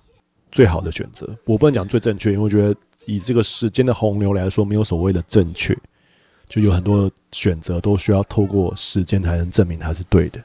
[0.53, 1.29] 最好的选择。
[1.45, 5.77] 我不能讲最正确，因为我觉得以这个时间的洪流来说，没有所谓的正确，
[6.49, 10.43] 就有很多选择都需要透过时间才能证明它是对的。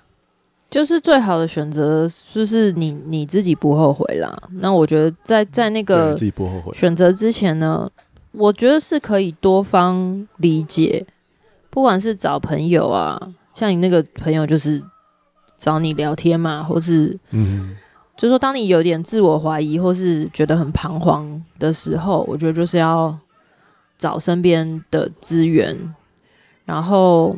[0.69, 4.31] 就是最好的选择，就是你你自己不后悔啦。
[4.51, 7.89] 那我觉得在在那个自己不后悔选择之前呢，
[8.33, 11.03] 我觉得是可以多方理解，
[11.71, 13.19] 不管是找朋友啊，
[13.55, 14.79] 像你那个朋友就是
[15.57, 17.75] 找你聊天嘛，或是嗯，
[18.15, 23.17] 就说当你有点自我怀疑或是觉得很彷徨的时候，我觉得就是要
[23.97, 25.95] 找身边的资源，
[26.65, 27.35] 然后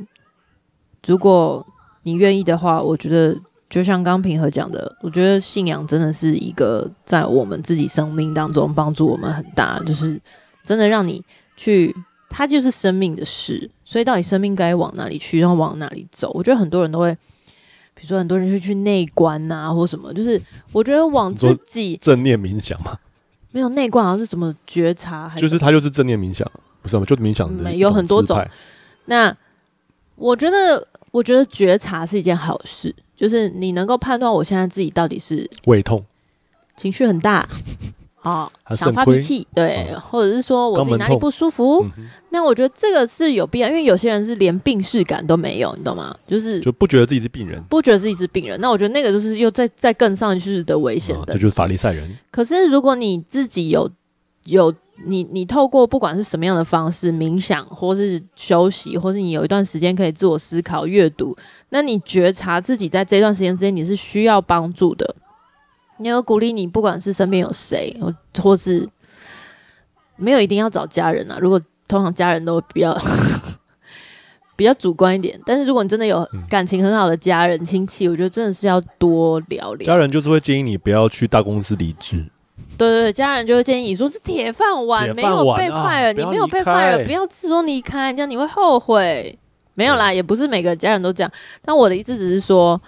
[1.08, 1.66] 如果。
[2.04, 3.38] 你愿意的话，我觉得
[3.70, 10.20] 就像刚平和讲的，我觉得信仰真的是一个在我们自己生命当中帮助我们很大，就是
[10.64, 11.24] 真的让你
[11.56, 11.96] 去，
[12.28, 13.70] 它就是生命的事。
[13.86, 16.32] 所以到底生命该往哪里去，然后往哪里走？
[16.34, 17.14] 我觉得很多人都会，
[17.94, 20.42] 比如说很多人就去内观啊，或什么，就是
[20.72, 22.98] 我觉得往自己正念冥想嘛，
[23.52, 26.50] 没有内观好像是什么觉察，就是它就是正念冥想，
[26.82, 27.06] 不是吗？
[27.06, 28.44] 就冥想的有很多种。
[29.06, 29.38] 那
[30.16, 30.88] 我觉得。
[31.12, 36.04] 我觉得觉察是一件好事，就是你能够判断我现在自己到底是胃痛、
[36.78, 37.48] 情绪很大
[38.22, 41.86] 啊、 哦，想发脾气，对、嗯，或者是说我自己哪里不舒服。
[42.30, 46.16] 那我觉得这个是有必要，因为有些人是连病视感都没有，你懂吗？
[46.28, 48.60] 就是就不觉得自己是病人，不觉得自己是病人。
[48.62, 52.10] 那我觉得那个就是又再再更上去的危险的、嗯，这就是法利赛人。
[52.32, 53.92] 可是如果你自己有
[54.46, 54.74] 有。
[55.06, 61.36] 你你透过不管是什么样的方式冥想，或是休息，或是你有一段时间可以自我思考、阅读，
[61.70, 65.16] 那你觉察自己在这段时间之间你是需要帮助的。
[65.98, 67.96] 你有鼓励你，不管是身边有谁，
[68.42, 68.90] 或是
[70.16, 71.38] 没有一定要找家人啊。
[71.40, 73.00] 如果通常家人都比较
[74.56, 79.86] 比较主观一点，但是如果你真的有感情很好的家人亲戚，我觉得真的是要多聊聊。
[79.86, 82.26] 家人就是会建议你不要去大公司离职。
[82.82, 89.38] 对对对，家人就会建议你说是铁饭碗，没有被 fire，你没有被 fire，不要说离开，这样你会后悔。
[89.76, 91.32] 没有啦，也不是每个家人都这样。
[91.64, 92.82] 但我的意思只是说，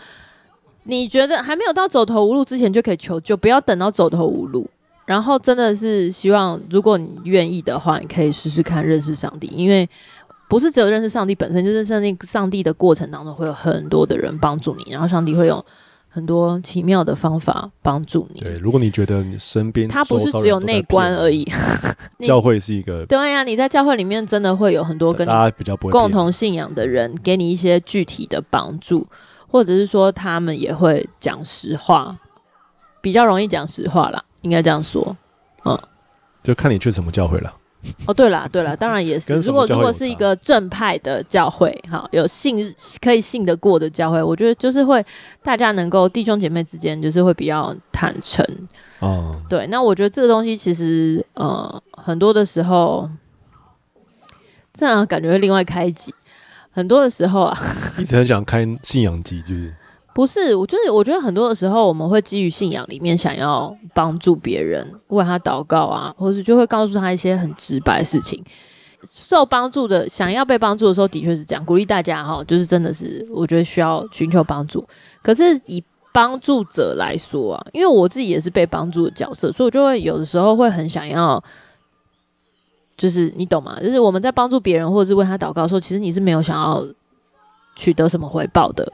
[0.86, 4.68] 你觉得还没有到走投无路之前就可以求救，不要等到走投无路。
[5.06, 9.88] 然后真的是希望，如果你愿意的话，你可以试试看认识上帝，因为
[10.50, 15.64] 不是只有认识上帝本身，就是认识上帝的过程当中会有很多的人帮助你，然后上帝会有。
[16.14, 18.40] 很多奇妙的方法帮助你。
[18.40, 21.44] 对，如果你觉得你身边他不是只有内观而已，
[22.22, 23.04] 教会是一个。
[23.08, 29.08] 对呀、啊，你在教会里面真的会有很多跟大家比较共同信仰的人，给你一些具体的帮助，
[29.48, 32.16] 或者是说他们也会讲实话，
[33.02, 35.18] 比较容易讲实话啦，应该这样说。
[35.66, 35.76] 嗯，
[36.44, 37.52] 就看你去什么教会了。
[38.08, 39.36] 哦，对了，对了，当然也是。
[39.42, 45.06] 如果如果是一个正派的教会，哈，有信可以信得过的教会，我觉得就是会
[45.42, 48.46] 大家能够弟兄姐妹之间就是会比较坦诚。
[49.00, 53.10] 哦，对，那我觉得这个东西其实呃很多的时候，
[54.72, 56.14] 这样感觉会另外开一集。
[56.72, 57.58] 很多的时候啊，
[58.00, 59.74] 一直很想开信仰集，就是。
[60.14, 68.44] 不是，我就是我觉得很多的时候，我们会基于信仰里面想要帮助别人，为他祷告啊，或者就会告诉他一些很直白的事情。
[69.06, 74.86] 受帮助的，想要被帮助的时候，的确是这样，鼓励大家哈，就是真的是我觉得需要寻求帮助。
[75.22, 75.84] 可是以
[76.14, 81.44] 帮助者来说啊，因为我自己也是被帮助的角色，所以我就会有的时候会很想要，
[82.96, 83.78] 就是你懂吗？
[83.82, 86.86] 就是我们在帮助别人或者是为他祷告的时候，其实你是没有想要
[87.76, 88.94] 取得什么回报的。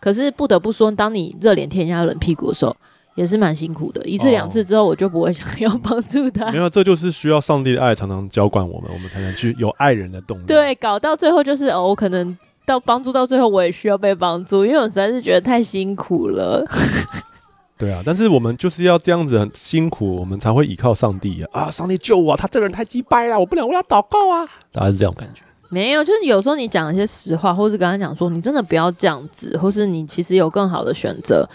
[0.00, 2.74] 可是不得不说，当你热脸贴人家冷屁股的时候，
[3.16, 4.02] 也是蛮辛苦的。
[4.04, 6.46] 一次两次之后，我就不会想 要帮助他。
[6.46, 6.52] 哦。
[6.52, 10.44] 没有，这就是需要上帝的爱常常浇灌我们，我们才能去有爱人的动力。
[10.46, 16.64] 对，搞到最后就是哦，我可能到帮助到最后，我也需要被帮助，因为我实在是觉得太辛苦了。
[17.76, 21.62] 对啊，但是我们就是要这样子很辛苦，我们才会依靠上帝啊！
[21.62, 22.36] 啊，上帝救我啊！
[22.36, 24.46] 他这个人太鸡掰了，我不能为他祷告啊！
[24.70, 25.42] 大概是这种感觉。
[25.70, 31.48] 没有，就是有时候你讲一些实话，或是跟他讲说，你真的不要这样子，或是你其实有更好的选择，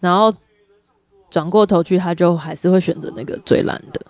[0.00, 0.34] 然后
[1.30, 4.00] 转过头去，他就还是会选择那个最烂的，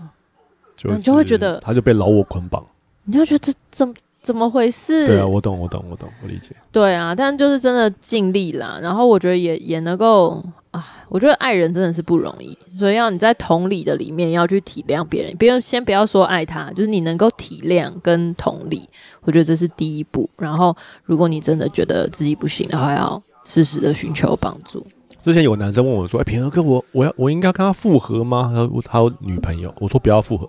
[0.77, 2.67] 就是，你就会觉得他就被老我捆绑，
[3.05, 3.93] 你就觉得这这么
[4.23, 5.07] 怎么回事？
[5.07, 6.51] 对啊，我懂，我懂，我懂，我理解。
[6.71, 10.45] 对啊，但就是真的尽力啦，然后我觉得也也能够。
[10.71, 18.87] 啊，我觉得爱人真的是不容易，所以要你在同理的里面要去体谅别人，别人先不要说爱他，就是你能够体谅跟同理，
[19.23, 20.29] 我觉得这是第一步。
[20.37, 24.87] 然后，如果你真的觉得自己不行的话，要适时的寻求帮助。
[25.23, 30.47] 之前有男生问我说：“哎、欸，平和哥，我我要我应该跟他复合吗？”他说他有女朋友，我说不要复合。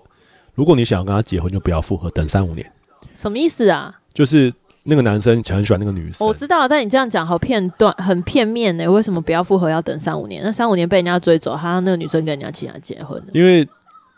[0.54, 2.70] 如果你想要跟他结婚，就不要复合，等三五年。
[3.20, 4.00] 什么意思啊？
[4.14, 4.52] 就是。
[4.82, 6.26] 那个男生很喜欢那个女生。
[6.26, 8.90] 我知道，但你这样讲好片段，很片面呢。
[8.90, 10.42] 为什么不要复合要等三五年？
[10.42, 13.26] 那三五年被人家追走，他那个女生跟人家其他结婚了。
[13.34, 13.68] 因为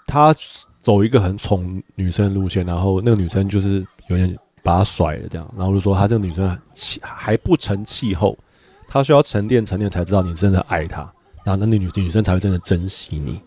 [0.06, 0.32] 他
[0.80, 8.38] 走一个很宠女生的路线，然后那个女生就是有点把他甩了，这样，然后就说他这个女生气还不成气候，
[8.86, 11.00] 他需要沉淀沉淀才知道你真的爱他，
[11.42, 13.42] 然后那女女生才会真的珍惜你。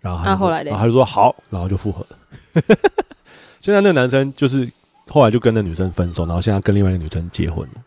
[0.00, 2.16] 然后他就、啊、后来然后他就说好，然后就复合了。
[3.62, 4.68] 现在那个男生就是
[5.08, 7.82] 后来就跟那女生分手，然后现在跟另外一个女生结婚了，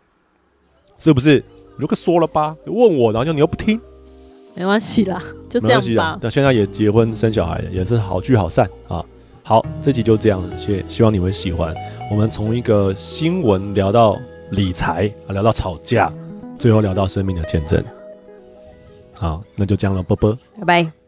[0.97, 1.43] 是不是？
[1.75, 3.77] 如果说了吧，问我，然后就你又不听，
[4.53, 6.17] 没关系啦，就这样吧。
[6.21, 9.03] 那现在也结婚生小孩，也是好聚好散啊。
[9.43, 11.75] 好，这集就这样子，谢希望你会喜欢。
[12.09, 14.17] 我们从一个新闻聊到
[14.51, 16.09] 理财，啊聊到吵架，
[16.57, 17.83] 最后聊到生命的见证。
[19.13, 21.04] 好，那就这样了，波波，拜拜。